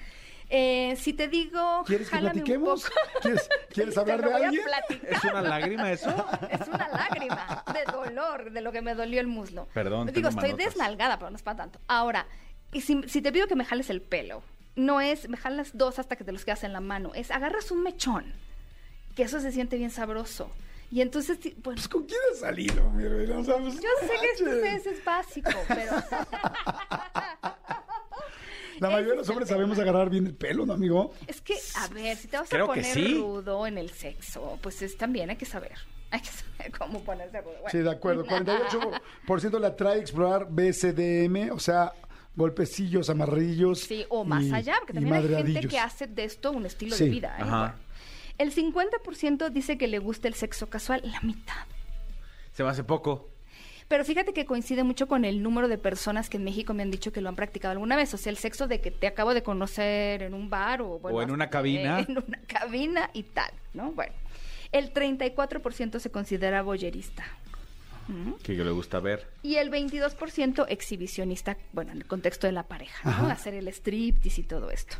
Eh, 0.52 0.96
si 0.96 1.12
te 1.12 1.28
digo, 1.28 1.84
¿Quieres 1.86 2.10
que 2.10 2.16
un 2.16 2.20
platiquemos? 2.22 2.82
poco. 2.82 2.94
¿Quieres, 3.22 3.48
¿quieres 3.72 3.94
Te 3.94 4.00
hablar 4.00 4.20
de 4.22 4.34
alguien? 4.34 4.64
¿Es 5.08 5.22
una 5.24 5.42
lágrima 5.42 5.92
eso? 5.92 6.10
Es 6.50 6.66
una 6.66 6.88
lágrima 6.88 7.64
de 7.72 7.84
dolor 7.92 8.50
de 8.50 8.60
lo 8.60 8.72
que 8.72 8.82
me 8.82 8.94
dolió 8.96 9.20
el 9.20 9.28
muslo. 9.28 9.68
Perdón, 9.72 10.08
Digo, 10.08 10.14
tengo 10.16 10.28
estoy 10.30 10.50
manotas. 10.50 10.66
desnalgada, 10.74 11.18
pero 11.18 11.30
no 11.30 11.36
es 11.36 11.42
para 11.44 11.56
tanto. 11.58 11.78
Ahora, 11.86 12.26
y 12.72 12.80
si, 12.80 13.00
si 13.06 13.22
te 13.22 13.30
pido 13.30 13.46
que 13.46 13.54
me 13.54 13.64
jales 13.64 13.90
el 13.90 14.02
pelo, 14.02 14.42
no 14.74 15.00
es 15.00 15.28
me 15.28 15.36
jalas 15.36 15.70
dos 15.76 16.00
hasta 16.00 16.16
que 16.16 16.24
te 16.24 16.32
los 16.32 16.44
quedas 16.44 16.64
en 16.64 16.72
la 16.72 16.80
mano, 16.80 17.12
es 17.14 17.30
agarras 17.30 17.70
un 17.70 17.84
mechón, 17.84 18.34
que 19.14 19.22
eso 19.22 19.38
se 19.38 19.52
siente 19.52 19.76
bien 19.76 19.90
sabroso. 19.90 20.50
Y 20.90 21.00
entonces, 21.02 21.38
ti- 21.38 21.50
pues, 21.50 21.76
Pues 21.76 21.88
con 21.88 22.06
quién 22.06 22.18
has 22.32 22.40
salido, 22.40 22.90
mi 22.90 23.06
reina? 23.06 23.38
O 23.38 23.44
sea, 23.44 23.56
pues, 23.58 23.74
yo 23.76 23.88
sé 24.00 24.08
que 24.20 24.74
esto 24.74 24.90
es 24.90 25.04
básico, 25.04 25.50
pero... 25.68 25.92
La 28.80 28.88
mayoría 28.88 29.12
de 29.12 29.16
los 29.18 29.28
hombres 29.28 29.48
sabemos 29.48 29.78
agarrar 29.78 30.10
bien 30.10 30.26
el 30.26 30.34
pelo, 30.34 30.66
¿no, 30.66 30.72
amigo? 30.72 31.12
Es 31.26 31.40
que, 31.40 31.54
a 31.76 31.86
ver, 31.88 32.16
si 32.16 32.28
te 32.28 32.36
vas 32.38 32.48
Creo 32.48 32.64
a 32.64 32.68
poner 32.68 32.84
sí. 32.84 33.14
rudo 33.14 33.66
en 33.66 33.78
el 33.78 33.90
sexo, 33.90 34.58
pues 34.62 34.80
es, 34.82 34.96
también 34.96 35.30
hay 35.30 35.36
que 35.36 35.46
saber. 35.46 35.72
Hay 36.12 36.20
que 36.22 36.28
saber 36.30 36.72
cómo 36.76 37.04
ponerse 37.04 37.40
rudo. 37.40 37.52
Bueno. 37.52 37.68
Sí, 37.70 37.78
de 37.78 37.88
acuerdo. 37.90 38.24
48% 38.24 39.60
le 39.60 39.66
atrae 39.68 40.00
explorar 40.00 40.48
BSDM, 40.50 41.52
o 41.52 41.60
sea, 41.60 41.92
golpecillos, 42.34 43.08
amarrillos. 43.10 43.78
Sí, 43.80 44.04
o 44.08 44.24
más 44.24 44.42
y- 44.42 44.52
allá, 44.52 44.74
porque 44.80 44.94
también 44.94 45.14
hay 45.14 45.28
gente 45.52 45.68
que 45.68 45.78
hace 45.78 46.08
de 46.08 46.24
esto 46.24 46.50
un 46.50 46.66
estilo 46.66 46.96
Sí. 46.96 47.04
de 47.04 47.10
vida. 47.10 47.36
¿eh? 47.38 47.42
Ajá. 47.42 47.76
El 48.38 48.52
50% 48.52 49.50
dice 49.50 49.78
que 49.78 49.86
le 49.86 50.00
gusta 50.00 50.26
el 50.26 50.34
sexo 50.34 50.68
casual, 50.68 51.00
la 51.04 51.20
mitad. 51.20 51.64
Se 52.52 52.64
me 52.64 52.70
hace 52.70 52.82
poco. 52.82 53.29
Pero 53.90 54.04
fíjate 54.04 54.32
que 54.32 54.46
coincide 54.46 54.84
mucho 54.84 55.08
con 55.08 55.24
el 55.24 55.42
número 55.42 55.66
de 55.66 55.76
personas 55.76 56.30
que 56.30 56.36
en 56.36 56.44
México 56.44 56.72
me 56.74 56.84
han 56.84 56.92
dicho 56.92 57.12
que 57.12 57.20
lo 57.20 57.28
han 57.28 57.34
practicado 57.34 57.72
alguna 57.72 57.96
vez. 57.96 58.14
O 58.14 58.18
sea, 58.18 58.30
el 58.30 58.36
sexo 58.36 58.68
de 58.68 58.80
que 58.80 58.92
te 58.92 59.08
acabo 59.08 59.34
de 59.34 59.42
conocer 59.42 60.22
en 60.22 60.32
un 60.32 60.48
bar 60.48 60.80
o, 60.80 61.00
bueno, 61.00 61.18
O 61.18 61.22
en 61.22 61.32
una 61.32 61.50
cabina. 61.50 61.98
En 62.08 62.16
una 62.16 62.38
cabina 62.46 63.10
y 63.12 63.24
tal, 63.24 63.50
¿no? 63.74 63.90
Bueno. 63.90 64.12
El 64.70 64.94
34% 64.94 65.98
se 65.98 66.10
considera 66.12 66.62
boyerista. 66.62 67.24
Que 68.44 68.52
le 68.52 68.70
gusta 68.70 69.00
ver. 69.00 69.26
Y 69.42 69.56
el 69.56 69.72
22% 69.72 70.66
exhibicionista, 70.68 71.56
bueno, 71.72 71.90
en 71.90 71.98
el 71.98 72.06
contexto 72.06 72.46
de 72.46 72.52
la 72.52 72.62
pareja, 72.62 73.10
¿no? 73.10 73.28
Hacer 73.28 73.54
el 73.54 73.66
striptease 73.68 74.42
y 74.42 74.44
todo 74.44 74.70
esto. 74.70 74.96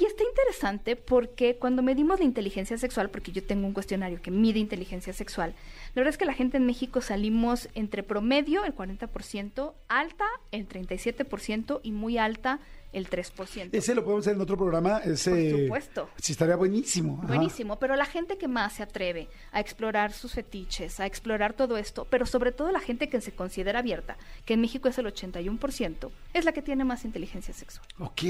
Y 0.00 0.06
está 0.06 0.24
interesante 0.24 0.96
porque 0.96 1.56
cuando 1.56 1.82
medimos 1.82 2.20
la 2.20 2.24
inteligencia 2.24 2.78
sexual, 2.78 3.10
porque 3.10 3.32
yo 3.32 3.44
tengo 3.44 3.66
un 3.66 3.74
cuestionario 3.74 4.22
que 4.22 4.30
mide 4.30 4.58
inteligencia 4.58 5.12
sexual, 5.12 5.54
la 5.94 6.00
verdad 6.00 6.08
es 6.08 6.16
que 6.16 6.24
la 6.24 6.32
gente 6.32 6.56
en 6.56 6.64
México 6.64 7.02
salimos 7.02 7.68
entre 7.74 8.02
promedio, 8.02 8.64
el 8.64 8.74
40%, 8.74 9.74
alta, 9.88 10.24
el 10.52 10.66
37% 10.66 11.80
y 11.82 11.92
muy 11.92 12.16
alta, 12.16 12.60
el 12.92 13.08
3%. 13.08 13.68
Ese 13.72 13.94
lo 13.94 14.02
podemos 14.02 14.24
hacer 14.24 14.36
en 14.36 14.40
otro 14.40 14.56
programa. 14.56 14.98
Ese, 14.98 15.30
Por 15.30 15.60
supuesto. 15.60 16.08
Sí, 16.16 16.32
estaría 16.32 16.56
buenísimo. 16.56 17.18
Ajá. 17.18 17.34
Buenísimo, 17.34 17.78
pero 17.78 17.96
la 17.96 18.06
gente 18.06 18.38
que 18.38 18.48
más 18.48 18.74
se 18.74 18.82
atreve 18.82 19.28
a 19.52 19.60
explorar 19.60 20.12
sus 20.12 20.32
fetiches, 20.32 20.98
a 20.98 21.06
explorar 21.06 21.52
todo 21.52 21.76
esto, 21.76 22.06
pero 22.08 22.26
sobre 22.26 22.52
todo 22.52 22.72
la 22.72 22.80
gente 22.80 23.08
que 23.08 23.20
se 23.20 23.32
considera 23.32 23.80
abierta, 23.80 24.16
que 24.44 24.54
en 24.54 24.60
México 24.60 24.88
es 24.88 24.98
el 24.98 25.06
81%, 25.06 26.10
es 26.34 26.44
la 26.44 26.52
que 26.52 26.62
tiene 26.62 26.84
más 26.84 27.04
inteligencia 27.04 27.54
sexual. 27.54 27.86
Ok, 27.98 28.22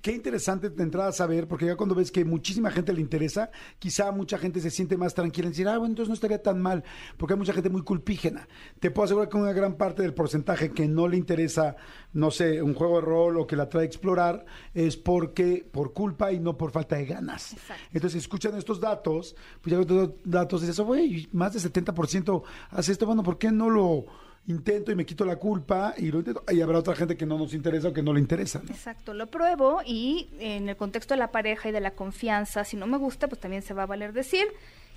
qué 0.00 0.12
interesante 0.12 0.70
de 0.70 0.82
entrada 0.82 1.12
saber, 1.12 1.46
porque 1.48 1.66
ya 1.66 1.76
cuando 1.76 1.94
ves 1.94 2.10
que 2.10 2.24
muchísima 2.24 2.70
gente 2.70 2.92
le 2.92 3.00
interesa, 3.00 3.50
quizá 3.78 4.12
mucha 4.12 4.38
gente 4.38 4.60
se 4.60 4.70
siente 4.70 4.96
más 4.96 5.14
tranquila 5.14 5.46
en 5.46 5.52
decir, 5.52 5.68
ah, 5.68 5.78
bueno, 5.78 5.92
entonces 5.92 6.08
no 6.08 6.14
estaría 6.14 6.42
tan 6.42 6.60
mal, 6.60 6.84
porque 7.16 7.34
hay 7.34 7.38
mucha 7.38 7.52
gente 7.52 7.70
muy 7.70 7.82
culpígena. 7.82 8.48
Te 8.78 8.90
puedo 8.90 9.04
asegurar 9.04 9.28
que 9.28 9.36
una 9.36 9.52
gran 9.52 9.74
parte 9.74 10.02
del 10.02 10.14
porcentaje 10.14 10.70
que 10.70 10.88
no 10.88 11.08
le 11.08 11.16
interesa, 11.16 11.76
no 12.12 12.30
sé, 12.30 12.62
un 12.62 12.74
juego 12.74 12.96
de 12.96 13.06
rol 13.06 13.38
o 13.38 13.46
que 13.46 13.56
la 13.56 13.68
trae 13.68 13.82
a 13.82 13.86
explorar, 13.86 14.44
es 14.74 14.96
porque 14.96 15.66
por 15.70 15.92
culpa 15.92 16.32
y 16.32 16.40
no 16.40 16.56
por 16.56 16.70
falta 16.70 16.96
de 16.96 17.06
ganas. 17.06 17.52
Exacto. 17.52 17.82
Entonces, 17.92 18.12
si 18.12 18.18
escuchan 18.18 18.56
estos 18.56 18.80
datos, 18.80 19.36
pues 19.60 19.70
ya 19.70 19.76
con 19.76 19.82
estos 19.82 20.10
datos 20.24 20.60
dices, 20.62 20.80
güey, 20.80 21.28
más 21.32 21.52
del 21.52 21.62
70% 21.72 22.42
hace 22.70 22.92
esto, 22.92 23.06
bueno, 23.06 23.22
¿por 23.22 23.38
qué 23.38 23.50
no 23.50 23.68
lo 23.68 24.06
intento 24.46 24.90
y 24.90 24.94
me 24.94 25.06
quito 25.06 25.24
la 25.24 25.36
culpa 25.36 25.94
y 25.96 26.10
lo 26.10 26.18
intento? 26.18 26.44
Y 26.50 26.60
habrá 26.60 26.78
otra 26.78 26.94
gente 26.94 27.16
que 27.16 27.26
no 27.26 27.38
nos 27.38 27.54
interesa 27.54 27.88
o 27.88 27.92
que 27.92 28.02
no 28.02 28.12
le 28.12 28.20
interesa. 28.20 28.60
Exacto, 28.68 29.14
lo 29.14 29.26
pruebo 29.28 29.80
y 29.84 30.28
en 30.38 30.68
el 30.68 30.76
contexto 30.76 31.14
de 31.14 31.18
la 31.18 31.30
pareja 31.30 31.68
y 31.68 31.72
de 31.72 31.80
la 31.80 31.92
confianza, 31.92 32.64
si 32.64 32.76
no 32.76 32.86
me 32.86 32.98
gusta, 32.98 33.28
pues 33.28 33.40
también 33.40 33.62
se 33.62 33.74
va 33.74 33.84
a 33.84 33.86
valer 33.86 34.12
decir 34.12 34.46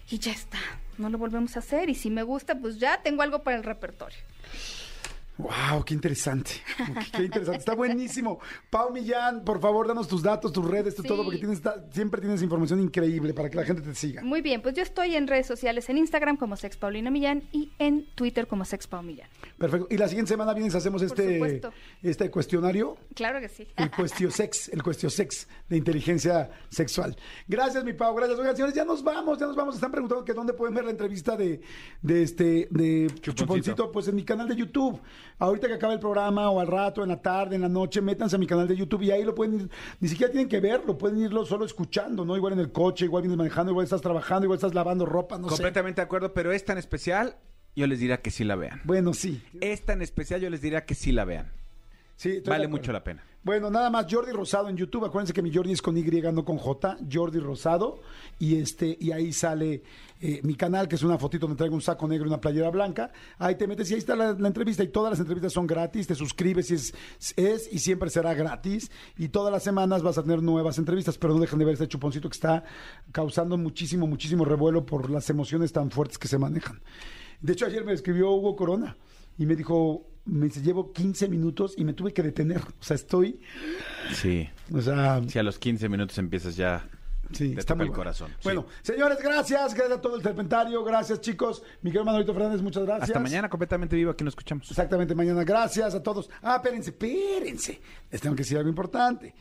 y 0.10 0.20
ya 0.20 0.32
está, 0.32 0.60
no 0.98 1.10
lo 1.10 1.18
volvemos 1.18 1.56
a 1.56 1.60
hacer 1.60 1.90
y 1.90 1.96
si 1.96 2.10
me 2.10 2.24
gusta, 2.24 2.60
pues 2.60 2.78
ya 2.80 3.02
tengo 3.02 3.22
algo 3.22 3.44
para 3.44 3.58
el 3.58 3.64
repertorio. 3.64 4.20
Wow, 5.38 5.84
qué 5.84 5.96
interesante. 5.96 6.52
Qué, 6.78 7.12
qué 7.12 7.24
interesante. 7.24 7.58
Está 7.60 7.74
buenísimo. 7.74 8.40
Pau 8.70 8.92
Millán, 8.94 9.44
por 9.44 9.60
favor, 9.60 9.88
danos 9.88 10.08
tus 10.08 10.22
datos, 10.22 10.54
tus 10.54 10.64
redes, 10.64 10.94
tu 10.96 11.02
Sí. 11.02 11.08
todo, 11.08 11.24
porque 11.24 11.40
tienes, 11.40 11.60
siempre 11.92 12.22
tienes 12.22 12.42
información 12.44 12.80
increíble 12.80 13.34
para 13.34 13.50
que 13.50 13.56
la 13.58 13.64
gente 13.66 13.82
te 13.82 13.96
siga. 13.96 14.22
Muy 14.22 14.42
bien, 14.42 14.62
pues 14.62 14.76
yo 14.76 14.84
estoy 14.84 15.16
en 15.16 15.28
redes 15.28 15.48
sociales, 15.48 15.90
en 15.90 15.98
Instagram 15.98 16.38
como 16.38 16.56
Sex 16.56 16.78
Paulina 16.78 17.10
Millán 17.10 17.44
y 17.52 17.72
en 17.80 18.06
Twitter 18.14 18.46
como 18.48 18.64
Sex 18.64 18.86
Pau 18.86 19.02
Millán. 19.02 19.28
Perfecto. 19.58 19.88
Y 19.90 19.98
la 19.98 20.08
siguiente 20.08 20.30
semana 20.30 20.54
vienes, 20.54 20.76
hacemos 20.76 21.02
este, 21.02 21.62
este 22.04 22.30
cuestionario. 22.30 22.98
Claro 23.16 23.40
que 23.40 23.50
sí. 23.50 23.68
El 23.76 23.90
cuestiosex, 23.90 24.70
el 24.70 24.84
cuestiosex 24.84 25.48
de 25.68 25.78
inteligencia 25.78 26.52
sexual. 26.70 27.18
Gracias, 27.48 27.84
mi 27.84 27.94
Pau, 27.94 28.14
gracias. 28.16 28.38
Oigan, 28.38 28.56
señores, 28.56 28.76
ya 28.76 28.86
nos 28.86 29.04
vamos, 29.04 29.40
ya 29.40 29.48
nos 29.48 29.56
vamos. 29.56 29.76
Están 29.76 29.92
preguntando 29.92 30.24
que 30.24 30.34
dónde 30.34 30.54
pueden 30.54 30.76
ver 30.76 30.86
la 30.86 30.92
entrevista 30.92 31.36
de, 31.36 31.60
de 32.04 32.22
este, 32.24 32.68
de 32.70 33.08
Chuponcito. 33.20 33.34
Chuponcito. 33.34 33.92
Pues 33.92 34.08
en 34.08 34.16
mi 34.16 34.24
canal 34.24 34.48
de 34.48 34.56
YouTube. 34.56 35.02
Ahorita 35.44 35.68
que 35.68 35.74
acabe 35.74 35.96
el 35.96 36.00
programa, 36.00 36.50
o 36.50 36.62
al 36.62 36.68
rato, 36.68 37.04
en 37.04 37.10
la 37.10 37.22
tarde, 37.22 37.58
en 37.58 37.64
la 37.64 37.68
noche, 37.68 38.00
métanse 38.00 38.38
a 38.38 38.40
mi 38.40 38.48
canal 38.48 38.66
de 38.66 38.78
YouTube 38.78 39.02
y 39.02 39.12
ahí 39.12 39.26
lo 39.26 39.36
pueden 39.36 39.56
ir, 39.56 39.70
ni 40.00 40.08
siquiera 40.08 40.32
tienen 40.32 40.48
que 40.48 40.62
verlo, 40.62 40.98
pueden 40.98 41.20
irlo 41.20 41.46
solo 41.46 41.66
escuchando, 41.66 42.24
¿no? 42.24 42.38
Igual 42.38 42.54
en 42.54 42.60
el 42.60 42.72
coche, 42.72 43.04
igual 43.04 43.24
vienes 43.24 43.38
manejando, 43.38 43.74
igual 43.74 43.84
estás 43.84 44.00
trabajando, 44.00 44.46
igual 44.46 44.56
estás 44.56 44.74
lavando 44.74 45.06
ropa, 45.06 45.38
no 45.38 45.50
sé. 45.50 45.56
Completamente 45.56 46.00
de 46.00 46.06
acuerdo, 46.06 46.34
pero 46.34 46.54
es 46.54 46.64
tan 46.64 46.78
especial, 46.78 47.36
yo 47.76 47.88
les 47.88 48.00
diría 48.00 48.22
que 48.22 48.32
sí 48.32 48.46
la 48.46 48.56
vean. 48.56 48.80
Bueno, 48.86 49.14
sí. 49.14 49.44
Es 49.60 49.82
tan 49.82 50.02
especial, 50.02 50.40
yo 50.40 50.50
les 50.50 50.62
diría 50.62 50.86
que 50.86 50.96
sí 50.96 51.12
la 51.12 51.26
vean. 51.26 51.52
sí 52.16 52.42
Vale 52.46 52.70
mucho 52.70 52.94
la 52.94 53.04
pena. 53.04 53.22
Bueno, 53.44 53.70
nada 53.70 53.90
más 53.90 54.06
Jordi 54.10 54.32
Rosado 54.32 54.70
en 54.70 54.78
YouTube. 54.78 55.04
Acuérdense 55.04 55.34
que 55.34 55.42
mi 55.42 55.54
Jordi 55.54 55.74
es 55.74 55.82
con 55.82 55.98
Y, 55.98 56.02
no 56.02 56.46
con 56.46 56.58
J. 56.58 56.98
Jordi 57.12 57.40
Rosado. 57.40 58.00
Y 58.40 58.56
este, 58.56 58.98
y 58.98 59.12
ahí 59.12 59.34
sale 59.34 59.84
eh, 60.22 60.40
mi 60.44 60.56
canal, 60.56 60.88
que 60.88 60.96
es 60.96 61.04
una 61.04 61.18
fotito 61.18 61.46
donde 61.46 61.58
traigo 61.58 61.76
un 61.76 61.82
saco 61.82 62.08
negro 62.08 62.26
y 62.26 62.30
una 62.30 62.40
playera 62.40 62.70
blanca. 62.70 63.12
Ahí 63.38 63.56
te 63.56 63.68
metes 63.68 63.92
y 63.92 63.96
ahí 63.96 64.00
está 64.00 64.16
la, 64.16 64.30
entrevista. 64.30 64.82
Y 64.82 64.88
todas 64.88 65.12
las 65.12 65.20
entrevistas 65.20 65.52
son 65.52 65.68
gratis. 65.68 66.08
Te 66.08 66.16
suscribes 66.16 66.72
y 66.72 66.76
es, 66.76 66.94
es 67.36 67.68
y 67.70 67.80
siempre 67.80 68.10
será 68.10 68.34
gratis. 68.34 68.90
Y 69.18 69.28
todas 69.28 69.52
las 69.52 69.62
semanas 69.62 70.04
vas 70.04 70.18
a 70.18 70.24
tener 70.24 70.42
nuevas 70.42 70.78
entrevistas. 70.78 71.18
Pero 71.18 71.34
no 71.34 71.42
dejen 71.42 71.60
de 71.60 71.66
ver 71.66 71.74
este 71.74 71.90
chuponcito 71.90 72.30
que 72.30 72.36
está 72.36 72.64
causando 73.12 73.58
muchísimo, 73.58 74.08
muchísimo 74.08 74.46
revuelo 74.46 74.86
por 74.86 75.10
las 75.10 75.30
emociones 75.30 75.74
tan 75.74 75.92
fuertes 75.92 76.18
que 76.18 76.30
se 76.30 76.38
manejan. 76.38 76.82
De 77.42 77.52
hecho, 77.52 77.66
ayer 77.66 77.84
me 77.84 77.92
escribió 77.92 78.32
Hugo 78.32 78.56
Corona 78.56 78.96
y 79.38 79.46
me 79.46 79.58
dijo, 79.58 80.13
me 80.26 80.46
dice, 80.46 80.62
llevo 80.62 80.92
15 80.94 81.28
minutos 81.28 81.74
y 81.78 81.84
me 81.84 81.94
tuve 81.94 82.14
que 82.14 82.24
detener. 82.24 82.62
O 82.80 82.84
sea, 82.84 82.96
estoy, 82.96 83.40
Sí. 84.14 84.50
o 84.74 84.82
sea, 84.82 85.22
Si 85.28 85.40
a 85.40 85.44
los 85.44 85.60
15 85.60 85.90
minutos 85.90 86.18
empiezas 86.18 86.56
ya 86.56 86.88
Sí, 87.32 87.54
te 87.56 87.62
está 87.62 87.74
toca 87.74 87.76
muy 87.78 87.84
el 87.86 87.90
bueno. 87.90 87.98
corazón. 88.00 88.30
sí. 88.32 88.36
Bueno, 88.44 88.68
señores, 88.84 89.18
gracias. 89.24 89.74
Gracias 89.74 89.98
a 89.98 90.02
todo 90.02 90.16
el 90.18 90.22
serpentario. 90.22 90.84
Gracias, 90.84 91.20
chicos. 91.22 91.64
Miguel 91.82 92.04
Manolito 92.06 92.34
Fernández, 92.34 92.62
muchas 92.62 92.84
gracias. 92.84 93.10
hasta 93.10 93.20
mañana 93.20 93.50
completamente 93.50 93.96
vivo 93.96 94.12
aquí 94.12 94.24
nos 94.24 94.34
escuchamos. 94.34 94.70
Exactamente, 94.70 95.16
mañana. 95.16 95.44
Gracias 95.44 95.96
a 95.96 96.04
todos. 96.04 96.30
Ah, 96.44 96.58
espérense, 96.58 96.92
espérense. 96.92 97.82
Les 98.12 98.22
tengo 98.22 98.36
que 98.36 98.44
decir 98.44 98.58
algo 98.58 98.70
importante. 98.70 99.34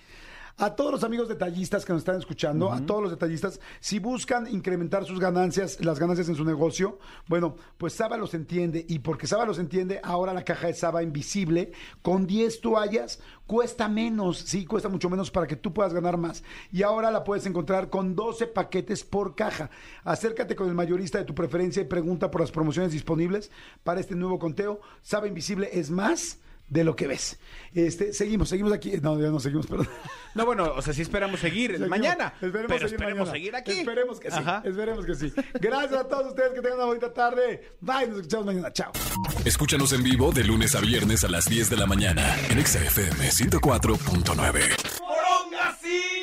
A 0.58 0.76
todos 0.76 0.92
los 0.92 1.04
amigos 1.04 1.28
detallistas 1.28 1.84
que 1.84 1.92
nos 1.92 2.00
están 2.00 2.18
escuchando, 2.18 2.72
a 2.72 2.84
todos 2.84 3.02
los 3.02 3.10
detallistas, 3.10 3.58
si 3.80 3.98
buscan 3.98 4.46
incrementar 4.46 5.04
sus 5.04 5.18
ganancias, 5.18 5.82
las 5.84 5.98
ganancias 5.98 6.28
en 6.28 6.34
su 6.34 6.44
negocio, 6.44 6.98
bueno, 7.26 7.56
pues 7.78 7.94
Saba 7.94 8.16
los 8.16 8.34
entiende. 8.34 8.84
Y 8.88 8.98
porque 8.98 9.26
Saba 9.26 9.46
los 9.46 9.58
entiende, 9.58 10.00
ahora 10.04 10.34
la 10.34 10.44
caja 10.44 10.66
de 10.66 10.74
Saba 10.74 11.02
invisible, 11.02 11.72
con 12.02 12.26
10 12.26 12.60
toallas, 12.60 13.20
cuesta 13.46 13.88
menos, 13.88 14.38
sí, 14.38 14.66
cuesta 14.66 14.88
mucho 14.88 15.08
menos 15.08 15.30
para 15.30 15.46
que 15.46 15.56
tú 15.56 15.72
puedas 15.72 15.94
ganar 15.94 16.18
más. 16.18 16.44
Y 16.70 16.82
ahora 16.82 17.10
la 17.10 17.24
puedes 17.24 17.46
encontrar 17.46 17.88
con 17.88 18.14
12 18.14 18.46
paquetes 18.48 19.04
por 19.04 19.34
caja. 19.34 19.70
Acércate 20.04 20.54
con 20.54 20.68
el 20.68 20.74
mayorista 20.74 21.18
de 21.18 21.24
tu 21.24 21.34
preferencia 21.34 21.82
y 21.82 21.86
pregunta 21.86 22.30
por 22.30 22.42
las 22.42 22.52
promociones 22.52 22.92
disponibles 22.92 23.50
para 23.84 24.00
este 24.00 24.14
nuevo 24.14 24.38
conteo. 24.38 24.80
Saba 25.00 25.28
invisible 25.28 25.70
es 25.72 25.90
más 25.90 26.38
de 26.72 26.84
lo 26.84 26.96
que 26.96 27.06
ves. 27.06 27.38
Este, 27.74 28.14
seguimos, 28.14 28.48
seguimos 28.48 28.72
aquí. 28.72 28.92
No, 29.02 29.20
ya 29.20 29.28
no 29.28 29.38
seguimos, 29.40 29.66
perdón. 29.66 29.88
No, 30.34 30.46
bueno, 30.46 30.72
o 30.74 30.80
sea, 30.80 30.94
sí 30.94 31.02
esperamos 31.02 31.38
seguir 31.40 31.72
Seguimos. 31.72 31.90
mañana. 31.90 32.32
Esperemos 32.40 32.68
pero 32.68 32.88
seguir 32.88 32.94
esperemos 32.94 33.18
mañana. 33.28 33.32
seguir 33.32 33.54
aquí. 33.56 33.72
Esperemos 33.80 34.18
que 34.20 34.30
sí. 34.30 34.36
Ajá. 34.38 34.62
Esperemos 34.64 35.04
que 35.04 35.14
sí. 35.14 35.32
Gracias 35.60 36.00
a 36.00 36.08
todos 36.08 36.28
ustedes 36.28 36.52
que 36.54 36.62
tengan 36.62 36.78
una 36.78 36.86
bonita 36.86 37.12
tarde. 37.12 37.72
Bye, 37.80 38.06
nos 38.08 38.16
escuchamos 38.20 38.46
mañana. 38.46 38.72
Chao. 38.72 38.90
Escúchanos 39.44 39.92
en 39.92 40.02
vivo 40.02 40.32
de 40.32 40.44
lunes 40.44 40.74
a 40.74 40.80
viernes 40.80 41.24
a 41.24 41.28
las 41.28 41.44
10 41.44 41.68
de 41.68 41.76
la 41.76 41.84
mañana 41.86 42.34
en 42.48 42.58
Exa 42.58 42.82
FM 42.82 43.28
104.9. 43.28 46.21